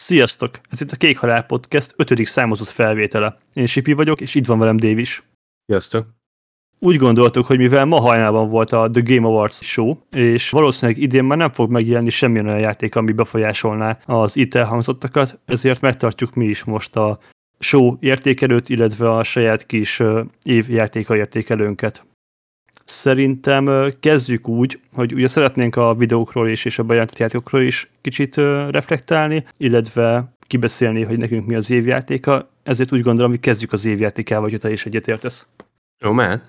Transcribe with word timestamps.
Sziasztok! 0.00 0.60
Ez 0.70 0.80
itt 0.80 0.90
a 0.90 0.96
Kék 0.96 1.18
Halál 1.18 1.42
Podcast 1.42 1.94
5. 1.96 2.26
számozott 2.26 2.68
felvétele. 2.68 3.38
Én 3.52 3.66
Sipi 3.66 3.92
vagyok, 3.92 4.20
és 4.20 4.34
itt 4.34 4.46
van 4.46 4.58
velem 4.58 4.76
Dave 4.76 5.00
is. 5.00 5.22
Sziasztok! 5.66 6.06
Úgy 6.78 6.96
gondoltuk, 6.96 7.46
hogy 7.46 7.58
mivel 7.58 7.84
ma 7.84 8.00
hajnalban 8.00 8.48
volt 8.48 8.72
a 8.72 8.90
The 8.90 9.02
Game 9.04 9.26
Awards 9.26 9.58
show, 9.62 9.96
és 10.10 10.50
valószínűleg 10.50 11.00
idén 11.02 11.24
már 11.24 11.38
nem 11.38 11.52
fog 11.52 11.70
megjelenni 11.70 12.10
semmilyen 12.10 12.46
olyan 12.46 12.58
játék, 12.58 12.94
ami 12.94 13.12
befolyásolná 13.12 13.98
az 14.04 14.36
itt 14.36 14.54
elhangzottakat, 14.54 15.40
ezért 15.44 15.80
megtartjuk 15.80 16.34
mi 16.34 16.46
is 16.46 16.64
most 16.64 16.96
a 16.96 17.18
show 17.58 17.96
értékelőt, 18.00 18.68
illetve 18.68 19.10
a 19.10 19.24
saját 19.24 19.66
kis 19.66 20.02
évjátéka 20.42 21.16
értékelőnket. 21.16 22.06
Szerintem 22.90 23.92
kezdjük 24.00 24.48
úgy, 24.48 24.80
hogy 24.92 25.14
ugye 25.14 25.28
szeretnénk 25.28 25.76
a 25.76 25.94
videókról 25.94 26.48
is 26.48 26.64
és 26.64 26.78
a 26.78 26.82
bejelentett 26.82 27.18
játékokról 27.18 27.62
is 27.62 27.90
kicsit 28.00 28.34
reflektálni, 28.68 29.44
illetve 29.56 30.32
kibeszélni, 30.46 31.02
hogy 31.02 31.18
nekünk 31.18 31.46
mi 31.46 31.54
az 31.54 31.70
évjátéka, 31.70 32.48
ezért 32.62 32.92
úgy 32.92 33.02
gondolom, 33.02 33.30
hogy 33.30 33.40
kezdjük 33.40 33.72
az 33.72 33.84
évjátékával, 33.84 34.42
hogyha 34.42 34.58
te 34.58 34.72
is 34.72 34.86
egyetértesz. 34.86 35.46
Jó, 36.00 36.12
mehet. 36.12 36.42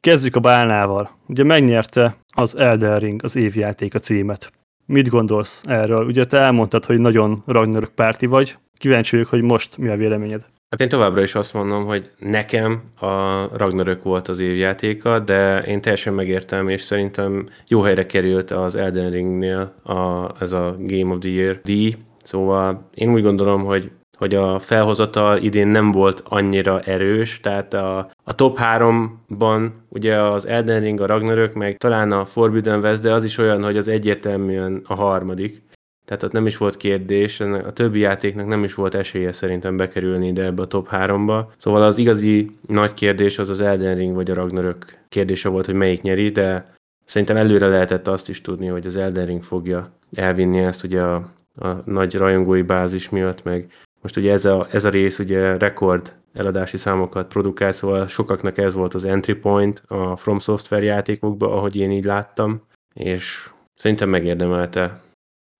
Kezdjük 0.00 0.36
a 0.36 0.40
bálnával. 0.40 1.10
Ugye 1.26 1.44
megnyerte 1.44 2.16
az 2.34 2.56
Elden 2.56 2.98
Ring 2.98 3.24
az 3.24 3.36
évjátéka 3.36 3.98
címet. 3.98 4.52
Mit 4.86 5.08
gondolsz 5.08 5.62
erről? 5.66 6.06
Ugye 6.06 6.24
te 6.24 6.38
elmondtad, 6.38 6.84
hogy 6.84 6.98
nagyon 6.98 7.42
Ragnarök 7.46 7.90
párti 7.90 8.26
vagy. 8.26 8.58
Kíváncsi 8.74 9.16
vagyok, 9.16 9.30
hogy 9.30 9.42
most 9.42 9.76
mi 9.76 9.88
a 9.88 9.96
véleményed. 9.96 10.46
Hát 10.72 10.80
én 10.80 10.88
továbbra 10.88 11.22
is 11.22 11.34
azt 11.34 11.54
mondom, 11.54 11.84
hogy 11.84 12.10
nekem 12.18 12.82
a 13.00 13.42
Ragnarök 13.56 14.02
volt 14.02 14.28
az 14.28 14.40
évjátéka, 14.40 15.18
de 15.18 15.62
én 15.62 15.80
teljesen 15.80 16.14
megértem, 16.14 16.68
és 16.68 16.82
szerintem 16.82 17.48
jó 17.68 17.80
helyre 17.80 18.06
került 18.06 18.50
az 18.50 18.74
Elden 18.74 19.10
Ringnél 19.10 19.74
a, 19.84 20.30
ez 20.40 20.52
a 20.52 20.74
Game 20.78 21.14
of 21.14 21.18
the 21.18 21.30
Year 21.30 21.60
díj. 21.64 21.94
Szóval 22.22 22.88
én 22.94 23.12
úgy 23.12 23.22
gondolom, 23.22 23.64
hogy 23.64 23.90
hogy 24.16 24.34
a 24.34 24.58
felhozata 24.58 25.38
idén 25.38 25.68
nem 25.68 25.90
volt 25.90 26.22
annyira 26.24 26.80
erős, 26.80 27.40
tehát 27.40 27.74
a, 27.74 28.10
a 28.24 28.34
top 28.34 28.58
3-ban 28.60 29.70
ugye 29.88 30.16
az 30.22 30.46
Elden 30.46 30.80
Ring, 30.80 31.00
a 31.00 31.06
Ragnarök, 31.06 31.54
meg 31.54 31.76
talán 31.76 32.12
a 32.12 32.24
Forbidden 32.24 32.80
West, 32.80 33.02
de 33.02 33.12
az 33.12 33.24
is 33.24 33.38
olyan, 33.38 33.62
hogy 33.62 33.76
az 33.76 33.88
egyértelműen 33.88 34.82
a 34.86 34.94
harmadik. 34.94 35.62
Tehát 36.04 36.22
ott 36.22 36.32
nem 36.32 36.46
is 36.46 36.56
volt 36.56 36.76
kérdés, 36.76 37.40
a 37.40 37.72
többi 37.72 37.98
játéknak 37.98 38.46
nem 38.46 38.64
is 38.64 38.74
volt 38.74 38.94
esélye 38.94 39.32
szerintem 39.32 39.76
bekerülni 39.76 40.26
ide 40.26 40.44
ebbe 40.44 40.62
a 40.62 40.66
top 40.66 40.88
3-ba. 40.90 41.44
Szóval 41.56 41.82
az 41.82 41.98
igazi 41.98 42.56
nagy 42.66 42.94
kérdés 42.94 43.38
az 43.38 43.48
az 43.48 43.60
Elden 43.60 43.96
Ring 43.96 44.14
vagy 44.14 44.30
a 44.30 44.34
Ragnarök 44.34 44.84
kérdése 45.08 45.48
volt, 45.48 45.66
hogy 45.66 45.74
melyik 45.74 46.02
nyeri, 46.02 46.30
de 46.30 46.74
szerintem 47.04 47.36
előre 47.36 47.66
lehetett 47.66 48.08
azt 48.08 48.28
is 48.28 48.40
tudni, 48.40 48.66
hogy 48.66 48.86
az 48.86 48.96
Elden 48.96 49.26
Ring 49.26 49.42
fogja 49.42 49.92
elvinni 50.14 50.58
ezt 50.58 50.84
ugye 50.84 51.00
a, 51.00 51.14
a 51.58 51.68
nagy 51.84 52.14
rajongói 52.14 52.62
bázis 52.62 53.08
miatt, 53.08 53.44
meg 53.44 53.72
most 54.02 54.16
ugye 54.16 54.32
ez 54.32 54.44
a, 54.44 54.66
ez 54.70 54.84
a 54.84 54.90
rész 54.90 55.18
ugye 55.18 55.56
rekord 55.56 56.14
eladási 56.32 56.76
számokat 56.76 57.28
produkál, 57.28 57.72
szóval 57.72 58.06
sokaknak 58.06 58.58
ez 58.58 58.74
volt 58.74 58.94
az 58.94 59.04
entry 59.04 59.34
point 59.34 59.82
a 59.86 60.16
From 60.16 60.38
Software 60.38 60.84
játékokba, 60.84 61.56
ahogy 61.56 61.76
én 61.76 61.90
így 61.90 62.04
láttam, 62.04 62.60
és 62.94 63.50
szerintem 63.74 64.08
megérdemelte 64.08 65.00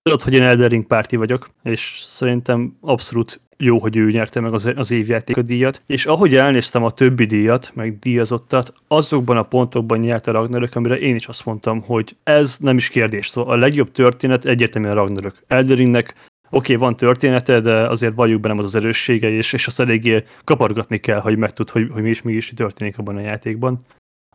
Tudod, 0.03 0.21
hogy 0.21 0.33
én 0.33 0.41
Elden 0.41 0.69
Ring 0.69 0.85
párti 0.85 1.15
vagyok, 1.15 1.49
és 1.63 1.99
szerintem 2.03 2.77
abszolút 2.81 3.39
jó, 3.57 3.79
hogy 3.79 3.95
ő 3.95 4.11
nyerte 4.11 4.39
meg 4.39 4.53
az, 4.53 4.71
az 4.75 4.91
évjáték 4.91 5.37
a 5.37 5.41
díjat, 5.41 5.81
és 5.85 6.05
ahogy 6.05 6.35
elnéztem 6.35 6.83
a 6.83 6.91
többi 6.91 7.25
díjat, 7.25 7.71
meg 7.73 7.99
díjazottat, 7.99 8.73
azokban 8.87 9.37
a 9.37 9.43
pontokban 9.43 9.99
nyerte 9.99 10.31
Ragnarök, 10.31 10.75
amire 10.75 10.99
én 10.99 11.15
is 11.15 11.27
azt 11.27 11.45
mondtam, 11.45 11.81
hogy 11.81 12.15
ez 12.23 12.57
nem 12.59 12.77
is 12.77 12.89
kérdés. 12.89 13.27
Szóval 13.27 13.53
a 13.53 13.57
legjobb 13.57 13.91
történet 13.91 14.45
egyértelműen 14.45 14.93
Ragnarök. 14.93 15.35
Elden 15.47 15.75
Ringnek 15.75 16.13
oké, 16.49 16.73
okay, 16.73 16.75
van 16.75 16.95
története, 16.95 17.59
de 17.59 17.87
azért 17.87 18.15
valljuk 18.15 18.41
be 18.41 18.47
nem 18.47 18.57
az 18.57 18.65
az 18.65 18.75
erőssége, 18.75 19.29
és, 19.29 19.53
és 19.53 19.67
azt 19.67 19.79
eléggé 19.79 20.23
kapargatni 20.43 20.97
kell, 20.97 21.19
hogy 21.19 21.37
megtud, 21.37 21.69
hogy, 21.69 21.89
hogy 21.91 22.01
mi 22.01 22.09
is, 22.09 22.21
mi 22.21 22.33
is 22.33 22.53
történik 22.55 22.97
abban 22.97 23.15
a 23.15 23.21
játékban. 23.21 23.85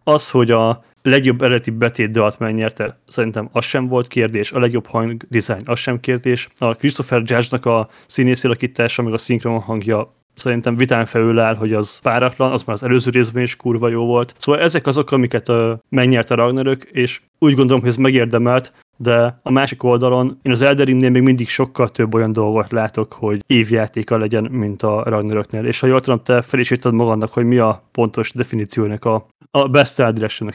Az, 0.08 0.30
hogy 0.30 0.50
a 0.50 0.84
legjobb 1.02 1.42
eredeti 1.42 1.70
betét 1.70 2.10
dalt 2.10 2.38
megnyerte, 2.38 2.98
szerintem 3.06 3.48
az 3.52 3.64
sem 3.64 3.88
volt 3.88 4.06
kérdés, 4.06 4.52
a 4.52 4.58
legjobb 4.58 4.86
hang 4.86 5.22
design 5.28 5.62
az 5.64 5.78
sem 5.78 6.00
kérdés, 6.00 6.48
a 6.58 6.74
Christopher 6.74 7.18
Judge-nak 7.18 7.66
a 7.66 7.88
színészélakítása, 8.06 9.02
meg 9.02 9.12
a 9.12 9.18
szinkron 9.18 9.60
hangja 9.60 10.14
szerintem 10.34 10.76
vitán 10.76 11.06
felül 11.06 11.38
áll, 11.38 11.54
hogy 11.54 11.72
az 11.72 11.98
páratlan, 11.98 12.52
az 12.52 12.62
már 12.62 12.76
az 12.76 12.82
előző 12.82 13.10
részben 13.10 13.42
is 13.42 13.56
kurva 13.56 13.88
jó 13.88 14.06
volt. 14.06 14.34
Szóval 14.38 14.60
ezek 14.60 14.86
azok, 14.86 15.10
amiket 15.10 15.48
uh, 15.48 15.72
megnyerte 15.88 16.34
a 16.34 16.36
Ragnarök, 16.36 16.82
és 16.84 17.20
úgy 17.38 17.54
gondolom, 17.54 17.80
hogy 17.80 17.90
ez 17.90 17.96
megérdemelt, 17.96 18.72
de 19.00 19.38
a 19.42 19.50
másik 19.50 19.82
oldalon 19.82 20.38
én 20.42 20.52
az 20.52 20.60
Elderinnél 20.60 21.10
még 21.10 21.22
mindig 21.22 21.48
sokkal 21.48 21.88
több 21.90 22.14
olyan 22.14 22.32
dolgot 22.32 22.72
látok, 22.72 23.12
hogy 23.12 23.44
évjátéka 23.46 24.16
legyen, 24.16 24.44
mint 24.44 24.82
a 24.82 25.02
Ragnaröknél. 25.02 25.64
És 25.64 25.80
ha 25.80 25.86
jól 25.86 26.00
tudom, 26.00 26.22
te 26.22 26.42
fel 26.42 26.60
is 26.60 26.72
magadnak, 26.92 27.32
hogy 27.32 27.44
mi 27.44 27.58
a 27.58 27.82
pontos 27.92 28.32
definíciónak 28.32 29.04
a, 29.04 29.26
a 29.50 29.68
best 29.68 30.12
direction 30.12 30.54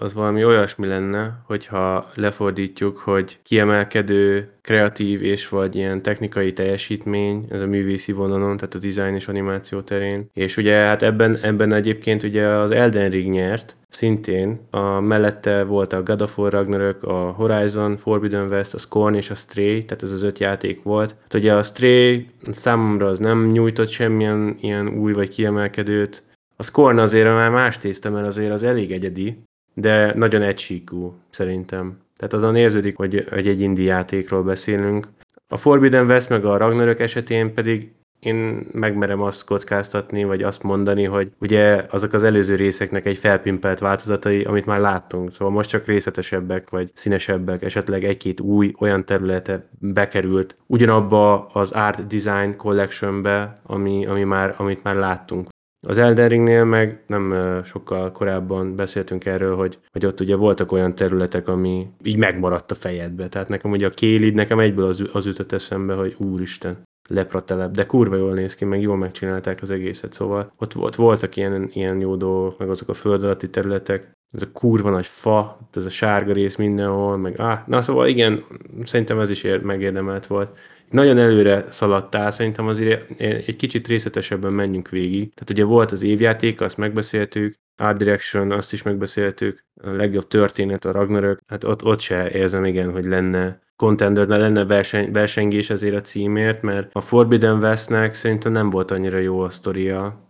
az 0.00 0.14
valami 0.14 0.44
olyasmi 0.44 0.86
lenne, 0.86 1.42
hogyha 1.46 2.10
lefordítjuk, 2.14 2.96
hogy 2.96 3.38
kiemelkedő, 3.42 4.48
kreatív 4.62 5.22
és 5.22 5.48
vagy 5.48 5.76
ilyen 5.76 6.02
technikai 6.02 6.52
teljesítmény, 6.52 7.46
ez 7.50 7.60
a 7.60 7.66
művészi 7.66 8.12
vonalon, 8.12 8.56
tehát 8.56 8.74
a 8.74 8.78
design 8.78 9.14
és 9.14 9.28
animáció 9.28 9.80
terén. 9.80 10.30
És 10.32 10.56
ugye 10.56 10.74
hát 10.74 11.02
ebben, 11.02 11.36
ebben 11.36 11.72
egyébként 11.72 12.22
ugye 12.22 12.46
az 12.46 12.70
Elden 12.70 13.10
Ring 13.10 13.34
nyert, 13.34 13.76
szintén. 13.88 14.60
A 14.70 15.00
mellette 15.00 15.64
volt 15.64 15.92
a 15.92 16.02
God 16.02 16.22
of 16.22 16.38
War 16.38 16.52
Ragnarök, 16.52 17.02
a 17.02 17.30
Horizon, 17.30 17.96
Forbidden 17.96 18.50
West, 18.50 18.74
a 18.74 18.78
Scorn 18.78 19.14
és 19.14 19.30
a 19.30 19.34
Stray, 19.34 19.84
tehát 19.84 20.02
ez 20.02 20.10
az 20.10 20.22
öt 20.22 20.38
játék 20.38 20.82
volt. 20.82 21.16
Hát 21.22 21.34
ugye 21.34 21.54
a 21.54 21.62
Stray 21.62 22.26
számomra 22.50 23.06
az 23.06 23.18
nem 23.18 23.46
nyújtott 23.46 23.88
semmilyen 23.88 24.56
ilyen 24.60 24.88
új 24.88 25.12
vagy 25.12 25.28
kiemelkedőt, 25.28 26.24
a 26.56 26.62
Scorn 26.62 26.98
azért 26.98 27.26
már 27.26 27.50
más 27.50 27.78
tészta, 27.78 28.10
mert 28.10 28.26
azért 28.26 28.52
az 28.52 28.62
elég 28.62 28.92
egyedi, 28.92 29.38
de 29.80 30.14
nagyon 30.14 30.42
egysíkú 30.42 31.14
szerintem. 31.30 31.98
Tehát 32.16 32.32
azon 32.32 32.56
érződik, 32.56 32.96
hogy, 32.96 33.26
hogy 33.30 33.48
egy 33.48 33.60
indie 33.60 33.84
játékról 33.92 34.42
beszélünk. 34.42 35.06
A 35.48 35.56
Forbidden 35.56 36.06
West 36.06 36.28
meg 36.28 36.44
a 36.44 36.56
Ragnarök 36.56 37.00
esetén 37.00 37.54
pedig 37.54 37.92
én 38.20 38.66
megmerem 38.72 39.22
azt 39.22 39.44
kockáztatni, 39.44 40.24
vagy 40.24 40.42
azt 40.42 40.62
mondani, 40.62 41.04
hogy 41.04 41.32
ugye 41.38 41.86
azok 41.90 42.12
az 42.12 42.22
előző 42.22 42.54
részeknek 42.54 43.06
egy 43.06 43.18
felpimpelt 43.18 43.78
változatai, 43.78 44.42
amit 44.42 44.66
már 44.66 44.80
láttunk. 44.80 45.32
Szóval 45.32 45.54
most 45.54 45.68
csak 45.68 45.86
részletesebbek, 45.86 46.70
vagy 46.70 46.90
színesebbek, 46.94 47.62
esetleg 47.62 48.04
egy-két 48.04 48.40
új 48.40 48.74
olyan 48.78 49.04
területe 49.04 49.68
bekerült 49.78 50.56
ugyanabba 50.66 51.46
az 51.46 51.72
Art 51.72 52.06
Design 52.06 52.56
Collectionbe, 52.56 53.52
ami, 53.62 54.06
ami 54.06 54.24
már, 54.24 54.54
amit 54.58 54.82
már 54.82 54.96
láttunk. 54.96 55.48
Az 55.86 55.98
Elden 55.98 56.28
Ringnél 56.28 56.64
meg 56.64 57.02
nem 57.06 57.34
sokkal 57.64 58.12
korábban 58.12 58.76
beszéltünk 58.76 59.24
erről, 59.24 59.56
hogy, 59.56 59.78
hogy 59.92 60.06
ott 60.06 60.20
ugye 60.20 60.36
voltak 60.36 60.72
olyan 60.72 60.94
területek, 60.94 61.48
ami 61.48 61.86
így 62.02 62.16
megmaradt 62.16 62.70
a 62.70 62.74
fejedbe. 62.74 63.28
Tehát 63.28 63.48
nekem 63.48 63.70
ugye 63.70 63.86
a 63.86 63.90
Kélid, 63.90 64.34
nekem 64.34 64.58
egyből 64.58 64.84
az, 64.84 65.04
az 65.12 65.26
ütött 65.26 65.52
eszembe, 65.52 65.94
hogy 65.94 66.14
úristen, 66.18 66.76
lepratelep, 67.08 67.70
de 67.70 67.86
kurva 67.86 68.16
jól 68.16 68.34
néz 68.34 68.54
ki, 68.54 68.64
meg 68.64 68.80
jól 68.80 68.96
megcsinálták 68.96 69.62
az 69.62 69.70
egészet, 69.70 70.12
szóval 70.12 70.52
ott, 70.56 70.76
ott 70.76 70.94
voltak 70.94 71.36
ilyen, 71.36 71.70
ilyen 71.72 72.00
jó 72.00 72.16
dolgok, 72.16 72.58
meg 72.58 72.70
azok 72.70 72.88
a 72.88 72.94
föld 72.94 73.24
alatti 73.24 73.50
területek, 73.50 74.14
ez 74.32 74.42
a 74.42 74.52
kurva 74.52 74.90
nagy 74.90 75.06
fa, 75.06 75.58
ez 75.74 75.84
a 75.84 75.88
sárga 75.90 76.32
rész 76.32 76.56
mindenhol, 76.56 77.16
meg 77.16 77.40
ah, 77.40 77.58
na 77.66 77.82
szóval 77.82 78.06
igen, 78.06 78.44
szerintem 78.82 79.20
ez 79.20 79.30
is 79.30 79.42
ér, 79.42 79.62
megérdemelt 79.62 80.26
volt 80.26 80.58
nagyon 80.90 81.18
előre 81.18 81.64
szaladtál, 81.68 82.30
szerintem 82.30 82.66
azért 82.66 83.20
egy 83.20 83.56
kicsit 83.56 83.86
részletesebben 83.86 84.52
menjünk 84.52 84.88
végig. 84.88 85.34
Tehát 85.34 85.50
ugye 85.50 85.64
volt 85.64 85.92
az 85.92 86.02
évjáték, 86.02 86.60
azt 86.60 86.76
megbeszéltük, 86.76 87.54
Art 87.76 87.98
Direction, 87.98 88.52
azt 88.52 88.72
is 88.72 88.82
megbeszéltük, 88.82 89.64
a 89.82 89.90
legjobb 89.90 90.26
történet, 90.26 90.84
a 90.84 90.92
Ragnarök, 90.92 91.40
hát 91.46 91.64
ott, 91.64 91.84
ott 91.84 92.00
se 92.00 92.30
érzem 92.30 92.64
igen, 92.64 92.92
hogy 92.92 93.04
lenne 93.04 93.60
contender, 93.76 94.26
de 94.26 94.36
lenne 94.36 94.64
verseny, 94.64 95.12
versengés 95.12 95.70
azért 95.70 95.94
a 95.94 96.00
címért, 96.00 96.62
mert 96.62 96.90
a 96.92 97.00
Forbidden 97.00 97.62
Westnek 97.62 98.14
szerintem 98.14 98.52
nem 98.52 98.70
volt 98.70 98.90
annyira 98.90 99.18
jó 99.18 99.40
a 99.40 99.48
sztoria, 99.48 100.26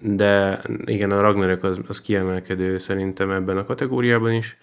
de 0.00 0.62
igen, 0.84 1.10
a 1.10 1.20
Ragnarök 1.20 1.64
az, 1.64 1.80
az 1.88 2.00
kiemelkedő 2.00 2.78
szerintem 2.78 3.30
ebben 3.30 3.56
a 3.56 3.64
kategóriában 3.64 4.32
is. 4.32 4.56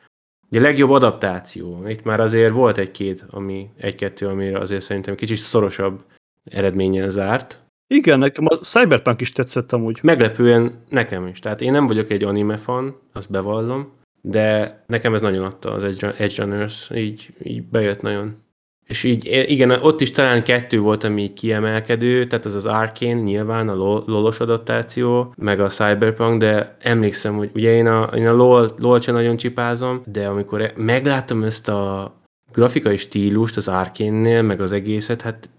Ugye 0.49 0.59
a 0.59 0.63
legjobb 0.63 0.89
adaptáció. 0.89 1.87
Itt 1.87 2.03
már 2.03 2.19
azért 2.19 2.53
volt 2.53 2.77
egy-két, 2.77 3.25
ami, 3.29 3.69
egy-kettő, 3.77 4.27
amire 4.27 4.59
azért 4.59 4.81
szerintem 4.81 5.15
kicsit 5.15 5.37
szorosabb 5.37 6.03
eredménnyel 6.43 7.09
zárt. 7.09 7.61
Igen, 7.87 8.19
nekem 8.19 8.45
a 8.47 8.55
Cyberpunk 8.55 9.21
is 9.21 9.31
tetszett 9.31 9.71
amúgy. 9.71 9.99
Meglepően 10.01 10.83
nekem 10.89 11.27
is. 11.27 11.39
Tehát 11.39 11.61
én 11.61 11.71
nem 11.71 11.87
vagyok 11.87 12.09
egy 12.09 12.23
anime 12.23 12.57
fan, 12.57 12.99
azt 13.13 13.31
bevallom, 13.31 13.91
de 14.25 14.83
nekem 14.87 15.13
ez 15.13 15.21
nagyon 15.21 15.43
adta 15.43 15.71
az 15.71 15.83
Edge, 15.83 16.43
Runners, 16.43 16.89
így, 16.95 17.33
így 17.43 17.63
bejött 17.63 18.01
nagyon. 18.01 18.41
És 18.87 19.03
így, 19.03 19.45
igen, 19.47 19.71
ott 19.71 20.01
is 20.01 20.11
talán 20.11 20.43
kettő 20.43 20.79
volt, 20.79 21.03
ami 21.03 21.33
kiemelkedő, 21.33 22.25
tehát 22.25 22.45
az 22.45 22.55
az 22.55 22.65
Arkane 22.65 23.21
nyilván, 23.21 23.69
a 23.69 23.73
lolos 24.05 24.39
adaptáció, 24.39 25.33
meg 25.37 25.59
a 25.59 25.67
Cyberpunk, 25.67 26.39
de 26.39 26.77
emlékszem, 26.79 27.35
hogy 27.35 27.51
ugye 27.53 27.75
én 27.75 27.87
a, 27.87 28.03
én 28.03 28.27
a 28.27 28.33
LOL, 28.33 28.69
LOL 28.77 28.99
nagyon 29.05 29.37
csipázom, 29.37 30.01
de 30.05 30.27
amikor 30.27 30.73
megláttam 30.75 31.43
ezt 31.43 31.67
a 31.67 32.13
grafikai 32.51 32.97
stílust 32.97 33.57
az 33.57 33.67
Arkane-nél, 33.67 34.41
meg 34.41 34.61
az 34.61 34.71
egészet, 34.71 35.21
hát 35.21 35.49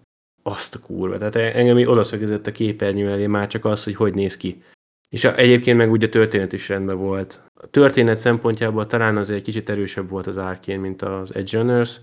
azt 0.43 0.75
a 0.75 0.78
kurva. 0.78 1.19
Tehát 1.19 1.56
engem 1.56 1.78
így 1.78 1.87
odaszögezett 1.87 2.46
a 2.46 2.52
képernyő 2.52 3.10
elé 3.10 3.26
már 3.26 3.46
csak 3.46 3.64
az, 3.64 3.84
hogy 3.84 3.94
hogy 3.94 4.14
néz 4.14 4.37
ki. 4.37 4.62
És 5.08 5.25
a, 5.25 5.37
egyébként 5.37 5.76
meg 5.76 5.90
ugye 5.90 6.08
történet 6.08 6.52
is 6.52 6.69
rendben 6.69 6.96
volt. 6.96 7.40
Történet 7.70 8.19
szempontjából 8.19 8.87
talán 8.87 9.16
azért 9.16 9.38
egy 9.38 9.44
kicsit 9.44 9.70
erősebb 9.70 10.08
volt 10.08 10.26
az 10.26 10.37
Arkane, 10.37 10.78
mint 10.78 11.02
az 11.02 11.34
Edge 11.34 11.58
Runners. 11.58 12.00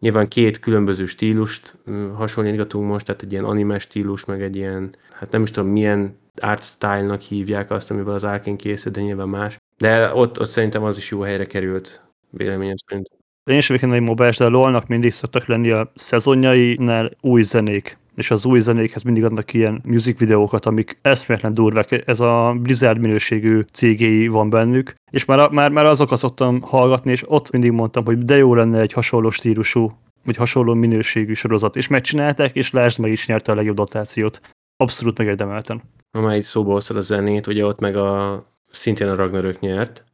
Nyilván 0.00 0.28
két 0.28 0.58
különböző 0.58 1.04
stílust 1.04 1.76
hasonlítgatunk 2.14 2.88
most, 2.88 3.06
tehát 3.06 3.22
egy 3.22 3.32
ilyen 3.32 3.44
anime 3.44 3.78
stílus, 3.78 4.24
meg 4.24 4.42
egy 4.42 4.56
ilyen, 4.56 4.94
hát 5.12 5.30
nem 5.30 5.42
is 5.42 5.50
tudom 5.50 5.70
milyen 5.70 6.16
art 6.40 6.62
style-nak 6.62 7.20
hívják 7.20 7.70
azt, 7.70 7.90
amivel 7.90 8.14
az 8.14 8.24
Arkane 8.24 8.56
készül, 8.56 8.92
de 8.92 9.00
nyilván 9.00 9.28
más. 9.28 9.56
De 9.78 10.14
ott, 10.14 10.40
ott 10.40 10.48
szerintem 10.48 10.82
az 10.82 10.96
is 10.96 11.10
jó 11.10 11.20
helyre 11.20 11.44
került, 11.44 12.02
véleményem 12.30 12.76
szerint. 12.86 13.08
Én 13.50 13.56
is 13.56 13.68
vagyok 13.68 13.92
egy 13.92 14.00
mobás, 14.00 14.36
de 14.36 14.44
a 14.44 14.48
LoL-nak 14.48 14.86
mindig 14.86 15.12
szoktak 15.12 15.46
lenni 15.46 15.70
a 15.70 15.92
szezonjainál 15.94 17.10
új 17.20 17.42
zenék 17.42 17.98
és 18.16 18.30
az 18.30 18.44
új 18.44 18.60
zenékhez 18.60 19.02
mindig 19.02 19.24
adnak 19.24 19.52
ilyen 19.52 19.80
music 19.84 20.18
videókat, 20.18 20.66
amik 20.66 20.98
eszméletlen 21.02 21.54
durvák. 21.54 22.02
Ez 22.06 22.20
a 22.20 22.56
Blizzard 22.60 23.00
minőségű 23.00 23.60
cégéi 23.72 24.28
van 24.28 24.50
bennük, 24.50 24.94
és 25.10 25.24
már, 25.24 25.50
már, 25.50 25.70
már 25.70 25.84
azokat 25.84 26.18
szoktam 26.18 26.60
hallgatni, 26.60 27.10
és 27.10 27.30
ott 27.30 27.50
mindig 27.50 27.70
mondtam, 27.70 28.04
hogy 28.04 28.18
de 28.18 28.36
jó 28.36 28.54
lenne 28.54 28.80
egy 28.80 28.92
hasonló 28.92 29.30
stílusú, 29.30 29.92
vagy 30.24 30.36
hasonló 30.36 30.74
minőségű 30.74 31.34
sorozat, 31.34 31.76
és 31.76 31.88
megcsinálták, 31.88 32.54
és 32.54 32.70
lásd 32.70 33.00
meg 33.00 33.10
is 33.10 33.26
nyerte 33.26 33.52
a 33.52 33.54
legjobb 33.54 33.76
dotációt. 33.76 34.40
Abszolút 34.76 35.18
megérdemelten. 35.18 35.82
Ha 36.12 36.20
már 36.20 36.36
így 36.36 36.42
szóba 36.42 36.72
hoztad 36.72 36.96
a 36.96 37.00
zenét, 37.00 37.46
ugye 37.46 37.66
ott 37.66 37.80
meg 37.80 37.96
a 37.96 38.44
szintén 38.70 39.08
a 39.08 39.14
Ragnarök 39.14 39.60
nyert. 39.60 40.04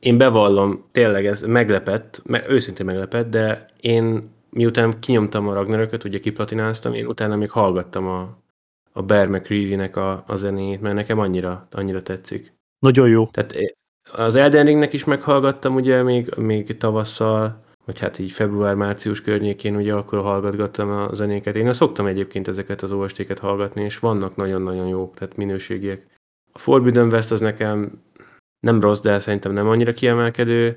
Én 0.00 0.18
bevallom, 0.18 0.84
tényleg 0.92 1.26
ez 1.26 1.42
meglepett, 1.42 2.22
meg, 2.24 2.44
őszintén 2.48 2.86
meglepett, 2.86 3.30
de 3.30 3.66
én 3.80 4.32
miután 4.54 5.00
kinyomtam 5.00 5.48
a 5.48 5.54
Ragnarököt, 5.54 6.04
ugye 6.04 6.18
kiplatináztam, 6.18 6.94
én 6.94 7.06
utána 7.06 7.36
még 7.36 7.50
hallgattam 7.50 8.06
a, 8.06 8.36
a 8.92 9.02
Bear 9.02 9.28
McCreary-nek 9.28 9.96
a, 9.96 10.24
a 10.26 10.36
zenéjét, 10.36 10.80
mert 10.80 10.94
nekem 10.94 11.18
annyira, 11.18 11.66
annyira 11.70 12.02
tetszik. 12.02 12.52
Nagyon 12.78 13.08
jó. 13.08 13.26
Tehát 13.26 13.76
az 14.12 14.34
Elden 14.34 14.66
Ringnek 14.66 14.92
is 14.92 15.04
meghallgattam 15.04 15.74
ugye 15.74 16.02
még, 16.02 16.34
még 16.36 16.76
tavasszal, 16.76 17.62
vagy 17.84 18.00
hát 18.00 18.18
így 18.18 18.30
február-március 18.30 19.20
környékén 19.20 19.76
ugye 19.76 19.94
akkor 19.94 20.18
hallgatgattam 20.18 20.90
a 20.90 21.14
zenéket. 21.14 21.56
Én 21.56 21.72
szoktam 21.72 22.06
egyébként 22.06 22.48
ezeket 22.48 22.82
az 22.82 22.92
OST-ket 22.92 23.38
hallgatni, 23.38 23.82
és 23.84 23.98
vannak 23.98 24.36
nagyon-nagyon 24.36 24.88
jók, 24.88 25.14
tehát 25.14 25.36
minőségiek. 25.36 26.06
A 26.52 26.58
Forbidden 26.58 27.12
West 27.12 27.30
az 27.30 27.40
nekem 27.40 28.02
nem 28.60 28.80
rossz, 28.80 29.00
de 29.00 29.18
szerintem 29.18 29.52
nem 29.52 29.68
annyira 29.68 29.92
kiemelkedő. 29.92 30.76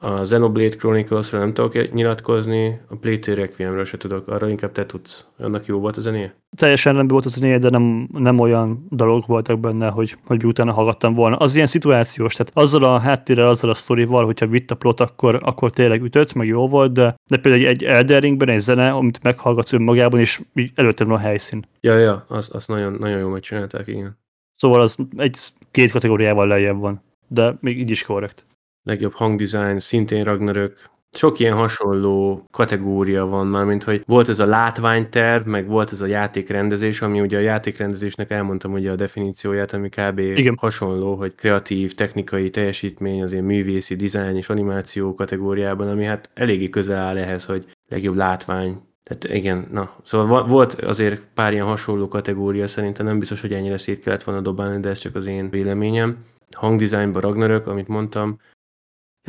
A 0.00 0.20
Xenoblade 0.20 0.76
Chronicles-ra 0.76 1.38
nem 1.38 1.54
tudok 1.54 1.92
nyilatkozni, 1.92 2.80
a 2.88 2.96
Playtale 2.96 3.36
Requiemről 3.36 3.84
se 3.84 3.96
tudok, 3.96 4.28
arra 4.28 4.48
inkább 4.48 4.72
te 4.72 4.86
tudsz. 4.86 5.26
Annak 5.38 5.66
jó 5.66 5.78
volt 5.78 5.96
a 5.96 6.00
zenéje? 6.00 6.34
Teljesen 6.56 6.92
rendben 6.92 7.12
volt 7.12 7.26
a 7.26 7.28
zenéje, 7.28 7.58
de 7.58 7.70
nem, 7.70 8.08
nem 8.12 8.38
olyan 8.38 8.86
dolgok 8.90 9.26
voltak 9.26 9.60
benne, 9.60 9.88
hogy, 9.88 10.16
hogy 10.26 10.44
utána 10.44 10.72
hallgattam 10.72 11.14
volna. 11.14 11.36
Az 11.36 11.54
ilyen 11.54 11.66
szituációs, 11.66 12.34
tehát 12.34 12.52
azzal 12.54 12.84
a 12.84 12.98
háttérrel, 12.98 13.48
azzal 13.48 13.70
a 13.70 13.74
sztorival, 13.74 14.24
hogyha 14.24 14.46
vitt 14.46 14.70
a 14.70 14.74
plot, 14.74 15.00
akkor, 15.00 15.40
akkor 15.42 15.70
tényleg 15.70 16.02
ütött, 16.02 16.34
meg 16.34 16.46
jó 16.46 16.68
volt, 16.68 16.92
de, 16.92 17.14
de 17.26 17.36
például 17.36 17.66
egy, 17.66 17.84
Elden 17.84 18.20
Ringben 18.20 18.48
egy 18.48 18.60
zene, 18.60 18.90
amit 18.90 19.22
meghallgatsz 19.22 19.72
önmagában, 19.72 20.20
és 20.20 20.40
előtte 20.74 21.04
van 21.04 21.14
a 21.14 21.18
helyszín. 21.18 21.64
Ja, 21.80 21.96
ja, 21.96 22.24
az, 22.28 22.50
az 22.52 22.66
nagyon, 22.66 22.92
nagyon 22.92 23.18
jól 23.18 23.30
megcsinálták, 23.30 23.86
igen. 23.86 24.18
Szóval 24.52 24.80
az 24.80 24.96
egy 25.16 25.38
két 25.70 25.90
kategóriával 25.90 26.46
lejjebb 26.46 26.78
van, 26.78 27.02
de 27.28 27.54
még 27.60 27.78
így 27.78 27.90
is 27.90 28.02
korrekt 28.02 28.46
legjobb 28.88 29.12
hangdesign, 29.12 29.76
szintén 29.76 30.24
Ragnarök. 30.24 30.76
Sok 31.12 31.38
ilyen 31.38 31.54
hasonló 31.54 32.46
kategória 32.50 33.26
van 33.26 33.46
már, 33.46 33.64
mint 33.64 33.84
hogy 33.84 34.02
volt 34.06 34.28
ez 34.28 34.38
a 34.38 34.46
látványterv, 34.46 35.46
meg 35.46 35.66
volt 35.66 35.92
ez 35.92 36.00
a 36.00 36.06
játékrendezés, 36.06 37.02
ami 37.02 37.20
ugye 37.20 37.36
a 37.36 37.40
játékrendezésnek 37.40 38.30
elmondtam 38.30 38.72
ugye 38.72 38.90
a 38.90 38.94
definícióját, 38.94 39.72
ami 39.72 39.88
kb. 39.88 40.18
Igen. 40.18 40.56
hasonló, 40.60 41.14
hogy 41.14 41.34
kreatív, 41.34 41.94
technikai 41.94 42.50
teljesítmény, 42.50 43.22
az 43.22 43.32
ilyen 43.32 43.44
művészi, 43.44 43.96
dizájn 43.96 44.36
és 44.36 44.48
animáció 44.48 45.14
kategóriában, 45.14 45.88
ami 45.88 46.04
hát 46.04 46.30
eléggé 46.34 46.68
közel 46.68 47.02
áll 47.02 47.16
ehhez, 47.16 47.44
hogy 47.44 47.64
legjobb 47.88 48.16
látvány, 48.16 48.80
tehát 49.02 49.38
igen, 49.38 49.68
na, 49.70 49.90
szóval 50.02 50.46
volt 50.46 50.72
azért 50.72 51.28
pár 51.34 51.52
ilyen 51.52 51.66
hasonló 51.66 52.08
kategória, 52.08 52.66
szerintem 52.66 53.06
nem 53.06 53.18
biztos, 53.18 53.40
hogy 53.40 53.52
ennyire 53.52 53.78
szét 53.78 54.00
kellett 54.00 54.22
volna 54.22 54.40
dobálni, 54.40 54.80
de 54.80 54.88
ez 54.88 54.98
csak 54.98 55.14
az 55.14 55.26
én 55.26 55.50
véleményem. 55.50 56.16
Hangdesignban 56.56 57.22
Ragnarök, 57.22 57.66
amit 57.66 57.88
mondtam, 57.88 58.38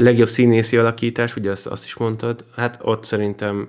legjobb 0.02 0.28
színészi 0.28 0.78
alakítás, 0.78 1.36
ugye 1.36 1.52
azt, 1.52 1.68
azt 1.68 1.84
is 1.86 1.98
mondtad, 1.98 2.46
hát 2.56 2.80
ott 2.82 3.04
szerintem 3.04 3.68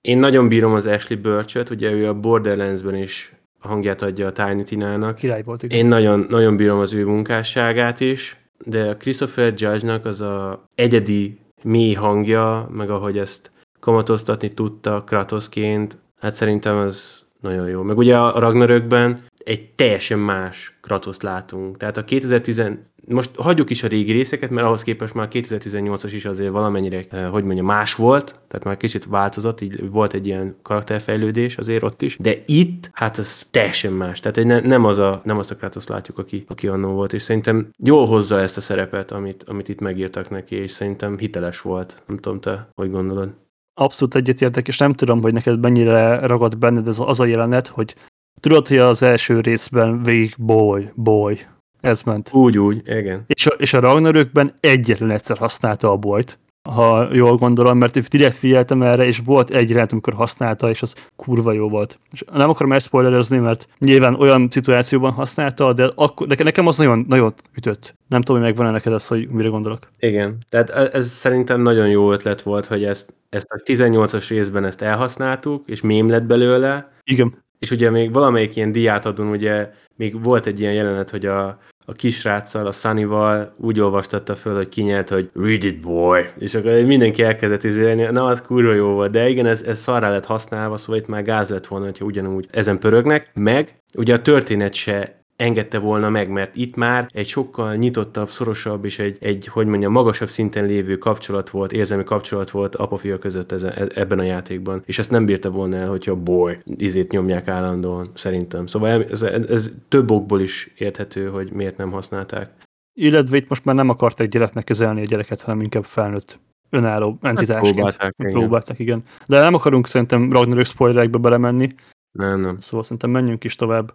én 0.00 0.18
nagyon 0.18 0.48
bírom 0.48 0.74
az 0.74 0.86
Ashley 0.86 1.18
Burchot, 1.18 1.70
ugye 1.70 1.90
ő 1.90 2.08
a 2.08 2.14
Borderlands-ben 2.14 2.94
is 2.94 3.32
a 3.60 3.68
hangját 3.68 4.02
adja 4.02 4.26
a 4.26 4.32
Tiny 4.32 4.64
Tina-nak. 4.64 5.16
Király 5.16 5.42
volt, 5.42 5.62
igen. 5.62 5.78
Én 5.78 5.86
nagyon, 5.86 6.26
nagyon 6.28 6.56
bírom 6.56 6.78
az 6.78 6.92
ő 6.92 7.04
munkásságát 7.04 8.00
is, 8.00 8.36
de 8.66 8.88
a 8.88 8.96
Christopher 8.96 9.54
Judge-nak 9.56 10.04
az 10.04 10.20
a 10.20 10.64
egyedi 10.74 11.38
mély 11.62 11.92
hangja, 11.92 12.68
meg 12.72 12.90
ahogy 12.90 13.18
ezt 13.18 13.50
kamatoztatni 13.80 14.48
tudta 14.48 15.04
Kratosként, 15.04 15.98
hát 16.20 16.34
szerintem 16.34 16.78
ez 16.78 17.22
nagyon 17.40 17.68
jó. 17.68 17.82
Meg 17.82 17.98
ugye 17.98 18.18
a 18.18 18.38
Ragnarökben 18.38 19.18
egy 19.44 19.70
teljesen 19.74 20.18
más 20.18 20.78
Kratoszt 20.80 21.22
látunk. 21.22 21.76
Tehát 21.76 21.96
a 21.96 22.04
2010, 22.04 22.62
most 23.08 23.36
hagyjuk 23.36 23.70
is 23.70 23.82
a 23.82 23.88
régi 23.88 24.12
részeket, 24.12 24.50
mert 24.50 24.66
ahhoz 24.66 24.82
képest 24.82 25.14
már 25.14 25.28
2018-as 25.30 26.10
is 26.12 26.24
azért 26.24 26.50
valamennyire, 26.50 27.04
eh, 27.10 27.30
hogy 27.30 27.44
mondja, 27.44 27.62
más 27.62 27.94
volt, 27.94 28.40
tehát 28.48 28.64
már 28.64 28.76
kicsit 28.76 29.04
változott, 29.04 29.60
így 29.60 29.90
volt 29.90 30.12
egy 30.12 30.26
ilyen 30.26 30.56
karakterfejlődés 30.62 31.56
azért 31.56 31.82
ott 31.82 32.02
is, 32.02 32.16
de 32.20 32.42
itt, 32.46 32.90
hát 32.92 33.18
ez 33.18 33.46
teljesen 33.50 33.92
más. 33.92 34.20
Tehát 34.20 34.48
ne, 34.48 34.60
nem, 34.60 34.84
az 34.84 34.98
a, 34.98 35.20
nem 35.24 35.38
azt 35.38 35.50
a 35.50 35.56
Kratos 35.56 35.86
látjuk, 35.86 36.18
aki, 36.18 36.44
aki 36.48 36.66
annó 36.66 36.92
volt, 36.92 37.12
és 37.12 37.22
szerintem 37.22 37.70
jól 37.78 38.06
hozza 38.06 38.40
ezt 38.40 38.56
a 38.56 38.60
szerepet, 38.60 39.10
amit, 39.10 39.42
amit 39.42 39.68
itt 39.68 39.80
megírtak 39.80 40.30
neki, 40.30 40.54
és 40.56 40.70
szerintem 40.70 41.18
hiteles 41.18 41.60
volt. 41.60 42.02
Nem 42.06 42.18
tudom, 42.18 42.40
te 42.40 42.68
hogy 42.74 42.90
gondolod? 42.90 43.30
Abszolút 43.74 44.14
egyetértek, 44.14 44.68
és 44.68 44.78
nem 44.78 44.94
tudom, 44.94 45.22
hogy 45.22 45.32
neked 45.32 45.60
mennyire 45.60 46.26
ragad 46.26 46.58
benned 46.58 46.88
ez 46.88 46.98
az 46.98 47.20
a 47.20 47.24
jelenet, 47.24 47.66
hogy 47.66 47.94
tudod, 48.42 48.68
hogy 48.68 48.78
az 48.78 49.02
első 49.02 49.40
részben 49.40 50.02
végig 50.02 50.34
boy, 50.38 50.90
boy, 50.94 51.38
ez 51.80 52.02
ment. 52.02 52.32
Úgy, 52.32 52.58
úgy, 52.58 52.82
igen. 52.84 53.24
És 53.26 53.46
a, 53.46 53.50
és 53.50 53.74
a 53.74 53.80
Ragnarökben 53.80 54.54
egyetlen 54.60 55.10
egyszer 55.10 55.38
használta 55.38 55.90
a 55.90 55.96
bolyt, 55.96 56.38
ha 56.68 57.08
jól 57.12 57.36
gondolom, 57.36 57.78
mert 57.78 58.08
direkt 58.08 58.36
figyeltem 58.36 58.82
erre, 58.82 59.04
és 59.04 59.20
volt 59.24 59.50
egy 59.50 59.70
jelent, 59.70 59.92
amikor 59.92 60.14
használta, 60.14 60.70
és 60.70 60.82
az 60.82 60.94
kurva 61.16 61.52
jó 61.52 61.68
volt. 61.68 61.98
És 62.12 62.24
nem 62.32 62.48
akarom 62.48 62.78
spoilerezni, 62.78 63.38
mert 63.38 63.68
nyilván 63.78 64.14
olyan 64.14 64.48
szituációban 64.50 65.12
használta, 65.12 65.72
de 65.72 65.90
akkor, 65.94 66.26
de 66.26 66.44
nekem 66.44 66.66
az 66.66 66.76
nagyon, 66.76 67.04
nagyon 67.08 67.34
ütött. 67.56 67.94
Nem 68.08 68.20
tudom, 68.20 68.40
hogy 68.40 68.50
megvan-e 68.50 68.70
neked 68.70 68.92
az, 68.92 69.06
hogy 69.06 69.28
mire 69.28 69.48
gondolok. 69.48 69.88
Igen, 69.98 70.38
tehát 70.48 70.70
e- 70.70 70.90
ez 70.92 71.06
szerintem 71.06 71.60
nagyon 71.60 71.88
jó 71.88 72.12
ötlet 72.12 72.42
volt, 72.42 72.66
hogy 72.66 72.84
ezt, 72.84 73.14
ezt 73.28 73.50
a 73.50 73.62
18-as 73.64 74.26
részben 74.28 74.64
ezt 74.64 74.82
elhasználtuk, 74.82 75.68
és 75.68 75.80
mém 75.80 76.08
lett 76.08 76.24
belőle. 76.24 76.92
Igen. 77.04 77.42
És 77.62 77.70
ugye 77.70 77.90
még 77.90 78.12
valamelyik 78.12 78.56
ilyen 78.56 78.72
diátadon, 78.72 79.26
ugye 79.26 79.70
még 79.96 80.22
volt 80.22 80.46
egy 80.46 80.60
ilyen 80.60 80.72
jelenet, 80.72 81.10
hogy 81.10 81.26
a, 81.26 81.58
a 81.86 81.92
kisráccal, 81.92 82.66
a 82.66 82.72
Sunnyval 82.72 83.54
úgy 83.56 83.80
olvastatta 83.80 84.34
föl, 84.34 84.54
hogy 84.54 84.68
kinyert, 84.68 85.08
hogy 85.08 85.30
read 85.34 85.64
it 85.64 85.80
boy, 85.80 86.24
és 86.38 86.54
akkor 86.54 86.82
mindenki 86.84 87.22
elkezdett 87.22 87.64
izélni, 87.64 88.02
na 88.02 88.24
az 88.24 88.42
kurva 88.42 88.72
jó 88.72 88.92
volt, 88.92 89.10
de 89.10 89.28
igen, 89.28 89.46
ez, 89.46 89.62
ez 89.62 89.78
szarrá 89.78 90.10
lett 90.10 90.26
használva, 90.26 90.76
szóval 90.76 91.00
itt 91.00 91.06
már 91.06 91.22
gáz 91.22 91.50
lett 91.50 91.66
volna, 91.66 91.84
hogyha 91.84 92.04
ugyanúgy 92.04 92.46
ezen 92.50 92.78
pörögnek, 92.78 93.30
meg 93.34 93.70
ugye 93.94 94.14
a 94.14 94.22
történet 94.22 94.74
se 94.74 95.21
engedte 95.42 95.78
volna 95.78 96.10
meg, 96.10 96.30
mert 96.30 96.56
itt 96.56 96.76
már 96.76 97.06
egy 97.12 97.26
sokkal 97.26 97.74
nyitottabb, 97.74 98.28
szorosabb 98.28 98.84
és 98.84 98.98
egy, 98.98 99.16
egy 99.20 99.46
hogy 99.46 99.66
mondjam, 99.66 99.92
magasabb 99.92 100.28
szinten 100.28 100.64
lévő 100.64 100.98
kapcsolat 100.98 101.50
volt, 101.50 101.72
érzelmi 101.72 102.04
kapcsolat 102.04 102.50
volt 102.50 102.74
apa-fia 102.74 103.18
között 103.18 103.52
ezen, 103.52 103.72
e, 103.72 103.86
ebben 103.94 104.18
a 104.18 104.22
játékban. 104.22 104.82
És 104.86 104.98
ezt 104.98 105.10
nem 105.10 105.24
bírta 105.24 105.50
volna 105.50 105.76
el, 105.76 105.88
hogyha 105.88 106.14
boy, 106.16 106.58
izét 106.64 107.10
nyomják 107.10 107.48
állandóan, 107.48 108.06
szerintem. 108.14 108.66
Szóval 108.66 109.04
ez, 109.04 109.22
ez 109.22 109.72
több 109.88 110.10
okból 110.10 110.40
is 110.40 110.72
érthető, 110.76 111.28
hogy 111.28 111.52
miért 111.52 111.76
nem 111.76 111.90
használták. 111.90 112.50
Illetve 112.94 113.36
itt 113.36 113.48
most 113.48 113.64
már 113.64 113.74
nem 113.74 113.88
akarták 113.88 114.28
gyereknek 114.28 114.64
kezelni 114.64 115.00
a 115.00 115.04
gyereket, 115.04 115.42
hanem 115.42 115.60
inkább 115.60 115.84
felnőtt 115.84 116.38
önálló 116.70 117.18
entitásként. 117.20 117.74
próbálták, 117.74 118.14
igen. 118.18 118.32
próbálták, 118.32 118.78
igen. 118.78 119.02
De 119.26 119.40
nem 119.40 119.54
akarunk 119.54 119.86
szerintem 119.86 120.32
Ragnarök 120.32 120.64
spoilerekbe 120.64 121.18
belemenni. 121.18 121.74
Nem, 122.18 122.40
nem. 122.40 122.60
Szóval 122.60 122.82
szerintem 122.82 123.10
menjünk 123.10 123.44
is 123.44 123.56
tovább. 123.56 123.94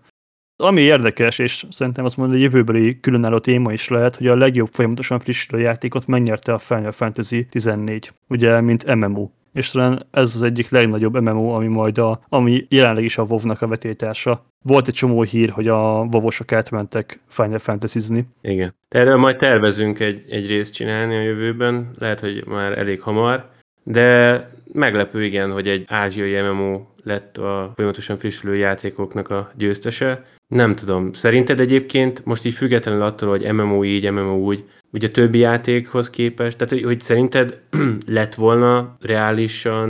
Ami 0.59 0.81
érdekes, 0.81 1.39
és 1.39 1.65
szerintem 1.69 2.05
azt 2.05 2.17
mondom, 2.17 2.35
hogy 2.35 2.43
jövőbeli 2.43 2.99
különálló 2.99 3.39
téma 3.39 3.71
is 3.71 3.87
lehet, 3.87 4.15
hogy 4.15 4.27
a 4.27 4.35
legjobb 4.35 4.69
folyamatosan 4.71 5.19
frissülő 5.19 5.61
játékot 5.61 6.07
megnyerte 6.07 6.53
a 6.53 6.57
Final 6.57 6.91
Fantasy 6.91 7.45
14, 7.45 8.13
ugye, 8.27 8.61
mint 8.61 8.95
MMO. 8.95 9.29
És 9.53 9.69
talán 9.69 10.05
ez 10.11 10.35
az 10.35 10.41
egyik 10.41 10.69
legnagyobb 10.69 11.21
MMO, 11.21 11.53
ami 11.53 11.67
majd 11.67 11.97
a, 11.97 12.21
ami 12.29 12.65
jelenleg 12.69 13.03
is 13.03 13.17
a 13.17 13.23
WoW-nak 13.23 13.61
a 13.61 13.67
vetétársa. 13.67 14.45
Volt 14.63 14.87
egy 14.87 14.93
csomó 14.93 15.21
hír, 15.21 15.49
hogy 15.49 15.67
a 15.67 16.03
vovosok 16.03 16.51
átmentek 16.51 17.19
Final 17.27 17.59
Fantasy-zni. 17.59 18.27
Igen. 18.41 18.75
Erről 18.89 19.17
majd 19.17 19.37
tervezünk 19.37 19.99
egy, 19.99 20.23
egy 20.29 20.47
részt 20.47 20.73
csinálni 20.73 21.15
a 21.15 21.21
jövőben, 21.21 21.91
lehet, 21.99 22.19
hogy 22.19 22.45
már 22.45 22.77
elég 22.77 23.01
hamar, 23.01 23.49
de 23.83 24.49
meglepő 24.73 25.23
igen, 25.23 25.51
hogy 25.51 25.67
egy 25.67 25.85
ázsiai 25.87 26.41
MMO 26.41 26.81
lett 27.07 27.37
a 27.37 27.71
folyamatosan 27.75 28.17
frissülő 28.17 28.55
játékoknak 28.55 29.29
a 29.29 29.51
győztese. 29.55 30.25
Nem 30.47 30.73
tudom, 30.73 31.13
szerinted 31.13 31.59
egyébként 31.59 32.25
most 32.25 32.45
így 32.45 32.53
függetlenül 32.53 33.01
attól, 33.01 33.29
hogy 33.29 33.53
MMO 33.53 33.83
így, 33.83 34.11
MMO 34.11 34.35
úgy, 34.35 34.63
ugye 34.91 35.09
többi 35.09 35.37
játékhoz 35.37 36.09
képest, 36.09 36.57
tehát 36.57 36.73
hogy, 36.73 36.83
hogy 36.83 36.99
szerinted 36.99 37.61
lett 38.07 38.35
volna 38.35 38.97
reálisan 39.01 39.89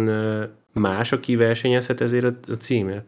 más, 0.74 1.12
aki 1.12 1.36
versenyezhet 1.36 2.02
ezért 2.02 2.26
a 2.26 2.54
címért? 2.54 3.06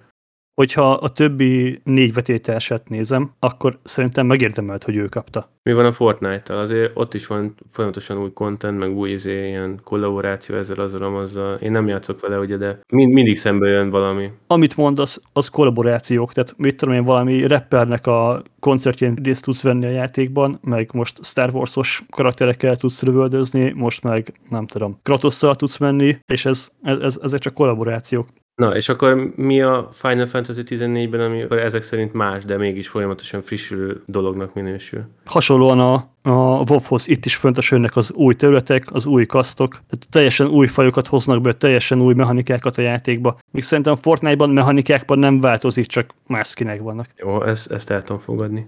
Hogyha 0.60 0.92
a 0.92 1.10
többi 1.10 1.82
négy 1.84 2.13
vetételset 2.13 2.89
nézem, 2.89 3.32
akkor 3.39 3.80
szerintem 3.84 4.25
megérdemelt, 4.25 4.84
hogy 4.84 4.96
ő 4.96 5.06
kapta. 5.06 5.50
Mi 5.63 5.74
van 5.74 5.86
a 5.86 5.92
Fortnite-tal? 5.92 6.58
Azért 6.60 6.92
ott 6.94 7.13
is 7.13 7.28
van 7.28 7.56
folyamatosan 7.70 8.18
új 8.18 8.32
content, 8.34 8.80
meg 8.80 8.98
új 8.98 9.10
izé, 9.10 9.48
ilyen 9.48 9.80
kollaboráció 9.84 10.56
ezzel, 10.56 10.80
azzal, 10.80 11.16
azzal. 11.16 11.56
Én 11.56 11.72
nem 11.72 11.88
játszok 11.88 12.22
vele, 12.22 12.39
ugye, 12.39 12.58
de 12.58 12.80
mind, 12.94 13.13
mindig 13.13 13.38
szembe 13.38 13.68
jön 13.68 13.89
valami. 13.89 14.32
Amit 14.48 14.78
mondasz, 14.78 15.22
az 15.34 15.48
kollaborációk, 15.48 16.34
tehát 16.34 16.54
mit 16.58 16.75
tudom 16.75 16.96
én, 16.96 17.04
valami 17.04 17.48
rappernek 17.48 18.08
a 18.08 18.44
koncertjén 18.60 19.16
részt 19.24 19.44
tudsz 19.44 19.63
venni 19.63 19.86
a 19.86 19.89
játékban, 19.89 20.60
meg 20.62 20.89
most 20.94 21.25
Star 21.25 21.50
Wars-os 21.54 22.04
karakterekkel 22.10 22.75
tudsz 22.75 23.04
rövöldözni, 23.04 23.72
most 23.75 24.04
meg 24.04 24.34
nem 24.50 24.68
tudom, 24.68 25.00
Kratosszal 25.04 25.56
tudsz 25.56 25.78
menni, 25.78 26.18
és 26.25 26.46
ez, 26.46 26.70
ez, 26.82 27.20
ezek 27.22 27.39
csak 27.39 27.54
kollaborációk. 27.54 28.28
Na, 28.60 28.75
és 28.75 28.89
akkor 28.89 29.32
mi 29.36 29.62
a 29.62 29.89
Final 29.92 30.25
Fantasy 30.25 30.62
14-ben, 30.66 31.20
ami 31.20 31.46
ezek 31.50 31.82
szerint 31.82 32.13
más, 32.13 32.46
de 32.46 32.58
mégis 32.58 32.88
folyamatosan 32.88 33.42
frissülő 33.42 34.04
dolognak 34.06 34.54
minősül? 34.54 35.06
Hasonlóan 35.25 35.80
a, 35.80 35.94
a 36.22 36.63
WoW-hoz 36.70 37.08
itt 37.08 37.25
is 37.25 37.36
fontos 37.36 37.72
jönnek 37.72 37.96
az 37.96 38.12
új 38.12 38.36
területek, 38.36 38.94
az 38.94 39.06
új 39.06 39.25
kasztok, 39.25 39.72
tehát 39.72 40.08
teljesen 40.10 40.48
új 40.48 40.68
fajokat 40.68 41.08
hoznak 41.08 41.42
be, 41.42 41.54
teljesen 41.54 42.01
új 42.01 42.13
mechanikákat 42.13 42.78
a 42.78 42.82
játékba. 42.82 43.39
Míg 43.51 43.63
szerintem 43.63 43.94
a 43.94 43.96
Fortnite-ban 43.96 44.50
mechanikákban 44.50 45.20
nem 45.20 45.42
változik, 45.42 45.86
csak 45.86 46.13
más 46.28 46.48
skinek 46.48 46.82
vannak. 46.82 47.08
Jó, 47.16 47.44
ezt, 47.44 47.72
ezt 47.72 47.92
el 47.92 48.01
tudom 48.01 48.22
fogadni. 48.22 48.68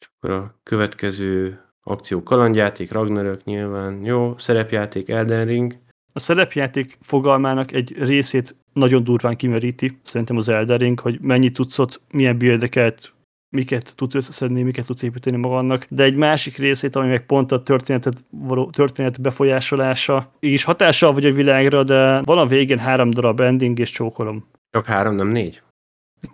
És 0.00 0.08
akkor 0.16 0.30
a 0.30 0.54
következő 0.62 1.60
akció 1.82 2.22
kalandjáték, 2.22 2.92
Ragnarök 2.92 3.44
nyilván, 3.44 4.04
jó, 4.04 4.34
szerepjáték, 4.36 5.08
Elden 5.08 5.46
Ring, 5.46 5.78
a 6.12 6.18
szerepjáték 6.18 6.98
fogalmának 7.00 7.72
egy 7.72 7.94
részét 7.98 8.56
nagyon 8.72 9.04
durván 9.04 9.36
kimeríti, 9.36 9.98
szerintem 10.02 10.36
az 10.36 10.48
Eldering, 10.48 11.00
hogy 11.00 11.20
mennyi 11.20 11.50
tudsz 11.50 11.78
milyen 12.10 12.38
bildeket, 12.38 13.12
miket 13.56 13.92
tudsz 13.96 14.14
összeszedni, 14.14 14.62
miket 14.62 14.86
tudsz 14.86 15.02
építeni 15.02 15.36
magadnak, 15.36 15.86
de 15.88 16.02
egy 16.02 16.16
másik 16.16 16.56
részét, 16.56 16.96
ami 16.96 17.08
meg 17.08 17.26
pont 17.26 17.52
a 17.52 17.62
történetet, 17.62 18.24
való, 18.30 18.70
történet 18.70 19.20
befolyásolása, 19.20 20.32
is 20.38 20.64
hatással 20.64 21.12
vagy 21.12 21.24
a 21.24 21.32
világra, 21.32 21.84
de 21.84 22.20
van 22.20 22.38
a 22.38 22.46
végén 22.46 22.78
három 22.78 23.10
darab 23.10 23.40
ending 23.40 23.78
és 23.78 23.90
csókolom. 23.90 24.48
Csak 24.70 24.86
három, 24.86 25.14
nem 25.14 25.28
négy? 25.28 25.62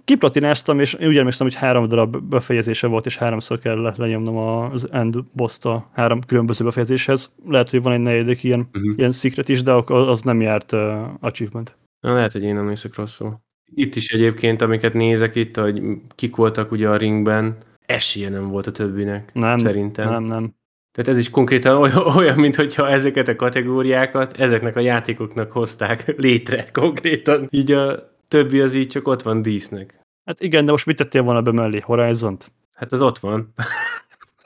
kiplatináztam, 0.04 0.80
és 0.80 0.94
úgy 0.94 1.16
emlékszem, 1.16 1.46
hogy 1.46 1.56
három 1.56 1.88
darab 1.88 2.16
befejezése 2.16 2.86
volt, 2.86 3.06
és 3.06 3.16
háromszor 3.16 3.58
kell 3.58 3.94
lenyomnom 3.96 4.36
az 4.72 4.88
end 4.92 5.16
boss 5.32 5.64
a 5.64 5.90
három 5.92 6.20
különböző 6.20 6.64
befejezéshez. 6.64 7.32
Lehet, 7.48 7.70
hogy 7.70 7.82
van 7.82 7.92
egy 7.92 8.00
negyedik 8.00 8.42
ilyen, 8.42 8.60
uh-huh. 8.60 8.94
ilyen 8.96 9.12
secret 9.12 9.48
is, 9.48 9.62
de 9.62 9.72
az 9.86 10.22
nem 10.22 10.40
járt 10.40 10.72
uh, 10.72 10.80
achievement. 11.20 11.76
Na, 12.06 12.14
lehet, 12.14 12.32
hogy 12.32 12.42
én 12.42 12.54
nem 12.54 12.66
nézek 12.66 12.94
rosszul. 12.94 13.40
Itt 13.74 13.94
is 13.94 14.08
egyébként, 14.08 14.62
amiket 14.62 14.92
nézek 14.92 15.34
itt, 15.34 15.56
hogy 15.56 15.82
kik 16.14 16.36
voltak 16.36 16.70
ugye 16.70 16.88
a 16.88 16.96
ringben, 16.96 17.56
esélye 17.86 18.28
nem 18.28 18.48
volt 18.48 18.66
a 18.66 18.72
többinek, 18.72 19.30
nem, 19.32 19.58
szerintem. 19.58 20.08
Nem, 20.08 20.22
nem. 20.22 20.54
Tehát 20.92 21.10
ez 21.10 21.18
is 21.18 21.30
konkrétan 21.30 21.76
olyan, 21.76 21.96
olyan 21.96 22.38
mintha 22.38 22.88
ezeket 22.88 23.28
a 23.28 23.36
kategóriákat 23.36 24.36
ezeknek 24.36 24.76
a 24.76 24.80
játékoknak 24.80 25.52
hozták 25.52 26.16
létre 26.16 26.68
konkrétan. 26.72 27.46
Így 27.50 27.72
a 27.72 28.12
többi 28.28 28.60
az 28.60 28.74
így 28.74 28.88
csak 28.88 29.08
ott 29.08 29.22
van 29.22 29.42
dísznek. 29.42 30.00
Hát 30.24 30.40
igen, 30.40 30.64
de 30.64 30.70
most 30.70 30.86
mit 30.86 30.96
tettél 30.96 31.22
volna 31.22 31.42
be 31.42 31.52
mellé? 31.52 31.80
Horizont? 31.80 32.52
Hát 32.74 32.92
az 32.92 33.02
ott 33.02 33.18
van. 33.18 33.52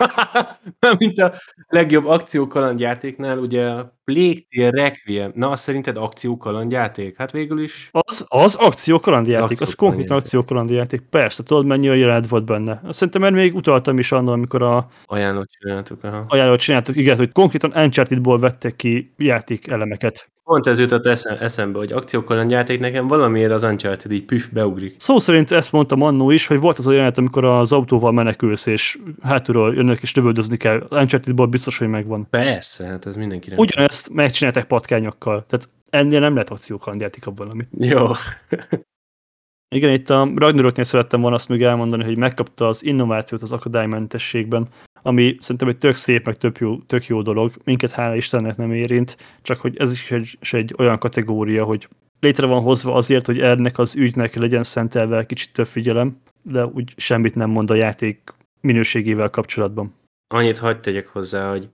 Mint 0.99 1.19
a 1.19 1.33
legjobb 1.69 2.07
akciókalandjátéknál, 2.07 3.39
ugye 3.39 3.67
a 3.67 3.99
Plague 4.05 4.41
Tale 4.51 4.71
Requiem. 4.71 5.33
Na, 5.35 5.51
azt 5.51 5.63
szerinted 5.63 5.97
akciókalandjáték? 5.97 7.17
Hát 7.17 7.31
végül 7.31 7.63
is... 7.63 7.89
Az, 7.93 8.27
az 8.29 8.55
akciókalandjáték, 8.55 9.61
az, 9.61 9.69
az 9.69 9.75
konkrétan 9.75 10.17
akciókalandjáték. 10.17 11.01
Persze, 11.01 11.43
tudod 11.43 11.67
mennyi 11.67 11.89
a 11.89 11.95
jelenet 11.95 12.29
volt 12.29 12.45
benne. 12.45 12.81
Azt 12.85 12.99
szerintem 12.99 13.23
mert 13.23 13.35
még 13.35 13.55
utaltam 13.55 13.99
is 13.99 14.13
annól, 14.13 14.33
amikor 14.33 14.63
a... 14.63 14.89
Ajánlót 15.05 15.51
csináltuk, 15.51 16.05
aha. 16.05 16.25
Ajánlót 16.29 16.61
csináltuk, 16.61 16.97
igen, 16.97 17.17
hogy 17.17 17.33
konkrétan 17.33 17.73
Uncharted-ból 17.75 18.39
vettek 18.39 18.77
ki 18.77 19.15
játék 19.17 19.67
elemeket. 19.67 20.31
Pont 20.51 20.67
ez 20.67 20.79
jutott 20.79 21.07
eszembe, 21.07 21.79
hogy 21.79 21.93
akciókalandjáték 21.93 22.81
nekem 22.81 23.07
valamiért 23.07 23.53
az 23.53 23.63
Uncharted 23.63 24.11
így 24.11 24.25
püf 24.25 24.49
beugrik. 24.49 24.97
Szó 24.99 25.19
szerint 25.19 25.51
ezt 25.51 25.73
mondtam 25.73 26.03
annó 26.03 26.31
is, 26.31 26.47
hogy 26.47 26.61
volt 26.61 26.79
az 26.79 26.87
a 26.87 26.93
jelenet, 26.93 27.19
amikor 27.19 27.45
az 27.45 27.73
autóval 27.73 28.13
menekülsz, 28.13 28.67
és 28.67 28.99
hátulról 29.23 29.75
jönnek 29.75 30.03
és 30.03 30.15
lövöldözni 30.15 30.57
kell. 30.57 30.87
Uncharted-ból 30.91 31.47
biztos, 31.47 31.79
hogy 31.79 31.89
megvan. 31.89 32.27
Persze, 32.31 32.87
hát 32.87 33.07
ez 33.07 33.17
mindenki. 33.17 33.53
Ugyanezt 33.57 34.09
megcsinálták 34.13 34.65
patkányokkal. 34.65 35.45
Tehát 35.49 35.69
ennél 35.91 36.21
nem 36.21 36.33
lehet 36.33 36.51
akciókalandjáték 36.51 37.27
abban, 37.27 37.47
valami. 37.47 37.67
Jó. 37.79 38.07
Igen, 39.77 39.93
itt 39.93 40.11
a 40.11 40.29
Ragnaroknél 40.35 40.85
szerettem 40.85 41.21
volna 41.21 41.37
azt 41.37 41.49
még 41.49 41.63
elmondani, 41.63 42.05
hogy 42.05 42.19
megkapta 42.19 42.69
az 42.69 42.85
innovációt 42.85 43.43
az 43.43 43.53
akadálymentességben, 43.53 44.69
ami 45.03 45.37
szerintem 45.41 45.69
egy 45.69 45.79
tök 45.79 45.97
szép, 45.97 46.27
meg 46.27 46.37
tök 46.37 46.59
jó, 46.59 46.79
tök 46.79 47.07
jó 47.07 47.23
dolog. 47.23 47.53
Minket 47.65 47.91
hála 47.91 48.17
Istennek 48.17 48.57
nem 48.57 48.73
érint, 48.73 49.17
csak 49.43 49.61
hogy 49.61 49.77
ez 49.77 49.93
is 49.93 50.11
egy, 50.11 50.37
is 50.41 50.53
egy 50.53 50.75
olyan 50.79 50.99
kategória, 50.99 51.65
hogy 51.65 51.89
létre 52.21 52.47
van 52.47 52.63
hozva 52.63 52.95
azért, 52.95 53.27
hogy 53.27 53.41
ennek 53.41 53.79
az 53.79 53.95
ügynek 53.95 54.35
legyen 54.35 54.63
szentelve 54.63 55.27
kicsit 55.27 55.53
több 55.53 55.67
figyelem, 55.67 56.21
de 56.43 56.67
úgy 56.67 56.93
semmit 56.97 57.35
nem 57.35 57.51
mond 57.51 57.71
a 57.71 57.75
játék 57.75 58.35
minőségével 58.61 59.31
kapcsolatban. 59.31 59.95
Annyit 60.35 60.59
hagyd 60.59 60.81
tegyek 60.81 61.07
hozzá, 61.07 61.51
hogy, 61.51 61.69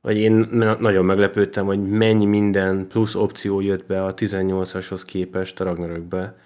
hogy 0.00 0.16
én 0.16 0.32
nagyon 0.80 1.04
meglepődtem, 1.04 1.66
hogy 1.66 1.80
mennyi 1.88 2.24
minden 2.24 2.86
plusz 2.88 3.14
opció 3.14 3.60
jött 3.60 3.86
be 3.86 4.04
a 4.04 4.14
18-ashoz 4.14 5.04
képest 5.04 5.60
a 5.60 5.64
Ragnarökbe. 5.64 6.44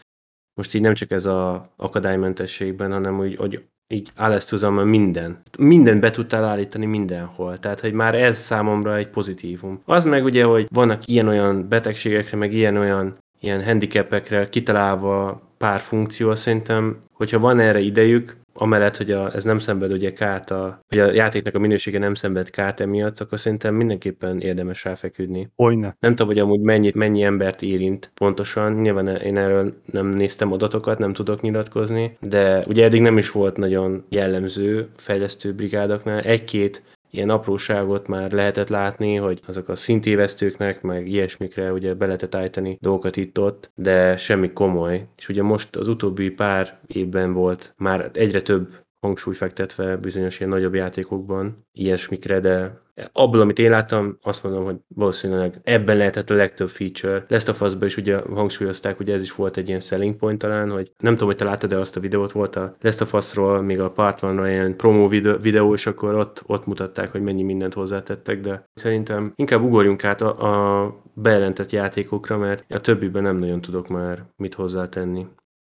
Most 0.55 0.75
így 0.75 0.83
nem 0.83 0.95
csak 0.95 1.11
ez 1.11 1.27
a 1.27 1.71
akadálymentességben, 1.77 2.93
hanem 2.93 3.19
úgy, 3.19 3.37
hogy 3.37 3.65
így 3.93 4.09
Alesztuzam 4.17 4.75
minden. 4.75 5.39
Minden 5.59 6.01
be 6.01 6.11
tudtál 6.11 6.45
állítani 6.45 6.87
mindenhol. 6.87 7.59
Tehát, 7.59 7.81
hogy 7.81 7.93
már 7.93 8.15
ez 8.15 8.39
számomra 8.39 8.97
egy 8.97 9.09
pozitívum. 9.09 9.81
Az 9.85 10.05
meg 10.05 10.25
ugye, 10.25 10.45
hogy 10.45 10.67
vannak 10.73 11.07
ilyen-olyan 11.07 11.69
betegségekre, 11.69 12.37
meg 12.37 12.53
ilyen-olyan 12.53 13.17
ilyen 13.41 13.65
handicapekre 13.65 14.45
kitalálva 14.45 15.43
pár 15.59 15.81
funkció, 15.81 16.35
szerintem, 16.35 16.99
hogyha 17.13 17.39
van 17.39 17.59
erre 17.59 17.81
idejük, 17.81 18.37
amellett, 18.61 18.97
hogy 18.97 19.11
a, 19.11 19.35
ez 19.35 19.45
nem 19.45 19.59
szenved 19.59 19.93
ugye 19.93 20.13
kárt, 20.13 20.51
a, 20.51 20.81
hogy 20.89 20.99
a 20.99 21.13
játéknak 21.13 21.55
a 21.55 21.59
minősége 21.59 21.99
nem 21.99 22.15
szenved 22.15 22.51
kárt 22.51 22.81
emiatt, 22.81 23.21
akkor 23.21 23.41
szerintem 23.41 23.75
mindenképpen 23.75 24.41
érdemes 24.41 24.85
ráfeküdni. 24.85 25.51
Hogyne. 25.57 25.97
Nem 26.01 26.11
tudom, 26.11 26.27
hogy 26.27 26.39
amúgy 26.39 26.61
mennyit, 26.61 26.95
mennyi 26.95 27.23
embert 27.23 27.63
érint 27.63 28.11
pontosan, 28.15 28.73
nyilván 28.73 29.07
én 29.17 29.39
erről 29.39 29.75
nem 29.93 30.07
néztem 30.07 30.53
adatokat, 30.53 30.99
nem 30.99 31.13
tudok 31.13 31.41
nyilatkozni, 31.41 32.17
de 32.21 32.65
ugye 32.67 32.85
eddig 32.85 33.01
nem 33.01 33.19
is 33.19 33.31
volt 33.31 33.57
nagyon 33.57 34.05
jellemző 34.09 34.89
fejlesztő 34.97 35.53
brigádoknál. 35.53 36.21
Egy-két 36.21 36.83
ilyen 37.11 37.31
apróságot 37.31 38.09
már 38.09 38.33
lehetett 38.33 38.69
látni, 38.69 39.15
hogy 39.15 39.41
azok 39.47 39.69
a 39.69 39.75
szintévesztőknek, 39.75 40.83
meg 40.83 41.09
ilyesmikre 41.09 41.73
ugye 41.73 41.95
be 41.95 42.07
lehetett 42.07 42.35
állítani 42.35 42.79
dolgokat 42.81 43.17
itt-ott, 43.17 43.71
de 43.75 44.17
semmi 44.17 44.53
komoly. 44.53 45.07
És 45.17 45.29
ugye 45.29 45.43
most 45.43 45.77
az 45.77 45.89
utóbbi 45.89 46.31
pár 46.31 46.79
évben 46.87 47.33
volt 47.33 47.75
már 47.77 48.11
egyre 48.13 48.43
több 48.43 48.75
hangsúly 49.01 49.35
fektetve 49.35 49.97
bizonyos 49.97 50.39
ilyen 50.39 50.51
nagyobb 50.51 50.75
játékokban 50.75 51.57
ilyesmikre, 51.73 52.41
de 52.41 52.81
abból, 53.13 53.41
amit 53.41 53.59
én 53.59 53.71
láttam, 53.71 54.19
azt 54.23 54.43
mondom, 54.43 54.65
hogy 54.65 54.77
valószínűleg 54.89 55.61
ebben 55.63 55.97
lehetett 55.97 56.31
a 56.31 56.35
legtöbb 56.35 56.69
feature. 56.69 57.25
Last 57.29 57.49
of 57.49 57.61
us 57.61 57.73
is 57.81 57.97
ugye 57.97 58.19
hangsúlyozták, 58.35 58.97
hogy 58.97 59.11
ez 59.11 59.23
is 59.23 59.35
volt 59.35 59.57
egy 59.57 59.69
ilyen 59.69 59.81
selling 59.81 60.17
point 60.17 60.39
talán, 60.39 60.71
hogy 60.71 60.93
nem 60.99 61.13
tudom, 61.13 61.29
hogy 61.29 61.37
te 61.37 61.45
láttad, 61.45 61.71
de 61.71 61.77
azt 61.77 61.97
a 61.97 62.01
videót 62.01 62.33
volt 62.33 62.57
a 62.57 62.77
Last 62.81 63.01
of 63.01 63.13
Us-ról, 63.13 63.63
még 63.63 63.81
a 63.81 63.91
Part 63.91 64.25
1 64.25 64.31
ilyen 64.47 64.77
promo 64.77 65.09
videó, 65.41 65.75
és 65.75 65.87
akkor 65.87 66.15
ott, 66.15 66.43
ott 66.47 66.67
mutatták, 66.67 67.13
hogy 67.13 67.23
mennyi 67.23 67.43
mindent 67.43 67.75
hozzátettek, 67.75 68.41
de 68.41 68.65
szerintem 68.73 69.33
inkább 69.37 69.63
ugorjunk 69.63 70.05
át 70.05 70.21
a, 70.21 70.83
a 70.83 70.95
bejelentett 71.15 71.71
játékokra, 71.71 72.39
mert 72.39 72.65
a 72.69 72.81
többiben 72.81 73.23
nem 73.23 73.37
nagyon 73.37 73.61
tudok 73.61 73.89
már 73.89 74.25
mit 74.37 74.55
hozzátenni. 74.55 75.27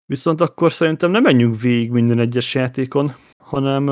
Viszont 0.07 0.41
akkor 0.41 0.73
szerintem 0.73 1.11
nem 1.11 1.23
menjünk 1.23 1.61
végig 1.61 1.91
minden 1.91 2.19
egyes 2.19 2.55
játékon, 2.55 3.13
hanem 3.39 3.89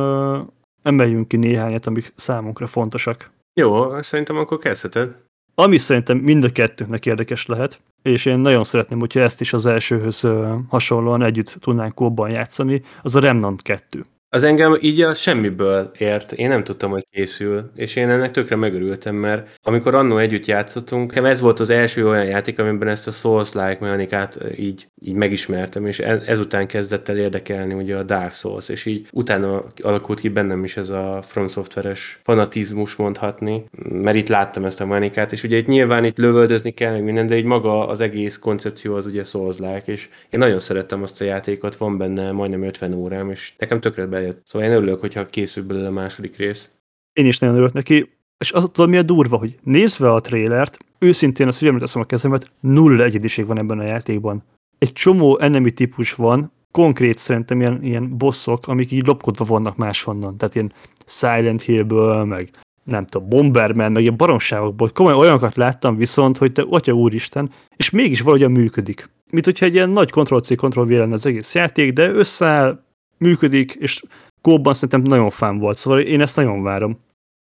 emeljünk 0.82 1.28
ki 1.28 1.36
néhányat, 1.36 1.86
amik 1.86 2.12
számunkra 2.14 2.66
fontosak. 2.66 3.30
Jó, 3.60 4.02
szerintem 4.02 4.36
akkor 4.36 4.58
kezdheted. 4.58 5.16
Ami 5.54 5.78
szerintem 5.78 6.18
mind 6.18 6.44
a 6.44 6.52
kettőnknek 6.52 7.06
érdekes 7.06 7.46
lehet, 7.46 7.80
és 8.02 8.24
én 8.24 8.38
nagyon 8.38 8.64
szeretném, 8.64 8.98
hogyha 8.98 9.20
ezt 9.20 9.40
is 9.40 9.52
az 9.52 9.66
elsőhöz 9.66 10.26
hasonlóan 10.68 11.22
együtt 11.22 11.56
tudnánk 11.60 11.94
kóban 11.94 12.30
játszani, 12.30 12.82
az 13.02 13.14
a 13.14 13.20
Remnant 13.20 13.62
2. 13.62 14.04
Az 14.30 14.44
engem 14.44 14.78
így 14.80 15.00
a 15.00 15.14
semmiből 15.14 15.90
ért. 15.98 16.32
Én 16.32 16.48
nem 16.48 16.64
tudtam, 16.64 16.90
hogy 16.90 17.06
készül, 17.10 17.70
és 17.74 17.96
én 17.96 18.08
ennek 18.08 18.30
tökre 18.30 18.56
megörültem, 18.56 19.14
mert 19.14 19.48
amikor 19.62 19.94
annó 19.94 20.18
együtt 20.18 20.44
játszottunk, 20.44 21.16
ez 21.16 21.40
volt 21.40 21.60
az 21.60 21.70
első 21.70 22.08
olyan 22.08 22.24
játék, 22.24 22.58
amiben 22.58 22.88
ezt 22.88 23.06
a 23.06 23.10
Souls-like 23.10 23.76
mechanikát 23.80 24.38
így, 24.56 24.88
így 25.00 25.14
megismertem, 25.14 25.86
és 25.86 25.98
e- 25.98 26.22
ezután 26.26 26.66
kezdett 26.66 27.08
el 27.08 27.16
érdekelni 27.16 27.74
ugye 27.74 27.96
a 27.96 28.02
Dark 28.02 28.34
Souls, 28.34 28.68
és 28.68 28.86
így 28.86 29.08
utána 29.12 29.62
alakult 29.82 30.20
ki 30.20 30.28
bennem 30.28 30.64
is 30.64 30.76
ez 30.76 30.90
a 30.90 31.18
From 31.22 31.48
Software-es 31.48 32.20
fanatizmus 32.22 32.96
mondhatni, 32.96 33.64
mert 33.88 34.16
itt 34.16 34.28
láttam 34.28 34.64
ezt 34.64 34.80
a 34.80 34.86
mechanikát, 34.86 35.32
és 35.32 35.42
ugye 35.42 35.56
itt 35.56 35.66
nyilván 35.66 36.04
itt 36.04 36.18
lövöldözni 36.18 36.70
kell, 36.70 36.92
meg 36.92 37.02
minden, 37.04 37.26
de 37.26 37.36
így 37.36 37.44
maga 37.44 37.86
az 37.86 38.00
egész 38.00 38.38
koncepció 38.38 38.94
az 38.94 39.06
ugye 39.06 39.24
Souls-like, 39.24 39.92
és 39.92 40.08
én 40.30 40.40
nagyon 40.40 40.58
szerettem 40.58 41.02
azt 41.02 41.20
a 41.20 41.24
játékot, 41.24 41.76
van 41.76 41.98
benne 41.98 42.32
majdnem 42.32 42.62
50 42.62 42.92
órám, 42.94 43.30
és 43.30 43.52
nekem 43.58 43.80
tökre 43.80 44.06
bejött. 44.18 44.42
Szóval 44.44 44.68
én 44.68 44.74
örülök, 44.74 45.00
hogyha 45.00 45.26
készül 45.26 45.64
belőle 45.64 45.86
a 45.88 45.90
második 45.90 46.36
rész. 46.36 46.70
Én 47.12 47.26
is 47.26 47.38
nagyon 47.38 47.54
örülök 47.54 47.72
neki, 47.72 48.10
és 48.38 48.52
az 48.52 48.68
tudom, 48.72 48.90
mi 48.90 48.96
a 48.96 49.02
durva, 49.02 49.36
hogy 49.36 49.58
nézve 49.62 50.12
a 50.12 50.20
trélert, 50.20 50.78
őszintén 50.98 51.48
a 51.48 51.52
szívemre 51.52 51.80
teszem 51.80 52.02
a 52.02 52.04
kezemet, 52.04 52.50
nulla 52.60 53.04
egyediség 53.04 53.46
van 53.46 53.58
ebben 53.58 53.78
a 53.78 53.84
játékban. 53.84 54.42
Egy 54.78 54.92
csomó 54.92 55.38
enemy 55.38 55.70
típus 55.70 56.12
van, 56.14 56.52
konkrét 56.70 57.18
szerintem 57.18 57.60
ilyen, 57.60 57.82
ilyen 57.82 58.16
bosszok, 58.16 58.68
amik 58.68 58.90
így 58.90 59.06
lopkodva 59.06 59.44
vannak 59.44 59.76
máshonnan. 59.76 60.36
Tehát 60.36 60.54
ilyen 60.54 60.72
Silent 61.06 61.62
Hillből, 61.62 62.24
meg 62.24 62.50
nem 62.84 63.06
tudom, 63.06 63.28
Bomberman, 63.28 63.92
meg 63.92 64.02
ilyen 64.02 64.16
baromságokból. 64.16 64.90
Komolyan 64.94 65.18
olyanokat 65.18 65.56
láttam 65.56 65.96
viszont, 65.96 66.38
hogy 66.38 66.52
te, 66.52 66.64
atya 66.70 66.92
úristen, 66.92 67.50
és 67.76 67.90
mégis 67.90 68.20
valahogyan 68.20 68.50
működik. 68.50 69.08
Mint 69.30 69.44
hogyha 69.44 69.64
egy 69.64 69.74
ilyen 69.74 69.90
nagy 69.90 70.10
Ctrl-C, 70.10 70.56
Ctrl-V 70.56 70.88
lenne 70.88 71.12
az 71.12 71.26
egész 71.26 71.54
játék, 71.54 71.92
de 71.92 72.10
összeáll, 72.10 72.82
működik, 73.18 73.72
és 73.72 74.02
kóban 74.40 74.74
szerintem 74.74 75.02
nagyon 75.02 75.30
fán 75.30 75.58
volt, 75.58 75.76
szóval 75.76 76.00
én 76.00 76.20
ezt 76.20 76.36
nagyon 76.36 76.62
várom. 76.62 76.98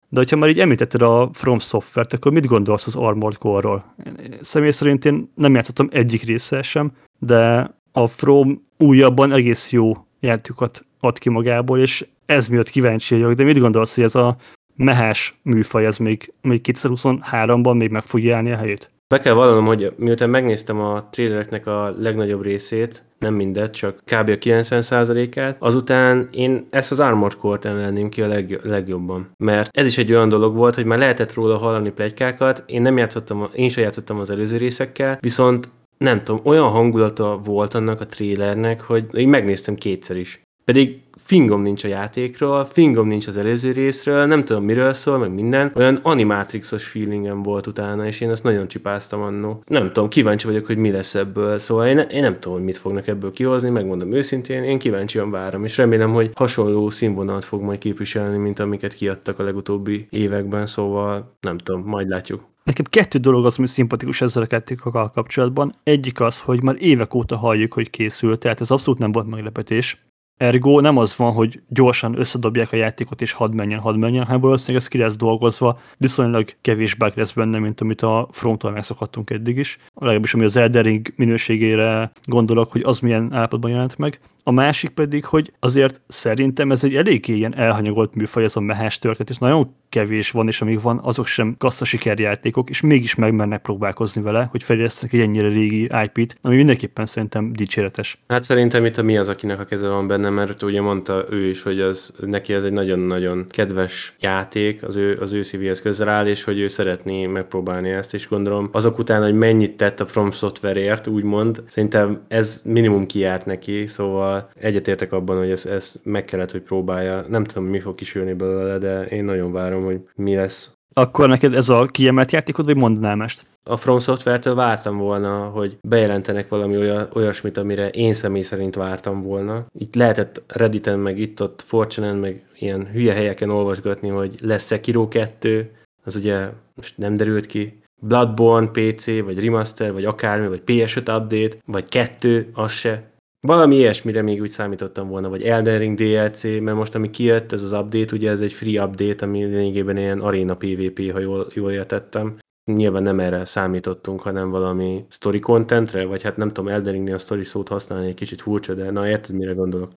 De 0.10 0.20
hogyha 0.20 0.36
már 0.36 0.50
így 0.50 0.60
említetted 0.60 1.02
a 1.02 1.30
From 1.34 1.60
Software-t, 1.60 2.14
akkor 2.14 2.32
mit 2.32 2.46
gondolsz 2.46 2.86
az 2.86 2.96
Armored 2.96 3.38
Core-ról? 3.38 3.96
Személy 4.42 4.72
szerint 4.72 5.06
én 5.06 5.32
nem 5.36 5.56
játszottam 5.56 5.88
egyik 5.92 6.24
része 6.24 6.62
sem, 6.62 6.92
de 7.20 7.72
a 7.92 8.08
From 8.08 8.66
újabban 8.78 9.32
egész 9.32 9.72
jó 9.72 9.94
játékokat 10.20 10.86
ad 11.00 11.20
ki 11.20 11.30
magából, 11.30 11.80
és 11.80 12.08
ez 12.26 12.48
miatt 12.48 12.70
kíváncsi 12.70 13.16
vagyok, 13.16 13.34
de 13.34 13.44
mit 13.44 13.60
gondolsz, 13.60 13.96
hogy 13.96 14.04
ez 14.04 14.16
a 14.16 14.38
mehás 14.76 15.40
műfaj, 15.42 15.86
ez 15.86 15.98
még, 15.98 16.34
még 16.42 16.62
2023-ban 16.64 17.78
még 17.78 17.90
meg 17.90 18.04
fogja 18.04 18.36
állni 18.36 18.52
a 18.52 18.58
helyét? 18.58 18.92
Be 19.10 19.20
kell 19.20 19.34
vallanom, 19.34 19.66
hogy 19.66 19.94
miután 19.98 20.30
megnéztem 20.30 20.80
a 20.80 21.10
trailereknek 21.10 21.68
a 21.68 21.96
legnagyobb 21.98 22.42
részét, 22.42 23.04
nem 23.20 23.34
mindet, 23.34 23.74
csak 23.74 23.96
kb. 23.96 24.30
a 24.30 24.38
90%-át, 24.38 25.56
azután 25.60 26.28
én 26.32 26.68
ezt 26.70 26.92
az 26.92 27.00
Armored 27.00 27.38
Core-t 27.38 27.66
emelném 27.66 28.10
ki 28.10 28.22
a 28.22 28.28
leg, 28.28 28.60
legjobban. 28.64 29.30
Mert 29.38 29.78
ez 29.78 29.86
is 29.86 29.98
egy 29.98 30.12
olyan 30.12 30.30
dolog 30.30 30.56
volt, 30.56 30.76
hogy 30.76 30.86
már 30.86 30.98
lehetett 30.98 31.34
róla 31.34 31.58
hallani 31.58 31.92
plegykákat, 31.92 32.64
én 32.66 32.82
nem 32.82 32.98
játszottam, 32.98 33.50
én 33.54 33.70
sem 33.70 33.84
játszottam 33.84 34.20
az 34.20 34.30
előző 34.30 34.58
részekkel, 34.58 35.18
viszont 35.22 35.70
nem 35.98 36.24
tudom, 36.24 36.42
olyan 36.44 36.70
hangulata 36.70 37.40
volt 37.44 37.74
annak 37.74 38.02
a 38.02 38.06
trailernek, 38.06 38.82
hogy 38.82 39.06
én 39.14 39.30
megnéztem 39.30 39.76
kétszer 39.76 40.18
is. 40.18 40.42
Pedig 40.72 41.00
fingom 41.16 41.62
nincs 41.62 41.84
a 41.84 41.88
játékról, 41.88 42.66
fingom 42.66 43.08
nincs 43.08 43.28
az 43.28 43.38
előző 43.38 43.72
részről, 43.72 44.26
nem 44.26 44.46
tudom 44.46 44.64
miről 44.64 44.94
szól, 44.94 45.18
meg 45.18 45.34
minden. 45.34 45.72
Olyan 45.76 46.00
animatrixos 46.02 46.88
feelingem 46.88 47.44
volt 47.44 47.68
utána, 47.68 48.06
és 48.06 48.22
én 48.22 48.30
ezt 48.30 48.44
nagyon 48.44 48.68
csipáztam 48.68 49.22
annó. 49.22 49.64
Nem 49.66 49.88
tudom, 49.92 50.10
kíváncsi 50.10 50.48
vagyok, 50.48 50.66
hogy 50.66 50.78
mi 50.78 50.92
lesz 50.92 51.16
ebből. 51.16 51.58
Szóval 51.58 51.88
én, 51.88 51.98
én 51.98 52.22
nem 52.22 52.34
tudom, 52.34 52.54
hogy 52.54 52.66
mit 52.66 52.78
fognak 52.78 53.08
ebből 53.08 53.32
kihozni, 53.32 53.70
megmondom 53.70 54.14
őszintén, 54.14 54.64
én 54.64 54.80
kíváncsian 54.80 55.32
várom, 55.32 55.64
és 55.64 55.78
remélem, 55.78 56.14
hogy 56.14 56.32
hasonló 56.34 56.90
színvonalat 56.90 57.46
fog 57.46 57.62
majd 57.62 57.78
képviselni, 57.78 58.38
mint 58.38 58.60
amiket 58.60 58.94
kiadtak 58.94 59.40
a 59.40 59.44
legutóbbi 59.44 60.08
években, 60.10 60.66
szóval 60.66 61.38
nem 61.42 61.58
tudom, 61.58 61.84
majd 61.86 62.08
látjuk. 62.08 62.44
Nekem 62.64 62.86
kettő 62.90 63.18
dolog 63.20 63.46
az, 63.46 63.58
ami 63.58 63.68
szimpatikus 63.68 64.22
ezzel 64.22 64.44
a 64.44 64.46
kettőkkal 64.46 65.12
kapcsolatban. 65.12 65.74
Egyik 65.84 66.20
az, 66.20 66.40
hogy 66.40 66.64
már 66.64 66.76
évek 66.80 67.14
óta 67.14 67.38
halljuk, 67.38 67.74
hogy 67.74 67.90
készül, 67.90 68.38
tehát 68.38 68.62
ez 68.62 68.72
abszolút 68.72 69.00
nem 69.00 69.12
volt 69.12 69.28
meglepetés. 69.28 70.07
Ergo 70.38 70.80
nem 70.80 70.98
az 70.98 71.18
van, 71.18 71.34
hogy 71.34 71.62
gyorsan 71.68 72.20
összedobják 72.20 72.72
a 72.72 72.76
játékot 72.76 73.22
és 73.22 73.32
hadd 73.32 73.52
menjen, 73.52 73.80
hadd 73.80 73.96
menjen, 73.96 74.26
hanem 74.26 74.42
valószínűleg 74.42 74.82
ez 74.82 74.88
ki 74.88 74.98
lesz 74.98 75.16
dolgozva, 75.16 75.80
viszonylag 75.98 76.50
kevés 76.62 76.94
bug 76.94 77.12
lesz 77.16 77.32
benne, 77.32 77.60
mint 77.60 77.82
amit 77.82 78.02
a 78.02 78.28
fronton 78.32 78.72
megszokhattunk 78.72 79.30
eddig 79.30 79.58
is. 79.58 79.78
Legalábbis 79.96 80.34
ami 80.34 80.44
az 80.44 80.56
Eldering 80.56 81.14
minőségére 81.16 82.12
gondolok, 82.24 82.72
hogy 82.72 82.82
az 82.86 83.00
milyen 83.00 83.34
állapotban 83.34 83.72
jelent 83.72 83.98
meg. 83.98 84.20
A 84.48 84.52
másik 84.52 84.90
pedig, 84.90 85.26
hogy 85.26 85.54
azért 85.60 86.02
szerintem 86.08 86.72
ez 86.72 86.84
egy 86.84 86.96
eléggé 86.96 87.34
ilyen 87.34 87.56
elhanyagolt 87.56 88.16
műfaj, 88.16 88.44
ez 88.44 88.56
a 88.56 88.60
mehás 88.60 89.00
történet, 89.00 89.30
és 89.30 89.38
nagyon 89.38 89.76
kevés 89.90 90.32
van, 90.32 90.48
és 90.48 90.62
amíg 90.62 90.82
van, 90.82 91.00
azok 91.04 91.26
sem 91.26 91.56
kassza 91.58 91.86
sikerjátékok, 91.86 92.70
és 92.70 92.82
mégis 92.82 93.16
megmernek 93.16 93.62
próbálkozni 93.62 94.22
vele, 94.22 94.48
hogy 94.52 94.64
fejlesztenek 94.64 95.14
egy 95.14 95.20
ennyire 95.20 95.48
régi 95.48 95.84
IP-t, 95.84 96.38
ami 96.42 96.56
mindenképpen 96.56 97.06
szerintem 97.06 97.54
dicséretes. 97.54 98.18
Hát 98.28 98.44
szerintem 98.44 98.86
itt 98.86 98.98
a 98.98 99.02
mi 99.02 99.18
az, 99.18 99.30
akinek 99.30 99.60
a 99.60 99.66
keze 99.66 99.88
van 99.88 100.08
benne, 100.08 100.30
mert 100.30 100.64
ugye 100.64 100.82
mondta 100.82 101.26
ő 101.30 101.50
is, 101.50 101.64
hogy 101.64 101.82
az, 101.82 102.14
neki 102.20 102.54
ez 102.54 102.64
egy 102.64 102.72
nagyon-nagyon 102.72 103.46
kedves 103.50 104.16
játék, 104.20 104.84
az 104.84 104.96
ő, 104.96 105.18
az 105.22 105.34
ő 105.34 105.42
szívéhez 105.42 105.82
közel 105.82 106.10
áll, 106.10 106.28
és 106.28 106.44
hogy 106.44 106.60
ő 106.60 106.68
szeretné 106.68 107.26
megpróbálni 107.26 107.90
ezt, 107.90 108.14
és 108.14 108.28
gondolom 108.28 108.70
azok 108.72 108.98
után, 108.98 109.24
hogy 109.24 109.34
mennyit 109.34 109.78
tett 109.78 110.00
a 110.00 110.06
From 110.06 110.32
Software-ért, 110.32 111.08
úgymond, 111.08 111.64
szerintem 111.68 112.22
ez 112.28 112.62
minimum 112.64 113.06
kiárt 113.06 113.46
neki, 113.46 113.88
szóval 113.88 114.37
egyetértek 114.60 115.12
abban, 115.12 115.38
hogy 115.38 115.52
ez, 115.52 115.66
ez 115.66 115.96
meg 116.04 116.26
kellett, 116.26 116.52
hogy 116.52 116.62
próbálja. 116.62 117.26
Nem 117.30 117.44
tudom, 117.44 117.64
mi 117.64 117.80
fog 117.80 117.96
kisülni 117.96 118.34
belőle, 118.34 118.78
de 118.78 119.06
én 119.06 119.24
nagyon 119.24 119.52
várom, 119.52 119.84
hogy 119.84 120.00
mi 120.16 120.36
lesz. 120.36 120.72
Akkor 120.94 121.28
neked 121.28 121.54
ez 121.54 121.70
a 121.70 121.86
kiemelt 121.86 122.32
játékod, 122.32 122.66
vagy 122.66 122.76
mondanál 122.76 123.16
mást? 123.16 123.46
A 123.64 123.78
From 123.78 124.00
Software-től 124.00 124.56
vártam 124.56 124.98
volna, 124.98 125.46
hogy 125.46 125.78
bejelentenek 125.82 126.50
valami 126.50 126.92
olyasmit, 127.14 127.58
amire 127.58 127.90
én 127.90 128.14
személy 128.14 128.42
szerint 128.42 128.76
vártam 128.76 129.22
volna. 129.22 129.66
Itt 129.80 129.96
lehetett 129.96 130.42
Redditen, 130.48 131.00
meg 131.00 131.20
itt-ott 131.20 131.62
fortune 131.62 132.14
meg 132.14 132.46
ilyen 132.60 132.88
hülye 132.92 133.14
helyeken 133.14 133.50
olvasgatni, 133.50 134.10
hogy 134.10 134.36
lesz 134.42 134.68
Sekiro 134.68 135.08
2, 135.08 135.72
az 136.04 136.16
ugye 136.16 136.50
most 136.76 136.98
nem 136.98 137.18
derült 137.18 137.46
ki. 137.46 137.80
Bloodborne 138.02 138.70
PC, 138.72 139.06
vagy 139.06 139.44
Remaster, 139.44 139.94
vagy 139.94 140.06
akármi, 140.06 140.48
vagy 140.48 140.62
PS5 140.66 140.98
update, 140.98 141.58
vagy 141.66 141.90
kettő, 141.90 142.50
az 142.54 142.72
se. 142.72 143.04
Valami 143.40 143.76
ilyesmire 143.76 144.22
még 144.22 144.42
úgy 144.42 144.50
számítottam 144.50 145.08
volna, 145.08 145.30
vagy 145.30 145.44
Elden 145.44 145.80
Ring 145.80 145.98
DLC, 145.98 146.44
mert 146.44 146.78
most 146.78 146.96
ami 146.96 147.10
kijött, 147.10 147.52
ez 147.52 147.64
az 147.64 147.72
update, 147.72 148.16
ugye 148.16 148.30
ez 148.30 148.42
egy 148.42 148.54
free 148.54 148.84
update, 148.84 149.26
ami 149.26 149.44
lényegében 149.44 149.98
ilyen 149.98 150.20
arena 150.20 150.56
PvP, 150.56 151.12
ha 151.12 151.20
jól, 151.20 151.48
jól 151.54 151.72
értettem. 151.72 152.38
Nyilván 152.72 153.04
nem 153.04 153.20
erre 153.20 153.46
számítottunk, 153.46 154.22
hanem 154.22 154.50
valami 154.50 155.06
story 155.10 155.40
contentre, 155.40 156.06
vagy 156.06 156.24
hát 156.24 156.38
nem 156.38 156.48
tudom, 156.48 156.68
Elden 156.68 156.94
Ringnél 156.94 157.14
a 157.14 157.18
story 157.18 157.44
szót 157.44 157.68
használni 157.68 158.08
egy 158.08 158.14
kicsit 158.14 158.42
furcsa, 158.42 158.74
de 158.74 158.92
na 158.92 159.10
érted, 159.10 159.36
mire 159.36 159.54
gondolok. 159.54 159.92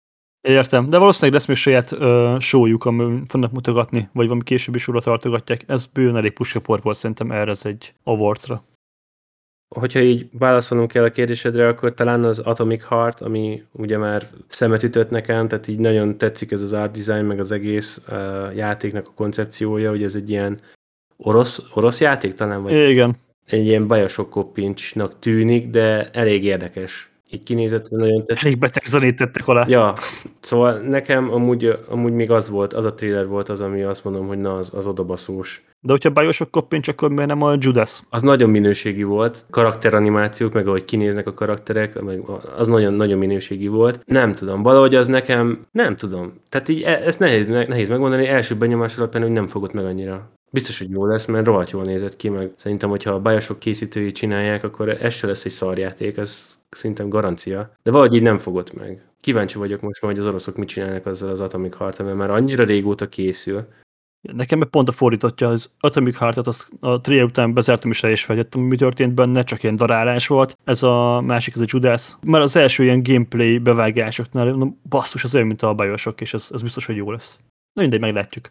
Értem, 0.49 0.91
de 0.91 0.99
valószínűleg 0.99 1.35
lesz 1.35 1.47
még 1.47 1.57
saját 1.57 1.95
showjuk, 2.41 2.85
amit 2.85 3.31
fognak 3.31 3.53
mutogatni, 3.53 4.09
vagy 4.13 4.27
valami 4.27 4.45
későbbi 4.45 4.79
sorra 4.79 5.01
tartogatják. 5.01 5.65
Ez 5.67 5.87
bőven 5.87 6.17
elég 6.17 6.33
puskapor 6.33 6.81
volt 6.83 6.97
szerintem 6.97 7.31
erre 7.31 7.51
ez 7.51 7.65
egy 7.65 7.95
awardsra. 8.03 8.63
Hogyha 9.69 10.01
így 10.01 10.29
válaszolnunk 10.33 10.91
kell 10.91 11.05
a 11.05 11.11
kérdésedre, 11.11 11.69
akkor 11.69 11.95
talán 11.95 12.25
az 12.25 12.39
Atomic 12.39 12.85
Heart, 12.85 13.21
ami 13.21 13.63
ugye 13.73 13.99
már 13.99 14.23
szemet 14.49 14.83
ütött 14.83 15.11
nekem, 15.11 15.49
tehát 15.49 15.69
így 15.69 15.79
nagyon 15.79 16.19
tetszik 16.19 16.53
ez 16.53 16.61
az 16.61 16.73
art 16.73 16.97
design, 16.99 17.25
meg 17.25 17.39
az 17.39 17.53
egész 17.53 18.01
uh, 18.09 18.57
játéknak 18.57 19.09
a 19.09 19.13
koncepciója, 19.15 19.91
hogy 19.91 20.03
ez 20.03 20.15
egy 20.15 20.31
ilyen 20.31 20.59
orosz, 21.17 21.63
orosz 21.75 22.01
játék 22.01 22.33
talán? 22.33 22.63
Vagy 22.63 22.73
Igen. 22.73 23.17
Egy 23.47 23.67
ilyen 23.67 23.87
bajosok 23.87 24.31
koppincsnak 24.31 25.19
tűnik, 25.19 25.71
de 25.71 26.11
elég 26.11 26.45
érdekes. 26.45 27.11
Így 27.31 27.43
kinézett, 27.43 27.91
nagyon 27.91 28.25
tetszik. 28.25 28.45
Elég 28.45 28.59
beteg 28.59 28.85
zenét 28.85 29.17
tettek 29.17 29.49
alá. 29.49 29.65
Ja, 29.69 29.93
szóval 30.41 30.79
nekem 30.79 31.33
amúgy, 31.33 31.79
amúgy 31.89 32.13
még 32.13 32.31
az 32.31 32.51
volt, 32.51 32.73
az 32.73 32.85
a 32.85 32.95
trailer 32.95 33.27
volt 33.27 33.49
az, 33.49 33.61
ami 33.61 33.83
azt 33.83 34.05
mondom, 34.05 34.27
hogy 34.27 34.39
na, 34.39 34.57
az, 34.57 34.73
az 34.75 34.87
odabaszós. 34.87 35.63
De 35.81 35.93
hogyha 35.93 36.11
Bioshock 36.11 36.51
koppincs, 36.51 36.89
akkor 36.89 37.11
miért 37.11 37.29
nem 37.29 37.43
a 37.43 37.57
Judas? 37.59 38.01
Az 38.11 38.23
nagyon 38.23 38.51
minőségi 38.51 39.03
volt, 39.03 39.45
karakteranimációk, 39.51 40.53
meg 40.53 40.67
ahogy 40.67 40.85
kinéznek 40.85 41.27
a 41.27 41.35
karakterek, 41.35 42.03
meg 42.03 42.23
az 42.57 42.67
nagyon-nagyon 42.67 43.19
minőségi 43.19 43.69
volt. 43.69 44.01
Nem 44.05 44.33
tudom, 44.33 44.63
valahogy 44.63 44.95
az 44.95 45.07
nekem, 45.07 45.67
nem 45.71 45.97
tudom. 45.97 46.33
Tehát 46.49 46.69
így 46.69 46.83
e- 46.83 47.03
ezt 47.05 47.19
nehéz, 47.19 47.49
nehéz 47.49 47.89
megmondani, 47.89 48.27
első 48.27 48.55
benyomás 48.55 48.97
alapján, 48.97 49.23
hogy 49.23 49.33
nem 49.33 49.47
fogott 49.47 49.73
meg 49.73 49.85
annyira. 49.85 50.31
Biztos, 50.51 50.79
hogy 50.79 50.91
jó 50.91 51.07
lesz, 51.07 51.27
mert 51.27 51.47
rohadt 51.47 51.71
jól 51.71 51.85
nézett 51.85 52.17
ki, 52.17 52.29
meg 52.29 52.51
szerintem, 52.57 52.91
hogyha 52.91 53.11
a 53.13 53.21
Bioshock 53.21 53.59
készítői 53.59 54.13
csinálják, 54.13 54.65
akkor 54.65 54.89
ez 54.89 55.15
se 55.15 55.27
lesz 55.27 55.45
egy 55.45 55.53
szarjáték, 55.53 56.17
ez 56.17 56.58
szerintem 56.71 57.09
garancia. 57.09 57.73
De 57.83 57.91
valahogy 57.91 58.15
így 58.15 58.23
nem 58.23 58.39
fogott 58.39 58.73
meg. 58.73 59.03
Kíváncsi 59.21 59.59
vagyok 59.59 59.81
most 59.81 60.03
már, 60.03 60.11
hogy 60.11 60.21
az 60.21 60.27
oroszok 60.27 60.57
mit 60.57 60.69
csinálnak 60.69 61.07
azzal 61.07 61.31
az 61.31 61.41
Atomic 61.41 61.77
heart 61.77 62.03
mert 62.03 62.17
már 62.17 62.31
annyira 62.31 62.65
régóta 62.65 63.09
készül, 63.09 63.67
Nekem 64.21 64.61
pont 64.71 64.89
a 64.89 64.93
fordítottja, 64.93 65.49
az 65.49 65.71
Atomic 65.81 66.19
Heart-ot 66.19 66.47
az 66.47 66.69
a 66.81 67.01
tria 67.01 67.25
után 67.25 67.55
bezártam 67.55 67.91
és 67.91 68.03
el 68.03 68.11
is 68.11 68.25
fejtettem, 68.25 68.61
mi 68.61 68.77
történt 68.77 69.15
benne, 69.15 69.43
csak 69.43 69.63
ilyen 69.63 69.77
darálás 69.77 70.27
volt. 70.27 70.59
Ez 70.65 70.83
a 70.83 71.21
másik, 71.21 71.55
ez 71.55 71.61
a 71.61 71.65
Judas. 71.67 72.17
Már 72.23 72.41
az 72.41 72.57
első 72.57 72.83
ilyen 72.83 73.03
gameplay 73.03 73.59
bevágásoknál, 73.59 74.47
na, 74.47 74.75
basszus, 74.89 75.25
az 75.25 75.35
olyan, 75.35 75.47
mint 75.47 75.63
a 75.63 75.75
bajosok, 75.75 76.21
és 76.21 76.35
ez, 76.35 76.49
ez 76.53 76.63
biztos, 76.63 76.87
hogy 76.87 76.97
jó 76.97 77.11
lesz. 77.11 77.39
Na 77.73 77.83
mindegy, 77.83 78.01
meglátjuk. 78.01 78.51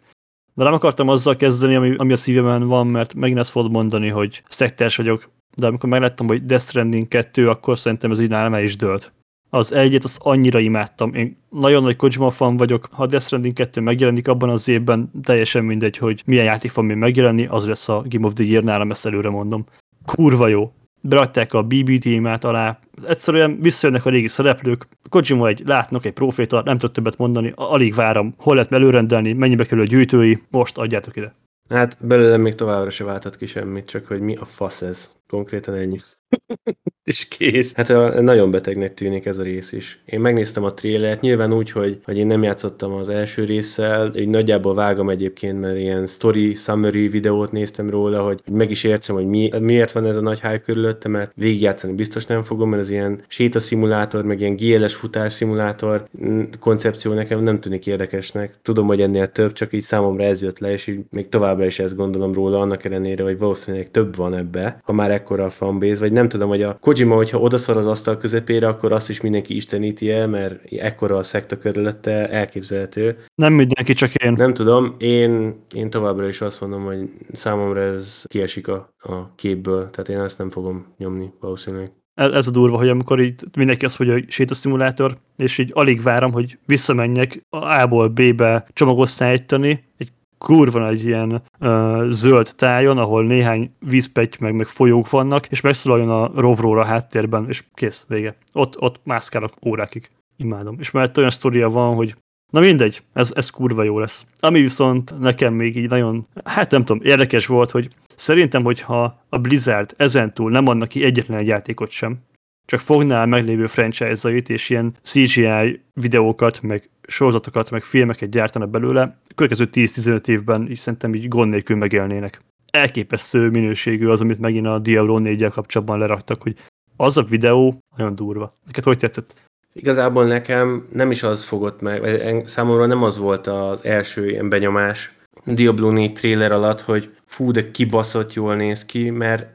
De 0.54 0.64
nem 0.64 0.72
akartam 0.72 1.08
azzal 1.08 1.36
kezdeni, 1.36 1.74
ami, 1.74 1.94
ami 1.96 2.12
a 2.12 2.16
szívemen 2.16 2.66
van, 2.66 2.86
mert 2.86 3.14
megint 3.14 3.38
ezt 3.38 3.50
fogod 3.50 3.70
mondani, 3.70 4.08
hogy 4.08 4.42
szektás 4.48 4.96
vagyok, 4.96 5.30
de 5.58 5.66
amikor 5.66 5.88
megláttam, 5.88 6.26
hogy 6.26 6.46
Death 6.46 6.64
Stranding 6.64 7.08
2, 7.08 7.48
akkor 7.48 7.78
szerintem 7.78 8.10
ez 8.10 8.20
így 8.20 8.28
nálam 8.28 8.54
el 8.54 8.62
is 8.62 8.76
dőlt. 8.76 9.12
Az 9.50 9.74
egyet 9.74 10.04
azt 10.04 10.18
annyira 10.22 10.58
imádtam. 10.58 11.14
Én 11.14 11.36
nagyon 11.50 11.82
nagy 11.82 11.96
Kojima 11.96 12.30
fan 12.30 12.56
vagyok. 12.56 12.88
Ha 12.90 13.06
Death 13.06 13.24
Stranding 13.24 13.54
2 13.54 13.80
megjelenik 13.80 14.28
abban 14.28 14.48
az 14.48 14.68
évben, 14.68 15.10
teljesen 15.22 15.64
mindegy, 15.64 15.96
hogy 15.96 16.22
milyen 16.26 16.44
játék 16.44 16.70
fog 16.70 16.84
még 16.84 16.96
megjelenni, 16.96 17.46
az 17.46 17.66
lesz 17.66 17.88
a 17.88 18.04
Game 18.08 18.26
of 18.26 18.32
the 18.32 18.44
Year 18.44 18.62
nálam, 18.62 18.90
ezt 18.90 19.06
előre 19.06 19.28
mondom. 19.28 19.64
Kurva 20.04 20.48
jó. 20.48 20.72
Berakták 21.00 21.54
a 21.54 21.62
BB 21.62 21.98
témát 21.98 22.44
alá, 22.44 22.78
egyszerűen 23.06 23.58
visszajönnek 23.60 24.04
a 24.06 24.10
régi 24.10 24.28
szereplők, 24.28 24.88
Kojima 25.08 25.48
egy 25.48 25.62
látnak 25.66 26.04
egy 26.04 26.12
proféta, 26.12 26.62
nem 26.64 26.78
tud 26.78 26.92
többet 26.92 27.18
mondani, 27.18 27.52
alig 27.54 27.94
várom, 27.94 28.34
hol 28.36 28.54
lehet 28.54 28.72
előrendelni, 28.72 29.32
mennyibe 29.32 29.64
kerül 29.64 29.84
a 29.84 29.86
gyűjtői, 29.86 30.42
most 30.50 30.78
adjátok 30.78 31.16
ide. 31.16 31.34
Hát 31.68 32.06
belőle 32.06 32.36
még 32.36 32.54
továbbra 32.54 32.90
se 32.90 33.04
váltott 33.04 33.36
ki 33.36 33.46
semmit, 33.46 33.86
csak 33.88 34.06
hogy 34.06 34.20
mi 34.20 34.36
a 34.36 34.44
fasz 34.44 34.82
ez. 34.82 35.12
Konkrétan 35.26 35.74
ennyi. 35.74 35.98
és 37.08 37.28
kész. 37.28 37.74
Hát 37.74 38.20
nagyon 38.20 38.50
betegnek 38.50 38.94
tűnik 38.94 39.26
ez 39.26 39.38
a 39.38 39.42
rész 39.42 39.72
is. 39.72 39.98
Én 40.04 40.20
megnéztem 40.20 40.64
a 40.64 40.74
trélert, 40.74 41.20
nyilván 41.20 41.52
úgy, 41.52 41.70
hogy, 41.70 41.98
hogy 42.04 42.16
én 42.16 42.26
nem 42.26 42.42
játszottam 42.42 42.92
az 42.92 43.08
első 43.08 43.44
résszel, 43.44 44.12
így 44.16 44.28
nagyjából 44.28 44.74
vágom 44.74 45.10
egyébként, 45.10 45.60
mert 45.60 45.76
ilyen 45.76 46.06
story, 46.06 46.54
summary 46.54 47.08
videót 47.08 47.52
néztem 47.52 47.90
róla, 47.90 48.22
hogy 48.22 48.40
meg 48.50 48.70
is 48.70 48.84
értsem, 48.84 49.14
hogy 49.14 49.26
mi, 49.26 49.50
miért 49.60 49.92
van 49.92 50.06
ez 50.06 50.16
a 50.16 50.20
nagy 50.20 50.40
hype 50.40 50.60
körülötte, 50.60 51.08
mert 51.08 51.32
végigjátszani 51.34 51.92
biztos 51.92 52.26
nem 52.26 52.42
fogom, 52.42 52.68
mert 52.68 52.82
az 52.82 52.90
ilyen 52.90 53.20
sétaszimulátor, 53.28 54.24
meg 54.24 54.40
ilyen 54.40 54.56
GLS 54.56 54.94
futás 54.94 55.32
szimulátor 55.32 56.08
mm, 56.24 56.42
koncepció 56.60 57.12
nekem 57.12 57.40
nem 57.40 57.60
tűnik 57.60 57.86
érdekesnek. 57.86 58.54
Tudom, 58.62 58.86
hogy 58.86 59.00
ennél 59.00 59.26
több, 59.32 59.52
csak 59.52 59.72
így 59.72 59.82
számomra 59.82 60.24
ez 60.24 60.42
jött 60.42 60.58
le, 60.58 60.72
és 60.72 60.86
így 60.86 61.00
még 61.10 61.28
továbbra 61.28 61.66
is 61.66 61.78
ezt 61.78 61.96
gondolom 61.96 62.32
róla, 62.32 62.60
annak 62.60 62.84
ellenére, 62.84 63.22
hogy 63.22 63.38
valószínűleg 63.38 63.90
több 63.90 64.16
van 64.16 64.34
ebbe, 64.34 64.80
ha 64.84 64.92
már 64.92 65.10
ekkora 65.10 65.44
a 65.44 65.50
fanbase, 65.50 66.00
vagy 66.00 66.12
nem 66.12 66.28
tudom, 66.28 66.48
hogy 66.48 66.62
a 66.62 66.78
Kojima, 66.98 67.16
hogyha 67.16 67.38
odaszar 67.38 67.76
az 67.76 67.86
asztal 67.86 68.16
közepére, 68.16 68.68
akkor 68.68 68.92
azt 68.92 69.08
is 69.08 69.20
mindenki 69.20 69.54
isteníti 69.54 70.10
el, 70.10 70.26
mert 70.26 70.72
ekkora 70.72 71.16
a 71.16 71.22
szekta 71.22 71.58
körülötte, 71.58 72.28
elképzelhető. 72.28 73.24
Nem 73.34 73.52
mindenki, 73.52 73.92
csak 73.92 74.14
én. 74.14 74.32
Nem 74.32 74.54
tudom, 74.54 74.94
én, 74.98 75.62
én 75.74 75.90
továbbra 75.90 76.28
is 76.28 76.40
azt 76.40 76.60
mondom, 76.60 76.84
hogy 76.84 77.10
számomra 77.32 77.80
ez 77.80 78.24
kiesik 78.28 78.68
a, 78.68 78.88
a 78.98 79.34
képből, 79.34 79.90
tehát 79.90 80.08
én 80.08 80.20
ezt 80.20 80.38
nem 80.38 80.50
fogom 80.50 80.94
nyomni 80.96 81.30
valószínűleg 81.40 81.92
ez 82.14 82.46
a 82.46 82.50
durva, 82.50 82.76
hogy 82.76 82.88
amikor 82.88 83.20
így 83.20 83.34
mindenki 83.56 83.84
azt 83.84 83.98
mondja, 83.98 84.16
hogy 84.16 84.30
sétaszimulátor, 84.30 85.18
és 85.36 85.58
így 85.58 85.70
alig 85.74 86.02
várom, 86.02 86.32
hogy 86.32 86.58
visszamenjek 86.66 87.46
A-ból 87.48 88.08
B-be 88.08 88.66
csomagosztályítani, 88.72 89.84
egy 89.96 90.12
kurva 90.38 90.78
nagy 90.78 91.04
ilyen 91.04 91.42
uh, 91.60 92.10
zöld 92.10 92.52
tájon, 92.56 92.98
ahol 92.98 93.24
néhány 93.24 93.70
vízpetty 93.78 94.36
meg, 94.40 94.54
meg 94.54 94.66
folyók 94.66 95.10
vannak, 95.10 95.46
és 95.46 95.60
megszólaljon 95.60 96.10
a 96.10 96.40
rovróra 96.40 96.80
a 96.80 96.84
háttérben, 96.84 97.44
és 97.48 97.64
kész, 97.74 98.04
vége. 98.08 98.36
Ott, 98.52 98.80
ott 98.80 99.00
mászkálok 99.04 99.52
órákig. 99.66 100.10
Imádom. 100.36 100.76
És 100.78 100.90
mert 100.90 101.16
olyan 101.16 101.30
sztoria 101.30 101.68
van, 101.68 101.94
hogy 101.94 102.16
Na 102.52 102.60
mindegy, 102.60 103.02
ez, 103.12 103.32
ez 103.34 103.50
kurva 103.50 103.82
jó 103.82 103.98
lesz. 103.98 104.26
Ami 104.40 104.60
viszont 104.60 105.18
nekem 105.18 105.54
még 105.54 105.76
így 105.76 105.88
nagyon, 105.88 106.26
hát 106.44 106.70
nem 106.70 106.84
tudom, 106.84 107.02
érdekes 107.04 107.46
volt, 107.46 107.70
hogy 107.70 107.88
szerintem, 108.14 108.62
hogyha 108.62 109.24
a 109.28 109.38
Blizzard 109.38 109.94
ezentúl 109.96 110.50
nem 110.50 110.66
adnak 110.66 110.88
ki 110.88 111.04
egyetlen 111.04 111.38
egy 111.38 111.46
játékot 111.46 111.90
sem, 111.90 112.18
csak 112.66 112.80
fogná 112.80 113.24
meglévő 113.24 113.66
franchise-ait, 113.66 114.48
és 114.48 114.70
ilyen 114.70 114.94
CGI 115.02 115.80
videókat, 115.94 116.62
meg 116.62 116.90
sorozatokat, 117.08 117.70
meg 117.70 117.82
filmeket 117.82 118.30
gyártana 118.30 118.66
belőle, 118.66 119.02
a 119.02 119.34
következő 119.34 119.68
10-15 119.72 120.28
évben 120.28 120.70
is 120.70 120.78
szerintem 120.78 121.14
így 121.14 121.28
gond 121.28 121.50
nélkül 121.50 121.76
megélnének. 121.76 122.40
Elképesztő 122.70 123.50
minőségű 123.50 124.06
az, 124.06 124.20
amit 124.20 124.38
megint 124.38 124.66
a 124.66 124.78
Diablo 124.78 125.18
4 125.18 125.48
kapcsolatban 125.48 125.98
leraktak, 125.98 126.42
hogy 126.42 126.54
az 126.96 127.16
a 127.16 127.22
videó 127.22 127.78
nagyon 127.96 128.14
durva. 128.14 128.54
Neked 128.66 128.84
hogy 128.84 128.98
tetszett? 128.98 129.34
Igazából 129.72 130.26
nekem 130.26 130.88
nem 130.92 131.10
is 131.10 131.22
az 131.22 131.44
fogott 131.44 131.80
meg, 131.80 132.46
számomra 132.46 132.86
nem 132.86 133.02
az 133.02 133.18
volt 133.18 133.46
az 133.46 133.84
első 133.84 134.28
ilyen 134.28 134.48
benyomás 134.48 135.12
Diablo 135.44 135.90
4 135.90 136.12
trailer 136.12 136.52
alatt, 136.52 136.80
hogy 136.80 137.10
fú, 137.24 137.50
de 137.50 137.70
kibaszott 137.70 138.32
jól 138.32 138.56
néz 138.56 138.84
ki, 138.84 139.10
mert 139.10 139.46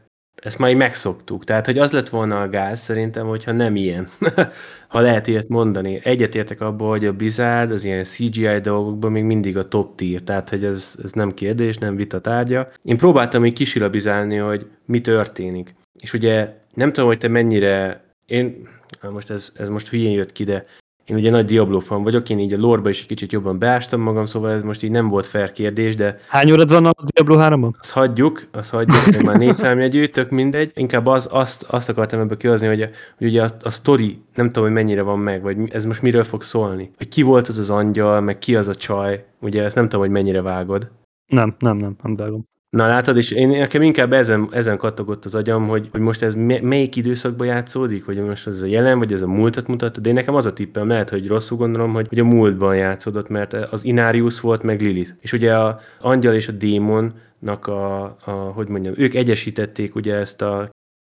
ezt 0.44 0.58
már 0.58 0.74
megszoktuk. 0.74 1.44
Tehát, 1.44 1.66
hogy 1.66 1.78
az 1.78 1.92
lett 1.92 2.10
volna 2.10 2.42
a 2.42 2.50
gáz 2.50 2.80
szerintem, 2.80 3.28
hogyha 3.28 3.52
nem 3.52 3.76
ilyen. 3.76 4.08
ha 4.88 5.00
lehet 5.00 5.28
ilyet 5.28 5.48
mondani. 5.48 6.00
Egyetértek 6.04 6.62
abból, 6.62 6.90
hogy 6.90 7.06
a 7.06 7.14
Blizzard 7.14 7.72
az 7.72 7.84
ilyen 7.84 8.04
CGI 8.04 8.60
dolgokban 8.60 9.12
még 9.12 9.24
mindig 9.24 9.58
a 9.58 9.68
top 9.68 9.96
tier, 9.96 10.22
tehát, 10.22 10.50
hogy 10.50 10.64
ez, 10.64 10.96
ez 11.04 11.12
nem 11.12 11.32
kérdés, 11.32 11.78
nem 11.78 11.96
vita 11.96 12.22
tárgya. 12.22 12.68
Én 12.84 12.98
próbáltam 12.98 13.46
így 13.46 13.54
kisilabizálni, 13.54 14.36
hogy 14.36 14.68
mi 14.86 15.02
történik. 15.02 15.76
És 16.00 16.14
ugye 16.14 16.54
nem 16.74 16.92
tudom, 16.92 17.10
hogy 17.10 17.18
te 17.18 17.28
mennyire 17.28 18.04
én, 18.26 18.68
most 19.12 19.30
ez, 19.30 19.52
ez 19.56 19.70
most 19.70 19.90
hülyén 19.90 20.12
jött 20.12 20.32
ki, 20.32 20.44
de 20.44 20.66
én 21.06 21.16
ugye 21.16 21.30
nagy 21.30 21.46
Diablo 21.46 21.80
fan 21.80 22.04
vagyok, 22.04 22.30
én 22.30 22.40
így 22.40 22.54
a 22.54 22.58
lorba 22.58 22.90
is 22.90 23.02
egy 23.02 23.08
kicsit 23.08 23.32
jobban 23.32 23.60
beástam 23.60 24.02
magam, 24.02 24.26
szóval 24.26 24.52
ez 24.52 24.64
most 24.64 24.84
így 24.84 24.92
nem 24.92 25.10
volt 25.10 25.28
fair 25.28 25.52
kérdés, 25.52 25.96
de... 25.96 26.20
Hány 26.28 26.52
órad 26.52 26.70
van 26.70 26.86
a 26.86 26.92
Diablo 27.06 27.38
3-ban? 27.40 27.72
Azt 27.80 27.92
hagyjuk, 27.92 28.48
azt 28.52 28.72
hagyjuk, 28.72 29.16
hogy 29.16 29.24
már 29.24 29.38
négy 29.38 29.56
számjegyű, 29.56 30.06
tök 30.06 30.30
mindegy. 30.30 30.72
Inkább 30.76 31.06
az, 31.06 31.28
azt, 31.32 31.64
azt 31.64 31.90
akartam 31.90 32.20
ebből 32.20 32.38
kihozni, 32.38 32.68
hogy, 32.68 32.82
a, 32.82 32.90
hogy 33.18 33.28
ugye 33.28 33.44
a, 33.44 33.48
a 33.62 33.70
story 33.70 34.22
nem 34.36 34.46
tudom, 34.46 34.64
hogy 34.64 34.74
mennyire 34.74 35.02
van 35.02 35.20
meg, 35.20 35.42
vagy 35.42 35.58
ez 35.72 35.86
most 35.86 36.02
miről 36.02 36.24
fog 36.24 36.44
szólni. 36.44 36.92
Hogy 36.98 37.08
ki 37.08 37.22
volt 37.22 37.48
az 37.48 37.58
az 37.58 37.70
angyal, 37.70 38.22
meg 38.22 38.38
ki 38.38 38.56
az 38.56 38.68
a 38.68 38.76
csaj, 38.76 39.26
ugye 39.40 39.64
ezt 39.64 39.76
nem 39.76 39.84
tudom, 39.84 40.02
hogy 40.02 40.10
mennyire 40.10 40.42
vágod. 40.42 40.92
Nem, 41.28 41.56
nem, 41.60 41.78
nem, 41.78 41.96
nem 42.04 42.16
vágom. 42.16 42.52
Na 42.74 42.88
látod, 42.88 43.18
és 43.18 43.32
én 43.32 43.48
nekem 43.48 43.82
inkább 43.82 44.14
ezen, 44.14 44.48
ezen 44.52 44.78
kattogott 44.78 45.26
az 45.26 45.36
agyam, 45.36 45.68
hogy, 45.68 45.88
hogy 45.92 46.02
most 46.02 46.22
ez 46.22 46.36
melyik 46.62 46.96
időszakban 46.96 47.48
játszódik, 47.48 48.06
vagy 48.06 48.18
most 48.18 48.48
ez 48.48 48.62
a 48.62 48.66
jelen, 48.66 48.98
vagy 48.98 49.14
ez 49.14 49.22
a 49.22 49.28
múltat 49.28 49.68
mutat, 49.68 50.02
de 50.02 50.10
én 50.10 50.16
nekem 50.16 50.36
az 50.36 50.46
a 50.46 50.54
tippem, 50.54 50.88
lehet, 50.88 51.10
hogy 51.10 51.28
rosszul 51.28 51.58
gondolom, 51.58 51.94
hogy, 51.94 52.08
hogy 52.08 52.20
a 52.20 52.24
múltban 52.24 52.76
játszódott, 52.76 53.30
mert 53.30 53.54
az 53.54 53.84
Inarius 53.84 54.40
volt, 54.40 54.64
meg 54.64 54.82
Lilith. 54.82 55.12
És 55.20 55.34
ugye 55.34 55.58
a 55.58 55.80
angyal 56.00 56.34
és 56.34 56.48
a 56.48 56.52
démonnak 56.52 57.68
a, 57.68 58.04
a, 58.04 58.32
hogy 58.32 58.68
mondjam, 58.68 58.94
ők 58.98 59.14
egyesítették 59.14 59.96
ugye 59.96 60.16
ezt 60.16 60.42
a 60.42 60.70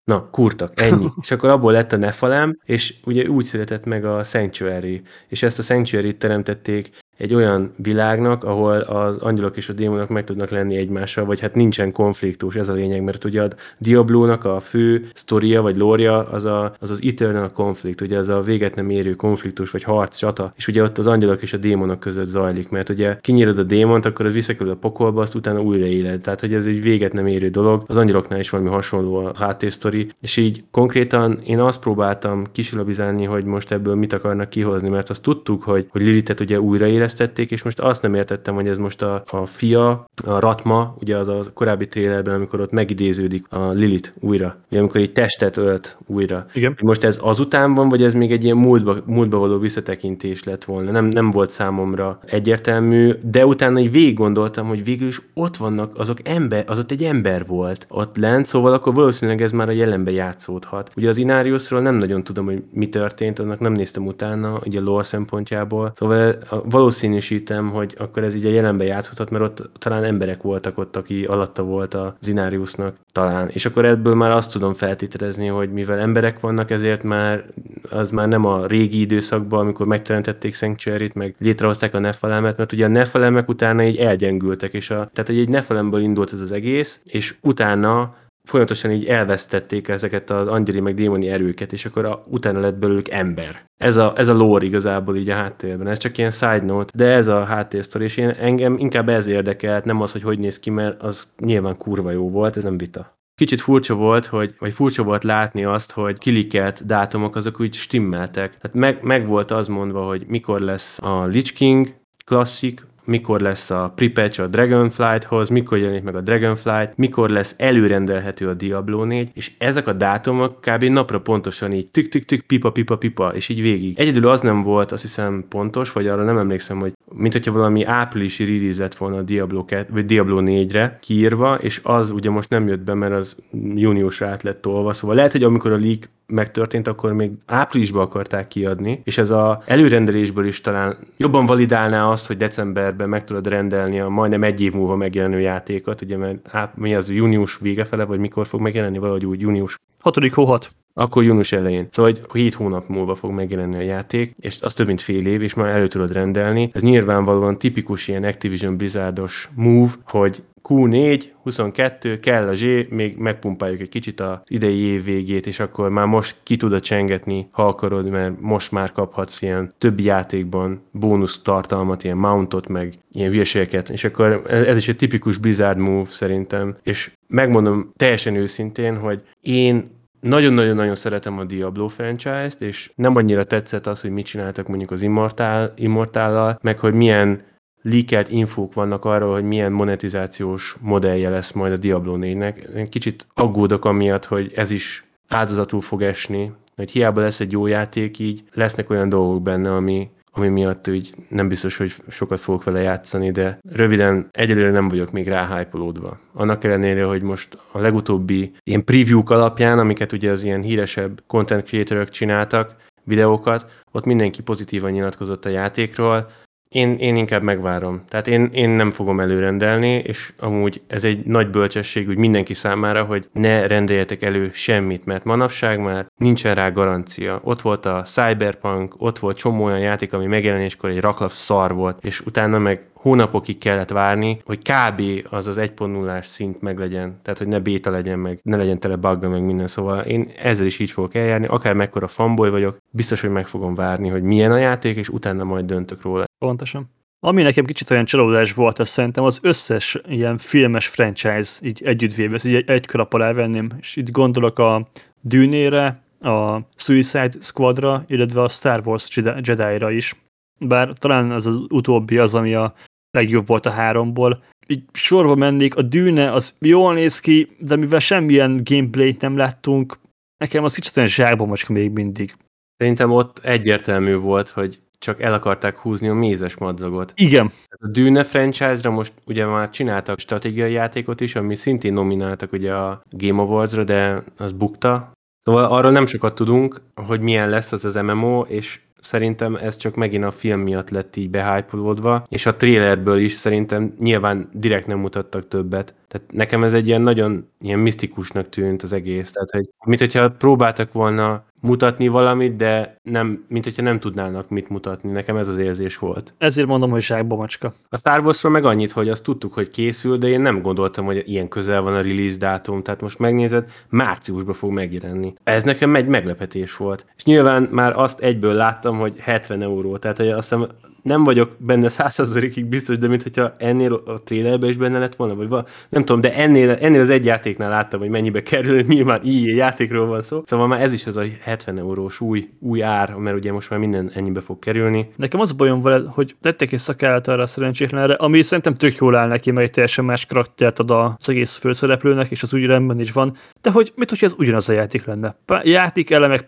Na, 0.03 0.29
kurtak, 0.29 0.81
ennyi. 0.81 1.07
és 1.21 1.31
akkor 1.31 1.49
abból 1.49 1.71
lett 1.71 1.91
a 1.91 1.97
Nefalem, 1.97 2.59
és 2.63 2.95
ugye 3.03 3.27
úgy 3.27 3.43
született 3.43 3.85
meg 3.85 4.05
a 4.05 4.23
Sanctuary, 4.23 5.01
és 5.27 5.43
ezt 5.43 5.59
a 5.59 5.61
Sanctuary-t 5.61 6.19
teremtették 6.19 6.89
egy 7.17 7.33
olyan 7.33 7.71
világnak, 7.75 8.43
ahol 8.43 8.79
az 8.79 9.17
angyalok 9.17 9.57
és 9.57 9.69
a 9.69 9.73
démonok 9.73 10.09
meg 10.09 10.23
tudnak 10.23 10.49
lenni 10.49 10.75
egymással, 10.75 11.25
vagy 11.25 11.39
hát 11.39 11.55
nincsen 11.55 11.91
konfliktus, 11.91 12.55
ez 12.55 12.69
a 12.69 12.73
lényeg, 12.73 13.03
mert 13.03 13.23
ugye 13.23 13.43
a 13.43 13.47
Diablo-nak 13.77 14.45
a 14.45 14.59
fő 14.59 15.09
sztoria, 15.13 15.61
vagy 15.61 15.77
lória, 15.77 16.23
az 16.23 16.45
a, 16.45 16.73
az, 16.79 16.89
az 16.89 17.01
eternal 17.03 17.51
konflikt, 17.51 18.01
ugye 18.01 18.17
az 18.17 18.29
a 18.29 18.41
véget 18.41 18.75
nem 18.75 18.89
érő 18.89 19.13
konfliktus, 19.13 19.71
vagy 19.71 19.83
harc, 19.83 20.17
csata, 20.17 20.53
és 20.55 20.67
ugye 20.67 20.83
ott 20.83 20.97
az 20.97 21.07
angyalok 21.07 21.41
és 21.41 21.53
a 21.53 21.57
démonok 21.57 21.99
között 21.99 22.25
zajlik, 22.25 22.69
mert 22.69 22.89
ugye 22.89 23.17
kinyírod 23.21 23.57
a 23.57 23.63
démont, 23.63 24.05
akkor 24.05 24.25
az 24.25 24.33
visszakerül 24.33 24.71
a 24.71 24.75
pokolba, 24.75 25.21
azt 25.21 25.35
utána 25.35 25.61
újra 25.61 25.85
éled. 25.85 26.21
Tehát, 26.21 26.39
hogy 26.39 26.53
ez 26.53 26.65
egy 26.65 26.81
véget 26.81 27.13
nem 27.13 27.27
érő 27.27 27.49
dolog. 27.49 27.83
Az 27.87 27.97
angyaloknál 27.97 28.39
is 28.39 28.49
valami 28.49 28.69
hasonló 28.69 29.15
a 29.15 29.31
háttérsztori, 29.37 30.11
és 30.21 30.37
így 30.37 30.63
konkrétan 30.71 31.39
én 31.45 31.59
azt 31.59 31.79
próbáltam 31.79 32.43
kisilabizálni, 32.51 33.25
hogy 33.25 33.43
most 33.43 33.71
ebből 33.71 33.95
mit 33.95 34.13
akarnak 34.13 34.49
kihozni, 34.49 34.89
mert 34.89 35.09
azt 35.09 35.21
tudtuk, 35.21 35.63
hogy, 35.63 35.87
hogy 35.89 36.01
Lilitet 36.01 36.39
ugye 36.39 36.59
újra 36.59 36.85
fejlesztették, 37.07 37.51
és 37.51 37.63
most 37.63 37.79
azt 37.79 38.01
nem 38.01 38.13
értettem, 38.13 38.55
hogy 38.55 38.67
ez 38.67 38.77
most 38.77 39.01
a, 39.01 39.23
a 39.27 39.45
fia, 39.45 39.89
a 40.25 40.39
Ratma, 40.39 40.95
ugye 41.01 41.17
az 41.17 41.27
a 41.27 41.39
korábbi 41.53 41.87
trélerben, 41.87 42.33
amikor 42.33 42.61
ott 42.61 42.71
megidéződik 42.71 43.45
a 43.49 43.69
Lilith 43.69 44.09
újra, 44.19 44.55
ugye 44.69 44.79
amikor 44.79 45.01
egy 45.01 45.11
testet 45.11 45.57
ölt 45.57 45.97
újra. 46.05 46.45
Igen. 46.53 46.77
Most 46.81 47.03
ez 47.03 47.19
azután 47.21 47.73
van, 47.73 47.89
vagy 47.89 48.03
ez 48.03 48.13
még 48.13 48.31
egy 48.31 48.43
ilyen 48.43 48.57
múltba, 48.57 48.95
múltba 49.05 49.37
való 49.37 49.57
visszatekintés 49.57 50.43
lett 50.43 50.63
volna? 50.63 50.91
Nem, 50.91 51.05
nem 51.05 51.31
volt 51.31 51.49
számomra 51.49 52.19
egyértelmű, 52.25 53.13
de 53.21 53.45
utána 53.45 53.79
így 53.79 53.91
végig 53.91 54.15
gondoltam, 54.15 54.67
hogy 54.67 54.83
végül 54.83 55.07
is 55.07 55.21
ott 55.33 55.57
vannak 55.57 55.99
azok 55.99 56.17
ember, 56.23 56.63
az 56.67 56.79
ott 56.79 56.91
egy 56.91 57.03
ember 57.03 57.45
volt 57.45 57.85
ott 57.89 58.17
lent, 58.17 58.45
szóval 58.45 58.73
akkor 58.73 58.93
valószínűleg 58.93 59.41
ez 59.41 59.51
már 59.51 59.69
a 59.69 59.71
jelenbe 59.71 60.11
játszódhat. 60.11 60.91
Ugye 60.95 61.09
az 61.09 61.17
Inariusról 61.17 61.81
nem 61.81 61.95
nagyon 61.95 62.23
tudom, 62.23 62.45
hogy 62.45 62.63
mi 62.71 62.89
történt, 62.89 63.39
annak 63.39 63.59
nem 63.59 63.71
néztem 63.71 64.05
utána, 64.05 64.59
ugye 64.65 64.79
lore 64.81 65.03
szempontjából, 65.03 65.91
szóval 65.95 66.37
valószínűleg 66.63 66.96
valószínűsítem, 67.01 67.69
hogy 67.69 67.95
akkor 67.97 68.23
ez 68.23 68.35
így 68.35 68.45
a 68.45 68.49
jelenbe 68.49 68.83
játszhatott, 68.83 69.29
mert 69.29 69.43
ott 69.43 69.69
talán 69.79 70.03
emberek 70.03 70.41
voltak 70.41 70.77
ott, 70.77 70.95
aki 70.95 71.23
alatta 71.23 71.63
volt 71.63 71.93
a 71.93 72.15
Zinariusnak 72.21 72.95
talán. 73.11 73.49
És 73.49 73.65
akkor 73.65 73.85
ebből 73.85 74.15
már 74.15 74.31
azt 74.31 74.51
tudom 74.51 74.73
feltételezni, 74.73 75.47
hogy 75.47 75.71
mivel 75.71 75.99
emberek 75.99 76.39
vannak, 76.39 76.71
ezért 76.71 77.03
már 77.03 77.45
az 77.89 78.09
már 78.11 78.27
nem 78.27 78.45
a 78.45 78.65
régi 78.65 78.99
időszakban, 78.99 79.59
amikor 79.59 79.85
megteremtették 79.85 80.53
Sanctuary-t, 80.53 81.13
meg 81.13 81.35
létrehozták 81.39 81.93
a 81.93 81.99
Nefelemet, 81.99 82.57
mert 82.57 82.71
ugye 82.73 82.85
a 82.85 82.89
Nefelemek 82.89 83.49
utána 83.49 83.83
így 83.83 83.97
elgyengültek, 83.97 84.73
és 84.73 84.89
a, 84.89 85.09
tehát 85.13 85.29
egy 85.29 85.49
Nefelemből 85.49 86.01
indult 86.01 86.33
ez 86.33 86.41
az 86.41 86.51
egész, 86.51 86.99
és 87.05 87.35
utána 87.41 88.15
folyamatosan 88.47 88.91
így 88.91 89.05
elvesztették 89.05 89.87
ezeket 89.87 90.29
az 90.29 90.47
angyali 90.47 90.79
meg 90.79 90.93
démoni 90.93 91.27
erőket, 91.27 91.73
és 91.73 91.85
akkor 91.85 92.05
a, 92.05 92.23
utána 92.27 92.59
lett 92.59 92.77
belőlük 92.77 93.09
ember. 93.09 93.65
Ez 93.77 93.97
a, 93.97 94.13
ez 94.15 94.29
a 94.29 94.33
lore 94.33 94.65
igazából 94.65 95.15
így 95.15 95.29
a 95.29 95.35
háttérben. 95.35 95.87
Ez 95.87 95.97
csak 95.97 96.17
ilyen 96.17 96.31
side 96.31 96.63
note, 96.65 96.91
de 96.95 97.05
ez 97.05 97.27
a 97.27 97.43
háttérsztori, 97.45 98.03
és 98.03 98.17
én, 98.17 98.29
engem 98.29 98.77
inkább 98.77 99.09
ez 99.09 99.27
érdekelt, 99.27 99.85
nem 99.85 100.01
az, 100.01 100.11
hogy 100.11 100.23
hogy 100.23 100.39
néz 100.39 100.59
ki, 100.59 100.69
mert 100.69 101.03
az 101.03 101.33
nyilván 101.37 101.77
kurva 101.77 102.11
jó 102.11 102.29
volt, 102.29 102.57
ez 102.57 102.63
nem 102.63 102.77
vita. 102.77 103.15
Kicsit 103.35 103.61
furcsa 103.61 103.95
volt, 103.95 104.25
hogy, 104.25 104.55
vagy 104.59 104.73
furcsa 104.73 105.03
volt 105.03 105.23
látni 105.23 105.65
azt, 105.65 105.91
hogy 105.91 106.17
kilikelt 106.17 106.85
dátumok 106.85 107.35
azok 107.35 107.59
úgy 107.59 107.73
stimmeltek. 107.73 108.57
Tehát 108.57 108.77
meg, 108.77 109.03
meg 109.03 109.27
volt 109.27 109.51
az 109.51 109.67
mondva, 109.67 110.05
hogy 110.05 110.23
mikor 110.27 110.59
lesz 110.59 110.99
a 111.01 111.25
Lich 111.25 111.53
King 111.53 111.87
klasszik, 112.25 112.85
mikor 113.07 113.41
lesz 113.41 113.69
a 113.69 113.91
prepatch 113.95 114.41
a 114.41 114.47
Dragonflight-hoz, 114.47 115.49
mikor 115.49 115.77
jelenik 115.77 116.03
meg 116.03 116.15
a 116.15 116.21
Dragonflight, 116.21 116.97
mikor 116.97 117.29
lesz 117.29 117.55
előrendelhető 117.57 118.47
a 118.47 118.53
Diablo 118.53 119.03
4, 119.03 119.29
és 119.33 119.51
ezek 119.57 119.87
a 119.87 119.93
dátumok 119.93 120.61
kb. 120.61 120.83
napra 120.83 121.21
pontosan 121.21 121.71
így 121.71 121.91
tük 121.91 122.09
tük 122.09 122.25
tük 122.25 122.41
pipa 122.41 122.71
pipa 122.71 122.97
pipa, 122.97 123.27
és 123.27 123.49
így 123.49 123.61
végig. 123.61 123.99
Egyedül 123.99 124.27
az 124.27 124.41
nem 124.41 124.61
volt, 124.61 124.91
azt 124.91 125.01
hiszem 125.01 125.45
pontos, 125.49 125.91
vagy 125.91 126.07
arra 126.07 126.23
nem 126.23 126.37
emlékszem, 126.37 126.79
hogy 126.79 126.93
mint 127.13 127.33
hogyha 127.33 127.51
valami 127.51 127.83
áprilisi 127.83 128.45
release 128.45 128.81
lett 128.81 128.95
volna 128.95 129.17
a 129.17 129.21
Diablo, 129.21 129.65
2, 129.65 129.93
vagy 129.93 130.05
Diablo 130.05 130.41
4-re 130.41 130.97
kiírva, 131.01 131.55
és 131.55 131.79
az 131.83 132.11
ugye 132.11 132.29
most 132.29 132.49
nem 132.49 132.67
jött 132.67 132.79
be, 132.83 132.93
mert 132.93 133.13
az 133.13 133.37
júniusra 133.75 134.27
át 134.27 134.43
lett 134.43 134.61
tolva, 134.61 134.93
szóval 134.93 135.15
lehet, 135.15 135.31
hogy 135.31 135.43
amikor 135.43 135.71
a 135.71 135.77
leak 135.77 136.09
megtörtént, 136.27 136.87
akkor 136.87 137.13
még 137.13 137.31
áprilisban 137.45 138.01
akarták 138.01 138.47
kiadni, 138.47 139.01
és 139.03 139.17
ez 139.17 139.29
a 139.29 139.61
előrendelésből 139.65 140.45
is 140.45 140.61
talán 140.61 140.97
jobban 141.17 141.45
validálná 141.45 142.09
azt, 142.09 142.27
hogy 142.27 142.37
decemberben 142.37 143.09
meg 143.09 143.23
tudod 143.23 143.47
rendelni 143.47 143.99
a 143.99 144.09
majdnem 144.09 144.43
egy 144.43 144.61
év 144.61 144.73
múlva 144.73 144.95
megjelenő 144.95 145.39
játékot, 145.39 146.01
ugye 146.01 146.17
mert 146.17 146.47
át, 146.51 146.77
mi 146.77 146.95
az 146.95 147.09
június 147.09 147.57
vége 147.57 147.83
fele, 147.83 148.03
vagy 148.03 148.19
mikor 148.19 148.47
fog 148.47 148.61
megjelenni, 148.61 148.97
valahogy 148.97 149.25
úgy 149.25 149.41
június. 149.41 149.79
6. 149.99 150.33
hó 150.33 150.45
6. 150.45 150.69
Akkor 150.93 151.23
június 151.23 151.51
elején. 151.51 151.87
Szóval 151.91 152.11
hogy 152.11 152.41
7 152.41 152.53
hónap 152.53 152.87
múlva 152.87 153.15
fog 153.15 153.31
megjelenni 153.31 153.75
a 153.75 153.81
játék, 153.81 154.35
és 154.39 154.61
az 154.61 154.73
több 154.73 154.87
mint 154.87 155.01
fél 155.01 155.27
év, 155.27 155.41
és 155.41 155.53
már 155.53 155.69
elő 155.69 155.87
tudod 155.87 156.11
rendelni. 156.11 156.69
Ez 156.73 156.81
nyilvánvalóan 156.81 157.57
tipikus 157.57 158.07
ilyen 158.07 158.23
Activision 158.23 158.77
Blizzardos 158.77 159.49
move, 159.55 159.91
hogy 160.05 160.43
Q4, 160.67 161.23
22, 161.43 162.19
kell 162.19 162.47
a 162.47 162.53
Z, 162.53 162.63
még 162.89 163.17
megpumpáljuk 163.17 163.79
egy 163.79 163.89
kicsit 163.89 164.19
az 164.19 164.39
idei 164.47 164.79
év 164.79 165.03
végét, 165.03 165.47
és 165.47 165.59
akkor 165.59 165.89
már 165.89 166.05
most 166.05 166.35
ki 166.43 166.55
tudod 166.55 166.81
csengetni, 166.81 167.47
ha 167.51 167.67
akarod, 167.67 168.09
mert 168.09 168.41
most 168.41 168.71
már 168.71 168.91
kaphatsz 168.91 169.41
ilyen 169.41 169.73
többi 169.77 170.03
játékban 170.03 170.81
bónusz 170.91 171.41
tartalmat, 171.41 172.03
ilyen 172.03 172.17
mountot, 172.17 172.67
meg 172.67 172.93
ilyen 173.11 173.31
hülyeségeket, 173.31 173.89
és 173.89 174.03
akkor 174.03 174.41
ez 174.49 174.77
is 174.77 174.87
egy 174.87 174.95
tipikus 174.95 175.37
Blizzard 175.37 175.77
move 175.77 176.09
szerintem, 176.09 176.77
és 176.83 177.11
megmondom 177.27 177.91
teljesen 177.95 178.35
őszintén, 178.35 178.97
hogy 178.97 179.21
én 179.41 179.95
nagyon-nagyon-nagyon 180.19 180.95
szeretem 180.95 181.39
a 181.39 181.43
Diablo 181.43 181.87
franchise-t, 181.87 182.61
és 182.61 182.91
nem 182.95 183.15
annyira 183.15 183.43
tetszett 183.43 183.87
az, 183.87 184.01
hogy 184.01 184.11
mit 184.11 184.25
csináltak 184.25 184.67
mondjuk 184.67 184.91
az 184.91 185.01
Immortál, 185.01 185.73
Immortállal, 185.75 186.59
meg 186.61 186.79
hogy 186.79 186.93
milyen 186.93 187.41
leakelt 187.89 188.29
infók 188.29 188.73
vannak 188.73 189.05
arról, 189.05 189.33
hogy 189.33 189.43
milyen 189.43 189.71
monetizációs 189.71 190.75
modellje 190.81 191.29
lesz 191.29 191.51
majd 191.51 191.73
a 191.73 191.77
Diablo 191.77 192.17
4-nek. 192.19 192.75
Én 192.75 192.89
kicsit 192.89 193.27
aggódok 193.33 193.85
amiatt, 193.85 194.25
hogy 194.25 194.51
ez 194.55 194.69
is 194.69 195.05
áldozatul 195.27 195.81
fog 195.81 196.01
esni, 196.01 196.51
hogy 196.75 196.91
hiába 196.91 197.21
lesz 197.21 197.39
egy 197.39 197.51
jó 197.51 197.67
játék, 197.67 198.19
így 198.19 198.43
lesznek 198.53 198.89
olyan 198.89 199.09
dolgok 199.09 199.41
benne, 199.41 199.75
ami, 199.75 200.09
ami 200.31 200.47
miatt 200.47 200.89
úgy 200.89 201.13
nem 201.29 201.47
biztos, 201.47 201.77
hogy 201.77 201.93
sokat 202.07 202.39
fogok 202.39 202.63
vele 202.63 202.81
játszani, 202.81 203.31
de 203.31 203.59
röviden 203.69 204.27
egyelőre 204.31 204.71
nem 204.71 204.87
vagyok 204.87 205.11
még 205.11 205.27
ráhájpolódva. 205.27 206.19
Annak 206.33 206.63
ellenére, 206.63 207.03
hogy 207.03 207.21
most 207.21 207.57
a 207.71 207.79
legutóbbi 207.79 208.51
ilyen 208.63 208.83
preview 208.83 209.21
alapján, 209.25 209.79
amiket 209.79 210.11
ugye 210.11 210.31
az 210.31 210.43
ilyen 210.43 210.61
híresebb 210.61 211.21
content 211.27 211.63
creatorok 211.63 212.09
csináltak, 212.09 212.75
videókat, 213.03 213.83
ott 213.91 214.05
mindenki 214.05 214.41
pozitívan 214.41 214.91
nyilatkozott 214.91 215.45
a 215.45 215.49
játékról, 215.49 216.27
én, 216.69 216.93
én 216.93 217.15
inkább 217.15 217.41
megvárom. 217.41 218.03
Tehát 218.07 218.27
én, 218.27 218.49
én 218.53 218.69
nem 218.69 218.91
fogom 218.91 219.19
előrendelni, 219.19 219.93
és 219.93 220.33
amúgy 220.39 220.81
ez 220.87 221.03
egy 221.03 221.25
nagy 221.25 221.49
bölcsesség 221.49 222.07
úgy 222.07 222.17
mindenki 222.17 222.53
számára, 222.53 223.03
hogy 223.03 223.27
ne 223.33 223.67
rendeljetek 223.67 224.21
elő 224.21 224.49
semmit, 224.53 225.05
mert 225.05 225.23
manapság 225.23 225.79
már 225.79 226.07
nincsen 226.17 226.55
rá 226.55 226.69
garancia. 226.69 227.39
Ott 227.43 227.61
volt 227.61 227.85
a 227.85 228.01
Cyberpunk, 228.01 228.95
ott 228.97 229.19
volt 229.19 229.37
csomó 229.37 229.63
olyan 229.63 229.79
játék, 229.79 230.13
ami 230.13 230.25
megjelenéskor 230.25 230.89
egy 230.89 230.99
raklap 230.99 231.31
szar 231.31 231.73
volt, 231.73 232.03
és 232.03 232.21
utána 232.21 232.57
meg 232.57 232.81
hónapokig 233.01 233.57
kellett 233.57 233.89
várni, 233.89 234.41
hogy 234.45 234.57
kb. 234.57 235.01
az 235.29 235.47
az 235.47 235.57
1.0-ás 235.57 236.25
szint 236.25 236.61
meglegyen, 236.61 237.19
tehát 237.21 237.39
hogy 237.39 237.47
ne 237.47 237.59
béta 237.59 237.89
legyen 237.89 238.19
meg, 238.19 238.39
ne 238.43 238.55
legyen 238.55 238.79
tele 238.79 238.95
bugga 238.95 239.29
meg 239.29 239.43
minden, 239.43 239.67
szóval 239.67 239.99
én 239.99 240.31
ezzel 240.41 240.65
is 240.65 240.79
így 240.79 240.91
fogok 240.91 241.15
eljárni, 241.15 241.45
akár 241.45 241.73
mekkora 241.73 242.07
fanboy 242.07 242.49
vagyok, 242.49 242.77
biztos, 242.91 243.21
hogy 243.21 243.29
meg 243.29 243.47
fogom 243.47 243.73
várni, 243.75 244.09
hogy 244.09 244.23
milyen 244.23 244.51
a 244.51 244.57
játék, 244.57 244.95
és 244.95 245.09
utána 245.09 245.43
majd 245.43 245.65
döntök 245.65 246.01
róla. 246.01 246.25
Pontosan. 246.37 246.89
Ami 247.19 247.41
nekem 247.41 247.65
kicsit 247.65 247.89
olyan 247.91 248.05
csalódás 248.05 248.53
volt, 248.53 248.79
az 248.79 248.89
szerintem 248.89 249.23
az 249.23 249.39
összes 249.41 250.01
ilyen 250.07 250.37
filmes 250.37 250.87
franchise 250.87 251.65
így 251.65 251.81
együttvéve, 251.83 252.33
ezt 252.33 252.45
így 252.45 252.55
egy, 252.55 252.69
egy 252.69 252.85
kalap 252.85 253.13
alá 253.13 253.33
venném, 253.33 253.69
és 253.79 253.95
itt 253.95 254.11
gondolok 254.11 254.59
a 254.59 254.87
Dűnére, 255.21 256.01
a 256.19 256.59
Suicide 256.75 257.31
Squadra, 257.41 258.03
illetve 258.07 258.41
a 258.41 258.49
Star 258.49 258.81
Wars 258.85 259.07
Jedi-ra 259.41 259.91
is. 259.91 260.15
Bár 260.59 260.93
talán 260.93 261.31
az 261.31 261.45
az 261.45 261.61
utóbbi 261.69 262.17
az, 262.17 262.33
ami 262.33 262.53
a 262.53 262.73
legjobb 263.17 263.47
volt 263.47 263.65
a 263.65 263.69
háromból. 263.69 264.43
Így 264.67 264.83
sorba 264.93 265.35
mennék, 265.35 265.75
a 265.75 265.81
dűne 265.81 266.31
az 266.31 266.53
jól 266.59 266.93
néz 266.93 267.19
ki, 267.19 267.55
de 267.59 267.75
mivel 267.75 267.99
semmilyen 267.99 268.61
gameplayt 268.63 269.21
nem 269.21 269.37
láttunk, 269.37 269.97
nekem 270.37 270.63
az 270.63 270.73
kicsit 270.73 270.97
olyan 270.97 271.09
zsákba 271.09 271.45
macska 271.45 271.73
még 271.73 271.91
mindig. 271.91 272.35
Szerintem 272.77 273.11
ott 273.11 273.39
egyértelmű 273.39 274.15
volt, 274.15 274.49
hogy 274.49 274.79
csak 274.99 275.21
el 275.21 275.33
akarták 275.33 275.77
húzni 275.77 276.07
a 276.07 276.13
mézes 276.13 276.57
madzagot. 276.57 277.13
Igen. 277.15 277.51
A 277.69 277.87
Dűne 277.87 278.23
franchise-ra 278.23 278.91
most 278.91 279.13
ugye 279.25 279.45
már 279.45 279.69
csináltak 279.69 280.19
stratégiai 280.19 280.71
játékot 280.71 281.21
is, 281.21 281.35
ami 281.35 281.55
szintén 281.55 281.93
nomináltak 281.93 282.51
ugye 282.51 282.73
a 282.73 283.01
Game 283.09 283.41
Awards-ra, 283.41 283.83
de 283.83 284.23
az 284.37 284.51
bukta. 284.51 285.11
Szóval 285.43 285.65
arról 285.65 285.91
nem 285.91 286.05
sokat 286.05 286.35
tudunk, 286.35 286.81
hogy 286.95 287.21
milyen 287.21 287.49
lesz 287.49 287.71
az 287.71 287.85
az 287.85 287.95
MMO, 287.95 288.41
és 288.41 288.79
szerintem 288.99 289.55
ez 289.55 289.75
csak 289.75 289.95
megint 289.95 290.23
a 290.23 290.31
film 290.31 290.59
miatt 290.59 290.89
lett 290.89 291.15
így 291.15 291.29
behypolódva, 291.29 292.25
és 292.29 292.45
a 292.45 292.55
trailerből 292.55 293.19
is 293.19 293.33
szerintem 293.33 293.93
nyilván 293.99 294.49
direkt 294.53 294.87
nem 294.87 294.99
mutattak 294.99 295.47
többet. 295.47 295.95
Tehát 296.07 296.31
nekem 296.31 296.63
ez 296.63 296.73
egy 296.73 296.87
ilyen 296.87 297.01
nagyon 297.01 297.49
ilyen 297.59 297.79
misztikusnak 297.79 298.49
tűnt 298.49 298.83
az 298.83 298.93
egész. 298.93 299.31
Tehát, 299.31 299.51
hogy 299.51 299.69
mint 299.85 299.99
hogyha 299.99 300.31
próbáltak 300.31 300.93
volna 300.93 301.45
mutatni 301.67 302.07
valamit, 302.07 302.55
de 302.55 302.99
nem, 303.03 303.45
mint 303.47 303.63
hogyha 303.63 303.81
nem 303.81 303.99
tudnának 303.99 304.49
mit 304.49 304.69
mutatni. 304.69 305.11
Nekem 305.11 305.37
ez 305.37 305.47
az 305.47 305.57
érzés 305.57 305.97
volt. 305.97 306.33
Ezért 306.37 306.67
mondom, 306.67 306.89
hogy 306.89 307.01
zsákba 307.01 307.35
macska. 307.35 307.73
A 307.89 307.97
Star 307.97 308.19
Warsról 308.19 308.51
meg 308.51 308.65
annyit, 308.65 308.91
hogy 308.91 309.09
azt 309.09 309.23
tudtuk, 309.23 309.53
hogy 309.53 309.69
készül, 309.69 310.17
de 310.17 310.27
én 310.27 310.41
nem 310.41 310.61
gondoltam, 310.61 311.05
hogy 311.05 311.23
ilyen 311.25 311.47
közel 311.47 311.81
van 311.81 311.93
a 311.93 312.01
release 312.01 312.37
dátum. 312.37 312.83
Tehát 312.83 313.01
most 313.01 313.19
megnézed, 313.19 313.65
márciusban 313.89 314.53
fog 314.53 314.71
megjelenni. 314.71 315.33
Ez 315.43 315.63
nekem 315.63 315.95
egy 315.95 316.07
meglepetés 316.07 316.77
volt. 316.77 317.05
És 317.17 317.23
nyilván 317.23 317.67
már 317.71 317.99
azt 317.99 318.19
egyből 318.19 318.53
láttam, 318.53 318.97
hogy 318.97 319.13
70 319.19 319.61
euró. 319.61 319.97
Tehát 319.97 320.17
hogy 320.17 320.29
aztán 320.29 320.67
nem 321.01 321.23
vagyok 321.23 321.51
benne 321.57 321.89
százszerzalékig 321.89 322.65
biztos, 322.65 322.97
de 322.97 323.07
mintha 323.07 323.55
ennél 323.57 323.93
a 323.93 324.23
trailerben 324.23 324.69
is 324.69 324.77
benne 324.77 324.99
lett 324.99 325.15
volna, 325.15 325.35
vagy 325.35 325.47
val- 325.47 325.69
nem 325.89 326.05
tudom, 326.05 326.21
de 326.21 326.33
ennél, 326.33 326.69
ennél 326.69 326.99
az 326.99 327.09
egy 327.09 327.25
játéknál 327.25 327.69
láttam, 327.69 327.99
hogy 327.99 328.09
mennyibe 328.09 328.41
kerül, 328.41 328.81
nyilván 328.81 329.21
így 329.23 329.55
játékról 329.55 330.05
van 330.05 330.21
szó. 330.21 330.43
Szóval 330.45 330.67
már 330.67 330.81
ez 330.81 330.93
is 330.93 331.05
az 331.05 331.17
a 331.17 331.23
70 331.41 331.79
eurós 331.79 332.21
új, 332.21 332.49
új 332.59 332.83
ár, 332.83 333.13
mert 333.13 333.37
ugye 333.37 333.51
most 333.51 333.69
már 333.69 333.79
minden 333.79 334.11
ennyibe 334.13 334.41
fog 334.41 334.59
kerülni. 334.59 335.09
Nekem 335.15 335.39
az 335.39 335.51
bajom 335.51 335.81
vele, 335.81 336.09
hogy 336.09 336.35
tettek 336.41 336.71
egy 336.71 336.79
szakállat 336.79 337.27
arra 337.27 337.41
a 337.41 337.47
szerencsétlenre, 337.47 338.13
ami 338.13 338.41
szerintem 338.41 338.75
tök 338.75 338.97
jól 338.97 339.15
áll 339.15 339.27
neki, 339.27 339.51
mert 339.51 339.71
teljesen 339.71 340.05
más 340.05 340.25
karaktert 340.25 340.79
ad 340.79 340.91
az 340.91 341.29
egész 341.29 341.55
főszereplőnek, 341.55 342.31
és 342.31 342.43
az 342.43 342.53
úgy 342.53 342.65
rendben 342.65 342.99
is 342.99 343.11
van. 343.11 343.37
De 343.61 343.71
hogy 343.71 343.93
mit, 343.95 344.09
hogyha 344.09 344.25
ez 344.25 344.33
ugyanaz 344.37 344.69
a 344.69 344.73
játék 344.73 345.05
lenne? 345.05 345.35
Pá- 345.45 345.65
játék 345.65 346.09
elemek, 346.11 346.43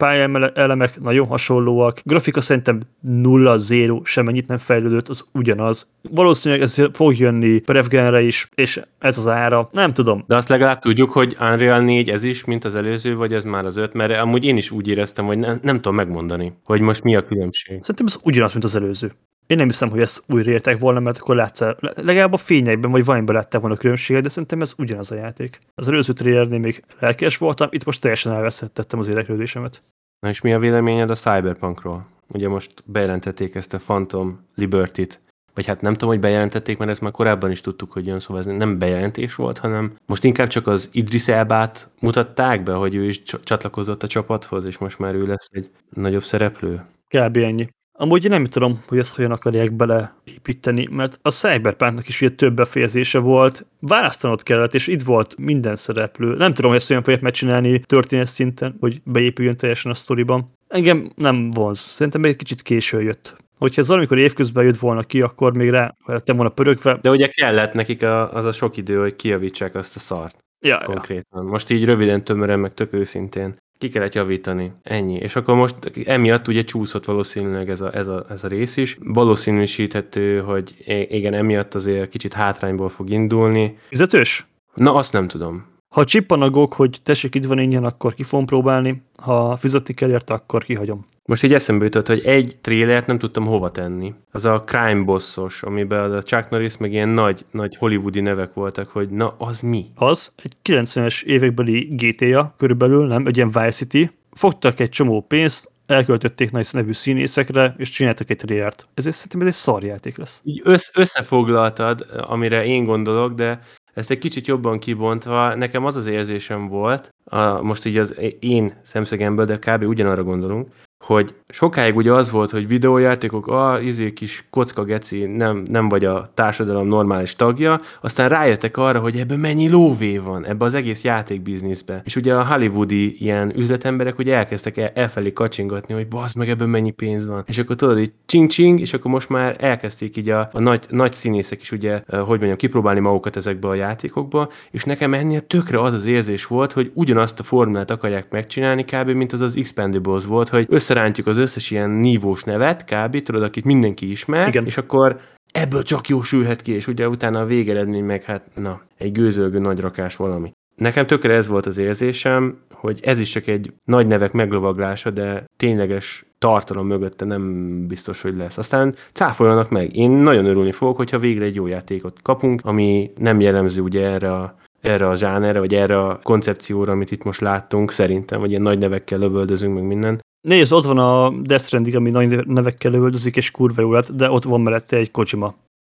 elemek 0.53 1.01
nagyon 1.01 1.27
hasonlóak, 1.27 2.01
grafika 2.03 2.41
szerintem 2.41 2.81
nulla, 2.99 3.57
zéro, 3.57 4.01
semennyit 4.39 4.47
nem 4.47 4.57
fejlődött, 4.57 5.09
az 5.09 5.25
ugyanaz. 5.33 5.91
Valószínűleg 6.01 6.63
ez 6.63 6.77
fog 6.93 7.17
jönni 7.17 7.59
Prevgenre 7.59 8.21
is, 8.21 8.49
és 8.55 8.81
ez 8.99 9.17
az 9.17 9.27
ára, 9.27 9.69
nem 9.71 9.93
tudom. 9.93 10.23
De 10.27 10.35
azt 10.35 10.49
legalább 10.49 10.79
tudjuk, 10.79 11.11
hogy 11.11 11.35
Unreal 11.39 11.81
4 11.81 12.09
ez 12.09 12.23
is, 12.23 12.45
mint 12.45 12.65
az 12.65 12.75
előző, 12.75 13.15
vagy 13.15 13.33
ez 13.33 13.43
már 13.43 13.65
az 13.65 13.77
5, 13.77 13.93
mert 13.93 14.17
amúgy 14.17 14.43
én 14.43 14.57
is 14.57 14.71
úgy 14.71 14.87
éreztem, 14.87 15.25
hogy 15.25 15.37
ne, 15.37 15.55
nem 15.61 15.75
tudom 15.75 15.95
megmondani, 15.95 16.53
hogy 16.63 16.81
most 16.81 17.03
mi 17.03 17.15
a 17.15 17.25
különbség. 17.25 17.81
Szerintem 17.81 18.05
ez 18.05 18.17
ugyanaz, 18.23 18.51
mint 18.51 18.63
az 18.65 18.75
előző. 18.75 19.11
Én 19.47 19.57
nem 19.57 19.67
hiszem, 19.67 19.89
hogy 19.89 20.01
ezt 20.01 20.23
újra 20.27 20.51
értek 20.51 20.77
volna, 20.79 20.99
mert 20.99 21.17
akkor 21.17 21.35
látszál, 21.35 21.77
legalább 21.95 22.33
a 22.33 22.37
fényekben 22.37 22.91
vagy 22.91 23.05
valamiben 23.05 23.35
láttál 23.35 23.61
volna 23.61 23.75
különbséget, 23.75 24.23
de 24.23 24.29
szerintem 24.29 24.61
ez 24.61 24.73
ugyanaz 24.77 25.11
a 25.11 25.15
játék. 25.15 25.59
Az 25.75 25.87
előző 25.87 26.13
trailernél 26.13 26.59
még 26.59 26.83
lelkes 26.99 27.37
voltam, 27.37 27.67
itt 27.71 27.85
most 27.85 28.01
teljesen 28.01 28.31
elvesztettem 28.31 28.99
az 28.99 29.07
érdeklődésemet. 29.07 29.81
Na 30.19 30.29
és 30.29 30.41
mi 30.41 30.53
a 30.53 30.59
véleményed 30.59 31.09
a 31.09 31.15
Cyberpunkról? 31.15 32.05
Ugye 32.27 32.47
most 32.47 32.73
bejelentették 32.85 33.55
ezt 33.55 33.73
a 33.73 33.77
Phantom 33.77 34.39
Liberty-t, 34.55 35.21
vagy 35.53 35.65
hát 35.65 35.81
nem 35.81 35.93
tudom, 35.93 36.09
hogy 36.09 36.19
bejelentették, 36.19 36.77
mert 36.77 36.91
ezt 36.91 37.01
már 37.01 37.11
korábban 37.11 37.51
is 37.51 37.61
tudtuk, 37.61 37.91
hogy 37.91 38.07
jön, 38.07 38.19
szóval 38.19 38.41
ez 38.41 38.45
nem 38.45 38.77
bejelentés 38.77 39.35
volt, 39.35 39.57
hanem 39.57 39.95
most 40.05 40.23
inkább 40.23 40.47
csak 40.47 40.67
az 40.67 40.89
Idris 40.91 41.27
Elbát 41.27 41.89
mutatták 41.99 42.63
be, 42.63 42.73
hogy 42.73 42.95
ő 42.95 43.07
is 43.07 43.21
csatlakozott 43.23 44.03
a 44.03 44.07
csapathoz, 44.07 44.65
és 44.65 44.77
most 44.77 44.99
már 44.99 45.13
ő 45.13 45.25
lesz 45.25 45.47
egy 45.51 45.69
nagyobb 45.89 46.23
szereplő. 46.23 46.85
Kb. 47.07 47.37
ennyi. 47.37 47.67
Amúgy 48.01 48.29
nem 48.29 48.45
tudom, 48.45 48.83
hogy 48.87 48.97
ezt 48.97 49.15
hogyan 49.15 49.31
akarják 49.31 49.71
beleépíteni, 49.71 50.87
mert 50.91 51.19
a 51.21 51.31
Cyberpunknak 51.31 52.07
is 52.07 52.21
ugye 52.21 52.35
több 52.35 52.53
befejezése 52.53 53.19
volt, 53.19 53.65
választanod 53.79 54.43
kellett, 54.43 54.73
és 54.73 54.87
itt 54.87 55.01
volt 55.01 55.37
minden 55.37 55.75
szereplő. 55.75 56.35
Nem 56.35 56.53
tudom, 56.53 56.71
hogy 56.71 56.79
ezt 56.79 56.89
olyan 56.89 57.03
fogják 57.03 57.21
megcsinálni 57.21 57.79
történet 57.79 58.27
szinten, 58.27 58.77
hogy 58.79 59.01
beépüljön 59.03 59.57
teljesen 59.57 59.91
a 59.91 59.93
sztoriban. 59.93 60.51
Engem 60.67 61.11
nem 61.15 61.51
vonz. 61.51 61.79
Szerintem 61.79 62.23
egy 62.23 62.35
kicsit 62.35 62.61
késő 62.61 63.01
jött. 63.01 63.35
Hogyha 63.57 63.81
ez 63.81 63.87
valamikor 63.87 64.17
évközben 64.17 64.63
jött 64.63 64.77
volna 64.77 65.03
ki, 65.03 65.21
akkor 65.21 65.53
még 65.53 65.69
rá 65.69 65.95
lettem 66.05 66.35
volna 66.35 66.51
pörögve. 66.51 66.99
De 67.01 67.09
ugye 67.09 67.27
kellett 67.27 67.73
nekik 67.73 68.03
a, 68.03 68.33
az 68.33 68.45
a 68.45 68.51
sok 68.51 68.77
idő, 68.77 68.99
hogy 68.99 69.15
kiavítsák 69.15 69.75
azt 69.75 69.95
a 69.95 69.99
szart. 69.99 70.37
Ja, 70.65 70.81
konkrétan. 70.85 71.43
Ja. 71.43 71.49
Most 71.49 71.69
így 71.69 71.85
röviden, 71.85 72.23
tömören, 72.23 72.59
meg 72.59 72.73
tök 72.73 72.93
őszintén. 72.93 73.57
Ki 73.79 73.89
kellett 73.89 74.13
javítani. 74.13 74.71
Ennyi. 74.83 75.15
És 75.15 75.35
akkor 75.35 75.55
most 75.55 75.75
emiatt 76.05 76.47
ugye 76.47 76.61
csúszott 76.61 77.05
valószínűleg 77.05 77.69
ez 77.69 77.81
a, 77.81 77.95
ez 77.95 78.07
a, 78.07 78.25
ez 78.29 78.43
a 78.43 78.47
rész 78.47 78.77
is. 78.77 78.97
Valószínűsíthető, 79.03 80.39
hogy 80.39 80.75
igen, 81.09 81.33
emiatt 81.33 81.75
azért 81.75 82.09
kicsit 82.09 82.33
hátrányból 82.33 82.89
fog 82.89 83.09
indulni. 83.09 83.77
Fizetős? 83.89 84.47
Na, 84.73 84.93
azt 84.93 85.13
nem 85.13 85.27
tudom. 85.27 85.65
Ha 85.89 86.05
csippan 86.05 86.41
a 86.41 86.49
gog, 86.49 86.73
hogy 86.73 86.99
tessék 87.03 87.35
itt 87.35 87.45
van 87.45 87.59
ingyen, 87.59 87.83
akkor 87.83 88.13
ki 88.13 88.23
fogom 88.23 88.45
próbálni. 88.45 89.01
Ha 89.17 89.57
fizetni 89.57 89.93
kell 89.93 90.09
érte, 90.09 90.33
akkor 90.33 90.63
kihagyom. 90.63 91.05
Most 91.25 91.43
így 91.43 91.53
eszembe 91.53 91.83
jutott, 91.83 92.07
hogy 92.07 92.25
egy 92.25 92.57
trélert 92.61 93.07
nem 93.07 93.17
tudtam 93.17 93.45
hova 93.45 93.69
tenni. 93.69 94.13
Az 94.31 94.45
a 94.45 94.63
Crime 94.63 95.03
Bossos, 95.03 95.63
amiben 95.63 96.11
a 96.11 96.21
Chuck 96.21 96.49
Norris 96.49 96.77
meg 96.77 96.91
ilyen 96.91 97.09
nagy, 97.09 97.45
nagy 97.51 97.75
hollywoodi 97.75 98.19
nevek 98.19 98.53
voltak, 98.53 98.89
hogy 98.89 99.09
na, 99.09 99.35
az 99.37 99.61
mi? 99.61 99.85
Az 99.95 100.31
egy 100.43 100.55
90-es 100.63 101.23
évekbeli 101.23 101.79
GTA 101.79 102.53
körülbelül, 102.57 103.07
nem? 103.07 103.25
Egy 103.25 103.35
ilyen 103.35 103.51
Vice 103.51 103.71
City. 103.71 104.11
Fogtak 104.31 104.79
egy 104.79 104.89
csomó 104.89 105.21
pénzt, 105.21 105.71
elköltötték 105.85 106.51
nagy 106.51 106.67
nevű 106.71 106.91
színészekre, 106.91 107.75
és 107.77 107.89
csináltak 107.89 108.29
egy 108.29 108.37
trélert. 108.37 108.87
Ezért 108.93 109.15
szerintem 109.15 109.41
ez 109.41 109.47
egy 109.47 109.53
szarjáték 109.53 110.17
lesz. 110.17 110.41
Így 110.43 110.61
össz, 110.63 110.89
összefoglaltad, 110.93 112.05
amire 112.27 112.65
én 112.65 112.85
gondolok, 112.85 113.33
de 113.33 113.59
ezt 113.93 114.11
egy 114.11 114.17
kicsit 114.17 114.47
jobban 114.47 114.79
kibontva, 114.79 115.55
nekem 115.55 115.85
az 115.85 115.95
az 115.95 116.05
érzésem 116.05 116.67
volt, 116.67 117.13
a, 117.23 117.61
most 117.61 117.85
így 117.85 117.97
az 117.97 118.15
én 118.39 118.71
szemszögemből, 118.83 119.45
de 119.45 119.57
kb. 119.57 119.83
ugyanarra 119.83 120.23
gondolunk, 120.23 120.69
hogy 120.99 121.33
sokáig 121.47 121.95
ugye 121.95 122.13
az 122.13 122.31
volt, 122.31 122.51
hogy 122.51 122.67
videójátékok, 122.67 123.47
a 123.47 123.79
izé 123.81 124.13
kis 124.13 124.45
kocka 124.49 124.83
geci, 124.83 125.25
nem, 125.25 125.65
nem 125.67 125.89
vagy 125.89 126.05
a 126.05 126.31
társadalom 126.33 126.87
normális 126.87 127.35
tagja, 127.35 127.79
aztán 128.01 128.29
rájöttek 128.29 128.77
arra, 128.77 128.99
hogy 128.99 129.17
ebben 129.17 129.39
mennyi 129.39 129.69
lóvé 129.69 130.17
van, 130.17 130.45
ebbe 130.45 130.65
az 130.65 130.73
egész 130.73 131.03
játékbizniszbe. 131.03 132.01
És 132.05 132.15
ugye 132.15 132.35
a 132.35 132.45
hollywoodi 132.45 133.23
ilyen 133.23 133.53
üzletemberek 133.55 134.17
ugye 134.17 134.35
elkezdtek 134.35 134.77
el, 134.77 134.91
elfelé 134.93 135.33
kacsingatni, 135.33 135.93
hogy 135.93 136.07
bazd 136.07 136.37
meg 136.37 136.49
ebben 136.49 136.69
mennyi 136.69 136.91
pénz 136.91 137.27
van. 137.27 137.43
És 137.47 137.57
akkor 137.57 137.75
tudod, 137.75 137.97
hogy 137.97 138.11
csing-csing, 138.25 138.79
és 138.79 138.93
akkor 138.93 139.11
most 139.11 139.29
már 139.29 139.55
elkezdték 139.59 140.17
így 140.17 140.29
a, 140.29 140.49
a 140.53 140.59
nagy, 140.59 140.85
nagy 140.89 141.13
színészek 141.13 141.61
is 141.61 141.71
ugye, 141.71 142.01
hogy 142.07 142.27
mondjam, 142.27 142.55
kipróbálni 142.55 142.99
magukat 142.99 143.35
ezekbe 143.35 143.67
a 143.67 143.73
játékokba, 143.73 144.49
és 144.71 144.83
nekem 144.83 145.13
ennél 145.13 145.47
tökre 145.47 145.81
az 145.81 145.93
az 145.93 146.05
érzés 146.05 146.45
volt, 146.45 146.71
hogy 146.71 146.91
ugyanazt 146.93 147.39
a 147.39 147.43
formulát 147.43 147.91
akarják 147.91 148.31
megcsinálni 148.31 148.83
kb. 148.83 149.09
mint 149.09 149.33
az 149.33 149.41
az 149.41 149.57
Expendables 149.57 150.25
volt, 150.25 150.49
hogy 150.49 150.65
össze 150.69 150.88
összerántjuk 150.89 151.27
az 151.27 151.37
összes 151.37 151.71
ilyen 151.71 151.89
nívós 151.89 152.43
nevet, 152.43 152.85
kb. 152.85 153.21
tudod, 153.21 153.43
akit 153.43 153.65
mindenki 153.65 154.09
ismer, 154.09 154.47
Igen. 154.47 154.65
és 154.65 154.77
akkor 154.77 155.19
ebből 155.51 155.83
csak 155.83 156.07
jó 156.07 156.21
sülhet 156.21 156.61
ki, 156.61 156.73
és 156.73 156.87
ugye 156.87 157.07
utána 157.07 157.39
a 157.39 157.45
végeredmény 157.45 158.03
meg 158.03 158.23
hát, 158.23 158.51
na, 158.55 158.81
egy 158.97 159.11
gőzölgő 159.11 159.59
nagy 159.59 159.79
rakás 159.79 160.15
valami. 160.15 160.51
Nekem 160.75 161.05
tökre 161.05 161.35
ez 161.35 161.47
volt 161.47 161.65
az 161.65 161.77
érzésem, 161.77 162.57
hogy 162.73 162.99
ez 163.03 163.19
is 163.19 163.29
csak 163.29 163.47
egy 163.47 163.73
nagy 163.83 164.07
nevek 164.07 164.31
meglovaglása, 164.31 165.09
de 165.09 165.45
tényleges 165.57 166.25
tartalom 166.37 166.87
mögötte 166.87 167.25
nem 167.25 167.43
biztos, 167.87 168.21
hogy 168.21 168.35
lesz. 168.35 168.57
Aztán 168.57 168.95
cáfoljanak 169.13 169.69
meg. 169.69 169.95
Én 169.95 170.11
nagyon 170.11 170.45
örülni 170.45 170.71
fogok, 170.71 170.97
hogyha 170.97 171.19
végre 171.19 171.45
egy 171.45 171.55
jó 171.55 171.67
játékot 171.67 172.21
kapunk, 172.21 172.61
ami 172.63 173.11
nem 173.17 173.39
jellemző 173.39 173.81
ugye 173.81 174.07
erre 174.07 174.31
a 174.33 174.55
erre 174.81 175.07
a 175.07 175.15
zsánerre, 175.15 175.59
vagy 175.59 175.73
erre 175.73 175.99
a 175.99 176.19
koncepcióra, 176.23 176.91
amit 176.91 177.11
itt 177.11 177.23
most 177.23 177.41
láttunk, 177.41 177.91
szerintem, 177.91 178.39
vagy 178.39 178.49
ilyen 178.49 178.61
nagy 178.61 178.77
nevekkel 178.77 179.19
lövöldözünk, 179.19 179.73
meg 179.73 179.83
minden. 179.83 180.19
Nézd, 180.41 180.73
ott 180.73 180.85
van 180.85 180.97
a 180.97 181.29
Death 181.29 181.63
Stranding, 181.63 181.95
ami 181.95 182.09
nagy 182.09 182.47
nevekkel 182.47 182.91
lövöldözik, 182.91 183.35
és 183.35 183.51
kurva 183.51 183.81
jó 183.81 183.91
lett, 183.91 184.11
de 184.11 184.29
ott 184.29 184.43
van 184.43 184.61
mellette 184.61 184.97
egy 184.97 185.11
kocsima. 185.11 185.55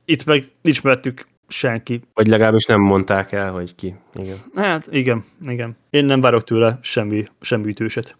Itt 0.06 0.25
meg 0.25 0.43
nincs 0.62 0.84
mellettük 0.84 1.28
senki. 1.47 2.02
Vagy 2.13 2.28
legalábbis 2.28 2.65
nem 2.65 2.82
mondták 2.82 3.32
el, 3.32 3.52
hogy 3.52 3.75
ki. 3.75 3.95
Igen. 4.13 4.38
Hát 4.54 4.88
igen, 4.91 5.23
igen. 5.41 5.78
Én 5.89 6.06
nem 6.06 6.21
várok 6.21 6.43
tőle 6.43 6.80
semmi, 6.82 7.25
semmi 7.41 7.67
ütőset. 7.67 8.17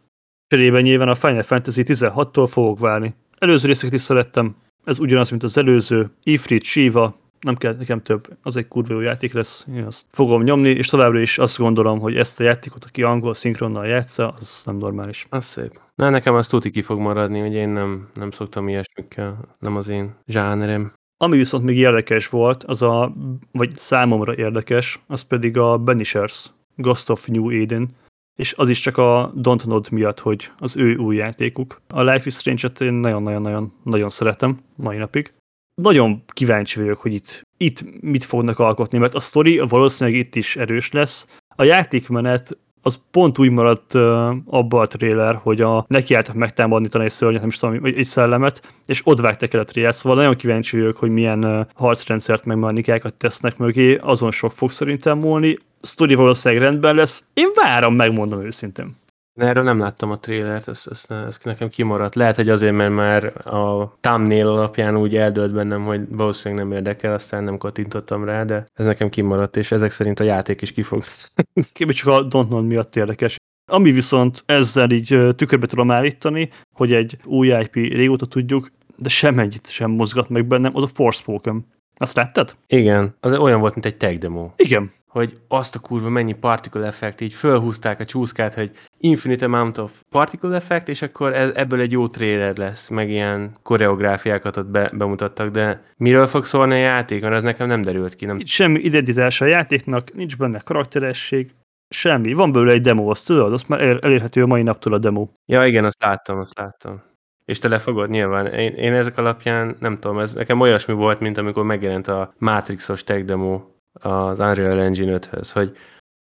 Cserében 0.48 0.82
nyilván 0.82 1.08
a 1.08 1.16
Final 1.16 1.42
Fantasy 1.42 1.84
16-tól 1.86 2.48
fogok 2.50 2.80
várni. 2.80 3.14
Előző 3.38 3.68
részeket 3.68 3.94
is 3.94 4.02
szerettem, 4.02 4.56
ez 4.84 5.00
ugyanaz, 5.00 5.30
mint 5.30 5.44
az 5.44 5.58
előző. 5.58 6.12
Ifrit, 6.24 6.64
Shiva, 6.64 7.20
nem 7.42 7.56
kell 7.56 7.76
nekem 7.76 8.02
több, 8.02 8.38
az 8.42 8.56
egy 8.56 8.68
kurva 8.68 8.94
jó 8.94 9.00
játék 9.00 9.34
lesz, 9.34 9.66
én 9.76 9.84
azt 9.84 10.06
fogom 10.12 10.44
nyomni, 10.44 10.70
és 10.70 10.88
továbbra 10.88 11.20
is 11.20 11.38
azt 11.38 11.58
gondolom, 11.58 12.00
hogy 12.00 12.16
ezt 12.16 12.40
a 12.40 12.44
játékot, 12.44 12.86
aki 12.86 13.04
angol 13.04 13.34
szinkronnal 13.34 13.86
játsza, 13.86 14.34
az 14.40 14.62
nem 14.66 14.78
normális. 14.78 15.28
Az 15.30 15.46
szép. 15.46 15.82
Na, 15.96 16.10
nekem 16.10 16.36
az 16.36 16.48
tuti 16.48 16.70
ki 16.70 16.82
fog 16.82 17.00
maradni, 17.00 17.40
hogy 17.40 17.54
én 17.54 17.70
nem, 17.70 18.10
nem 18.14 18.32
szoktam 18.32 18.68
ilyesmikkel, 18.68 19.56
nem 19.60 19.76
az 19.76 19.88
én 19.88 20.16
zsánerem. 20.28 20.94
Ami 21.18 21.38
viszont 21.38 21.64
még 21.64 21.78
érdekes 21.78 22.28
volt, 22.28 22.64
az 22.64 22.82
a, 22.82 23.14
vagy 23.52 23.78
számomra 23.78 24.36
érdekes, 24.36 25.00
az 25.08 25.22
pedig 25.22 25.58
a 25.58 25.78
Benishers, 25.78 26.52
Ghost 26.76 27.10
of 27.10 27.28
New 27.28 27.50
Eden, 27.50 27.90
és 28.36 28.54
az 28.58 28.70
is 28.70 28.80
csak 28.80 28.98
a 28.98 29.34
Don't 29.36 29.66
Nod 29.66 29.92
miatt, 29.92 30.20
hogy 30.20 30.52
az 30.58 30.78
ő 30.78 30.96
új 30.96 31.16
játékuk. 31.16 31.82
A 31.90 32.02
Life 32.02 32.26
is 32.26 32.34
Strange-et 32.34 32.82
én 32.82 32.94
nagyon-nagyon-nagyon 32.94 33.74
nagyon 33.84 34.10
szeretem 34.10 34.60
mai 34.76 34.98
napig 34.98 35.34
nagyon 35.82 36.24
kíváncsi 36.28 36.80
vagyok, 36.80 37.00
hogy 37.00 37.14
itt, 37.14 37.48
itt 37.58 38.02
mit 38.02 38.24
fognak 38.24 38.60
alkotni, 38.60 38.98
mert 38.98 39.16
a 39.16 39.20
sztori 39.20 39.60
valószínűleg 39.60 40.20
itt 40.20 40.36
is 40.36 40.56
erős 40.56 40.92
lesz. 40.92 41.28
A 41.56 41.64
játékmenet 41.64 42.58
az 42.82 43.00
pont 43.12 43.40
úgy 43.40 43.50
maradt 43.50 43.94
uh, 43.94 44.02
abba 44.46 44.80
a 44.80 44.88
trailer, 44.88 45.36
hogy 45.36 45.62
a, 45.62 45.86
nekiálltak 45.88 46.36
megtámadni 46.36 46.88
talán 46.88 47.08
egy 47.08 47.14
szörnyet, 47.14 47.40
nem 47.40 47.50
is 47.50 47.58
tudom, 47.58 47.80
egy 47.84 48.06
szellemet, 48.06 48.76
és 48.86 49.02
ott 49.04 49.20
vágtak 49.20 49.54
el 49.54 49.60
a 49.60 49.64
trailer, 49.64 49.96
szóval 49.96 50.18
nagyon 50.18 50.36
kíváncsi 50.36 50.78
vagyok, 50.78 50.98
hogy 50.98 51.10
milyen 51.10 51.46
uh, 51.46 51.66
harcrendszert 51.74 52.46
meg 52.46 52.58
mechanikákat 52.58 53.14
tesznek 53.14 53.58
mögé, 53.58 53.96
azon 53.96 54.32
sok 54.32 54.52
fog 54.52 54.72
szerintem 54.72 55.18
múlni. 55.18 55.58
Sztori 55.82 56.16
valószínűleg 56.16 56.64
rendben 56.64 56.96
lesz. 56.96 57.24
Én 57.34 57.48
várom, 57.56 57.96
megmondom 57.96 58.42
őszintén. 58.42 58.96
Erről 59.40 59.64
nem 59.64 59.80
láttam 59.80 60.12
a 60.12 60.20
trélert, 60.20 60.68
ez, 60.68 60.84
ez, 60.90 61.06
ez 61.10 61.40
nekem 61.44 61.70
kimaradt. 61.70 62.16
Lehet, 62.16 62.36
hogy 62.36 62.50
azért, 62.50 62.76
mert 62.76 62.94
már 62.94 63.48
a 63.48 63.94
thumbnail 64.02 64.48
alapján 64.48 64.98
úgy 64.98 65.16
eldölt 65.16 65.54
bennem, 65.54 65.86
hogy 65.86 66.02
valószínűleg 66.10 66.64
nem 66.64 66.78
érdekel, 66.78 67.14
aztán 67.14 67.44
nem 67.44 67.58
kattintottam 67.58 68.24
rá, 68.24 68.44
de 68.44 68.66
ez 68.74 68.86
nekem 68.86 69.10
kimaradt, 69.10 69.58
és 69.58 69.72
ezek 69.72 69.92
szerint 69.92 70.20
a 70.20 70.24
játék 70.24 70.62
is 70.62 70.72
kifog. 70.72 71.04
Kébé 71.74 71.92
csak 71.92 72.08
a 72.08 72.28
Don't 72.28 72.48
Know 72.48 72.62
miatt 72.62 72.96
érdekes. 72.96 73.38
Ami 73.72 73.92
viszont 73.92 74.44
ezzel 74.46 74.92
így 74.92 75.36
tükörbe 75.36 75.68
tudom 75.68 75.92
állítani, 75.92 76.50
hogy 76.76 76.94
egy 76.94 77.18
új 77.26 77.48
IP 77.48 77.74
régóta 77.74 78.26
tudjuk, 78.26 78.70
de 78.96 79.10
semmelyit 79.10 79.70
sem 79.70 79.92
mozgat 79.92 80.30
meg 80.30 80.46
bennem, 80.46 80.76
az 80.76 80.84
a 80.84 80.88
Forspoken. 80.88 81.66
Azt 81.98 82.16
láttad? 82.16 82.56
Igen, 82.68 83.16
az 83.20 83.34
olyan 83.34 83.60
volt, 83.60 83.74
mint 83.74 83.86
egy 83.86 83.98
tech 83.98 84.18
demo. 84.18 84.50
Igen, 84.56 84.92
hogy 85.10 85.38
azt 85.48 85.76
a 85.76 85.80
kurva 85.80 86.10
mennyi 86.10 86.34
particle 86.34 86.86
effect, 86.86 87.22
így 87.22 87.34
fölhúzták 87.34 88.00
a 88.00 88.06
csúszkát, 88.06 88.54
hogy 88.54 88.72
infinite 88.98 89.46
amount 89.46 89.78
of 89.78 90.02
particle 90.10 90.56
effect, 90.56 90.88
és 90.88 91.02
akkor 91.02 91.34
e- 91.34 91.52
ebből 91.56 91.80
egy 91.80 91.92
jó 91.92 92.08
trailer 92.08 92.58
lesz, 92.58 92.90
meg 92.90 93.10
ilyen 93.10 93.56
koreográfiákat 93.64 94.58
ott 94.58 94.68
be, 94.68 94.92
bemutattak, 94.94 95.50
de 95.50 95.84
miről 95.98 96.26
fog 96.26 96.46
szólni 96.46 96.74
a 96.74 96.78
játék, 96.78 97.22
mert 97.22 97.34
ez 97.34 97.44
nekem 97.44 97.68
nem 97.68 97.82
derült 97.82 98.16
ki. 98.16 98.26
Nem... 98.26 98.40
Semmi 98.46 98.80
identitás 98.80 99.42
a 99.42 99.46
játéknak, 99.46 100.14
nincs 100.14 100.38
benne 100.38 100.60
karakteresség, 100.60 101.52
semmi. 101.90 102.34
Van 102.34 102.52
belőle 102.52 102.72
egy 102.72 102.82
demo, 102.82 103.10
azt 103.10 103.26
tudod, 103.26 103.54
azt 103.54 103.68
már 103.68 103.82
elérhető 103.82 104.44
a 104.44 104.48
mai 104.48 104.62
naptól 104.62 104.94
a 104.94 104.98
demo. 104.98 105.28
Ja, 105.46 105.66
igen, 105.66 105.86
azt 105.86 106.04
láttam, 106.04 106.40
azt 106.40 106.58
láttam. 106.58 107.02
És 107.46 107.60
te 107.60 107.68
lefogod 107.68 108.10
nyilván. 108.10 108.48
Én, 108.48 108.74
én 108.74 108.94
ezek 108.94 109.18
alapján 109.18 109.76
nem 109.80 110.00
tudom, 110.00 110.20
ez 110.20 110.34
nekem 110.34 110.60
olyasmi 110.60 110.94
volt, 110.94 111.20
mint 111.20 111.38
amikor 111.38 111.64
megjelent 111.64 112.08
a 112.08 112.34
Matrixos 112.38 113.04
tech 113.04 113.24
demo 113.24 113.62
az 113.94 114.40
Unreal 114.40 114.82
Engine 114.82 115.20
5-höz, 115.20 115.50
hogy 115.54 115.78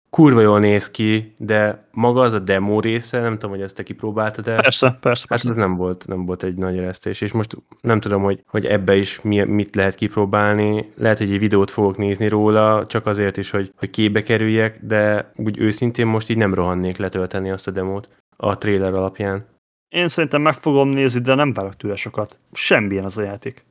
kurva 0.09 0.41
jól 0.41 0.59
néz 0.59 0.91
ki, 0.91 1.33
de 1.37 1.87
maga 1.91 2.21
az 2.21 2.33
a 2.33 2.39
demo 2.39 2.79
része, 2.79 3.19
nem 3.19 3.33
tudom, 3.33 3.49
hogy 3.49 3.61
ezt 3.61 3.75
te 3.75 3.83
kipróbáltad 3.83 4.45
de 4.45 4.55
Persze, 4.55 4.97
persze, 5.01 5.25
Hát 5.29 5.29
persze. 5.29 5.49
ez 5.49 5.55
nem 5.55 5.75
volt, 5.75 6.07
nem 6.07 6.25
volt 6.25 6.43
egy 6.43 6.55
nagy 6.55 6.77
eresztés, 6.77 7.21
és 7.21 7.31
most 7.31 7.57
nem 7.81 7.99
tudom, 7.99 8.23
hogy, 8.23 8.43
hogy 8.47 8.65
ebbe 8.65 8.95
is 8.95 9.21
mi, 9.21 9.43
mit 9.43 9.75
lehet 9.75 9.95
kipróbálni. 9.95 10.91
Lehet, 10.95 11.17
hogy 11.17 11.31
egy 11.31 11.39
videót 11.39 11.71
fogok 11.71 11.97
nézni 11.97 12.27
róla, 12.27 12.85
csak 12.85 13.05
azért 13.05 13.37
is, 13.37 13.49
hogy, 13.49 13.73
hogy 13.77 13.89
képbe 13.89 14.21
kerüljek, 14.21 14.79
de 14.81 15.31
úgy 15.35 15.59
őszintén 15.59 16.07
most 16.07 16.29
így 16.29 16.37
nem 16.37 16.53
rohannék 16.53 16.97
letölteni 16.97 17.49
azt 17.51 17.67
a 17.67 17.71
demót 17.71 18.09
a 18.37 18.57
trailer 18.57 18.93
alapján. 18.93 19.45
Én 19.89 20.07
szerintem 20.07 20.41
meg 20.41 20.53
fogom 20.53 20.89
nézni, 20.89 21.19
de 21.19 21.35
nem 21.35 21.53
várok 21.53 21.75
tőle 21.75 21.95
sokat. 21.95 22.39
Semmilyen 22.51 23.03
az 23.03 23.17
a 23.17 23.21
játék. 23.21 23.65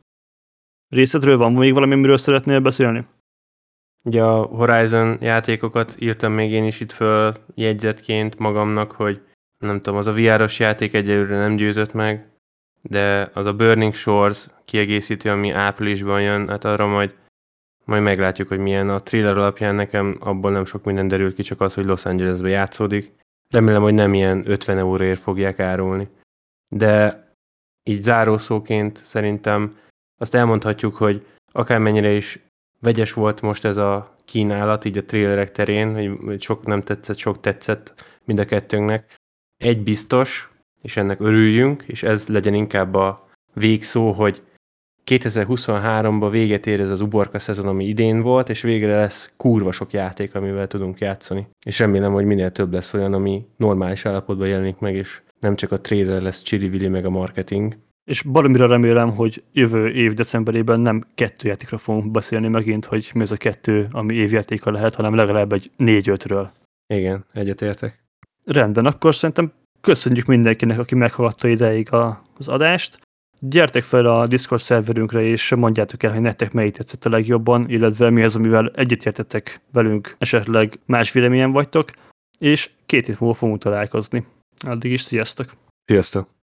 Részedről 0.88 1.36
van 1.36 1.52
még 1.52 1.72
valami, 1.72 1.92
amiről 1.92 2.18
szeretnél 2.18 2.60
beszélni? 2.60 3.06
Ugye 4.06 4.22
a 4.22 4.42
Horizon 4.42 5.16
játékokat 5.20 5.96
írtam 5.98 6.32
még 6.32 6.52
én 6.52 6.64
is 6.64 6.80
itt 6.80 6.92
föl 6.92 7.34
jegyzetként 7.54 8.38
magamnak, 8.38 8.92
hogy 8.92 9.20
nem 9.58 9.76
tudom, 9.76 9.98
az 9.98 10.06
a 10.06 10.12
VR-os 10.12 10.58
játék 10.58 10.94
egyelőre 10.94 11.38
nem 11.38 11.56
győzött 11.56 11.92
meg, 11.92 12.28
de 12.82 13.30
az 13.34 13.46
a 13.46 13.54
Burning 13.54 13.94
Shores 13.94 14.46
kiegészítő, 14.64 15.30
ami 15.30 15.50
áprilisban 15.50 16.22
jön, 16.22 16.48
hát 16.48 16.64
arra 16.64 16.86
majd, 16.86 17.14
majd 17.84 18.02
meglátjuk, 18.02 18.48
hogy 18.48 18.58
milyen. 18.58 18.88
A 18.88 18.98
thriller 18.98 19.36
alapján 19.36 19.74
nekem 19.74 20.16
abból 20.20 20.50
nem 20.50 20.64
sok 20.64 20.84
minden 20.84 21.08
derült 21.08 21.34
ki, 21.34 21.42
csak 21.42 21.60
az, 21.60 21.74
hogy 21.74 21.84
Los 21.84 22.04
Angelesbe 22.04 22.48
játszódik. 22.48 23.12
Remélem, 23.50 23.82
hogy 23.82 23.94
nem 23.94 24.14
ilyen 24.14 24.42
50 24.50 24.78
euróért 24.78 25.20
fogják 25.20 25.60
árulni. 25.60 26.08
De 26.68 27.24
így 27.82 28.02
zárószóként 28.02 28.96
szerintem 28.96 29.78
azt 30.18 30.34
elmondhatjuk, 30.34 30.96
hogy 30.96 31.26
akármennyire 31.52 32.10
is 32.10 32.45
vegyes 32.86 33.12
volt 33.12 33.40
most 33.40 33.64
ez 33.64 33.76
a 33.76 34.14
kínálat, 34.24 34.84
így 34.84 34.98
a 34.98 35.04
trailerek 35.04 35.50
terén, 35.50 36.18
hogy 36.24 36.42
sok 36.42 36.66
nem 36.66 36.82
tetszett, 36.82 37.16
sok 37.16 37.40
tetszett 37.40 38.04
mind 38.24 38.38
a 38.38 38.44
kettőnknek. 38.44 39.14
Egy 39.56 39.82
biztos, 39.82 40.50
és 40.82 40.96
ennek 40.96 41.20
örüljünk, 41.20 41.82
és 41.86 42.02
ez 42.02 42.28
legyen 42.28 42.54
inkább 42.54 42.94
a 42.94 43.28
végszó, 43.54 44.12
hogy 44.12 44.42
2023-ban 45.06 46.28
véget 46.30 46.66
ér 46.66 46.80
ez 46.80 46.90
az 46.90 47.00
uborka 47.00 47.38
szezon, 47.38 47.66
ami 47.66 47.84
idén 47.84 48.22
volt, 48.22 48.48
és 48.48 48.60
végre 48.60 48.96
lesz 48.96 49.32
kurva 49.36 49.72
sok 49.72 49.92
játék, 49.92 50.34
amivel 50.34 50.66
tudunk 50.66 50.98
játszani. 50.98 51.48
És 51.66 51.78
remélem, 51.78 52.12
hogy 52.12 52.24
minél 52.24 52.50
több 52.50 52.72
lesz 52.72 52.94
olyan, 52.94 53.12
ami 53.12 53.46
normális 53.56 54.04
állapotban 54.04 54.48
jelenik 54.48 54.78
meg, 54.78 54.94
és 54.94 55.20
nem 55.40 55.56
csak 55.56 55.72
a 55.72 55.80
trailer 55.80 56.22
lesz 56.22 56.42
csiri 56.42 56.88
meg 56.88 57.04
a 57.04 57.10
marketing. 57.10 57.76
És 58.10 58.22
baromira 58.22 58.66
remélem, 58.66 59.14
hogy 59.14 59.42
jövő 59.52 59.88
év 59.88 60.12
decemberében 60.12 60.80
nem 60.80 61.04
kettő 61.14 61.48
játékra 61.48 61.78
fogunk 61.78 62.10
beszélni 62.10 62.48
megint, 62.48 62.84
hogy 62.84 63.10
mi 63.14 63.22
az 63.22 63.32
a 63.32 63.36
kettő, 63.36 63.88
ami 63.90 64.14
évjátéka 64.14 64.70
lehet, 64.70 64.94
hanem 64.94 65.14
legalább 65.14 65.52
egy 65.52 65.70
négy-ötről. 65.76 66.50
Igen, 66.86 67.24
egyetértek. 67.32 68.04
Rendben, 68.44 68.86
akkor 68.86 69.14
szerintem 69.14 69.52
köszönjük 69.80 70.26
mindenkinek, 70.26 70.78
aki 70.78 70.94
meghallgatta 70.94 71.48
ideig 71.48 71.92
a, 71.92 72.22
az 72.38 72.48
adást. 72.48 72.98
Gyertek 73.38 73.82
fel 73.82 74.06
a 74.06 74.26
Discord 74.26 74.60
szerverünkre, 74.60 75.22
és 75.22 75.54
mondjátok 75.54 76.02
el, 76.02 76.12
hogy 76.12 76.20
nektek 76.20 76.52
melyik 76.52 76.74
tetszett 76.74 77.04
a 77.04 77.10
legjobban, 77.10 77.70
illetve 77.70 78.10
mi 78.10 78.22
az, 78.22 78.36
amivel 78.36 78.70
egyetértettek 78.74 79.60
velünk, 79.72 80.16
esetleg 80.18 80.78
más 80.84 81.12
véleményen 81.12 81.52
vagytok, 81.52 81.90
és 82.38 82.70
két 82.86 83.06
hét 83.06 83.20
múlva 83.20 83.36
fogunk 83.36 83.62
találkozni. 83.62 84.26
Addig 84.66 84.92
is 84.92 85.00
sziasztok! 85.00 85.52
Sziasztok! 85.84 86.35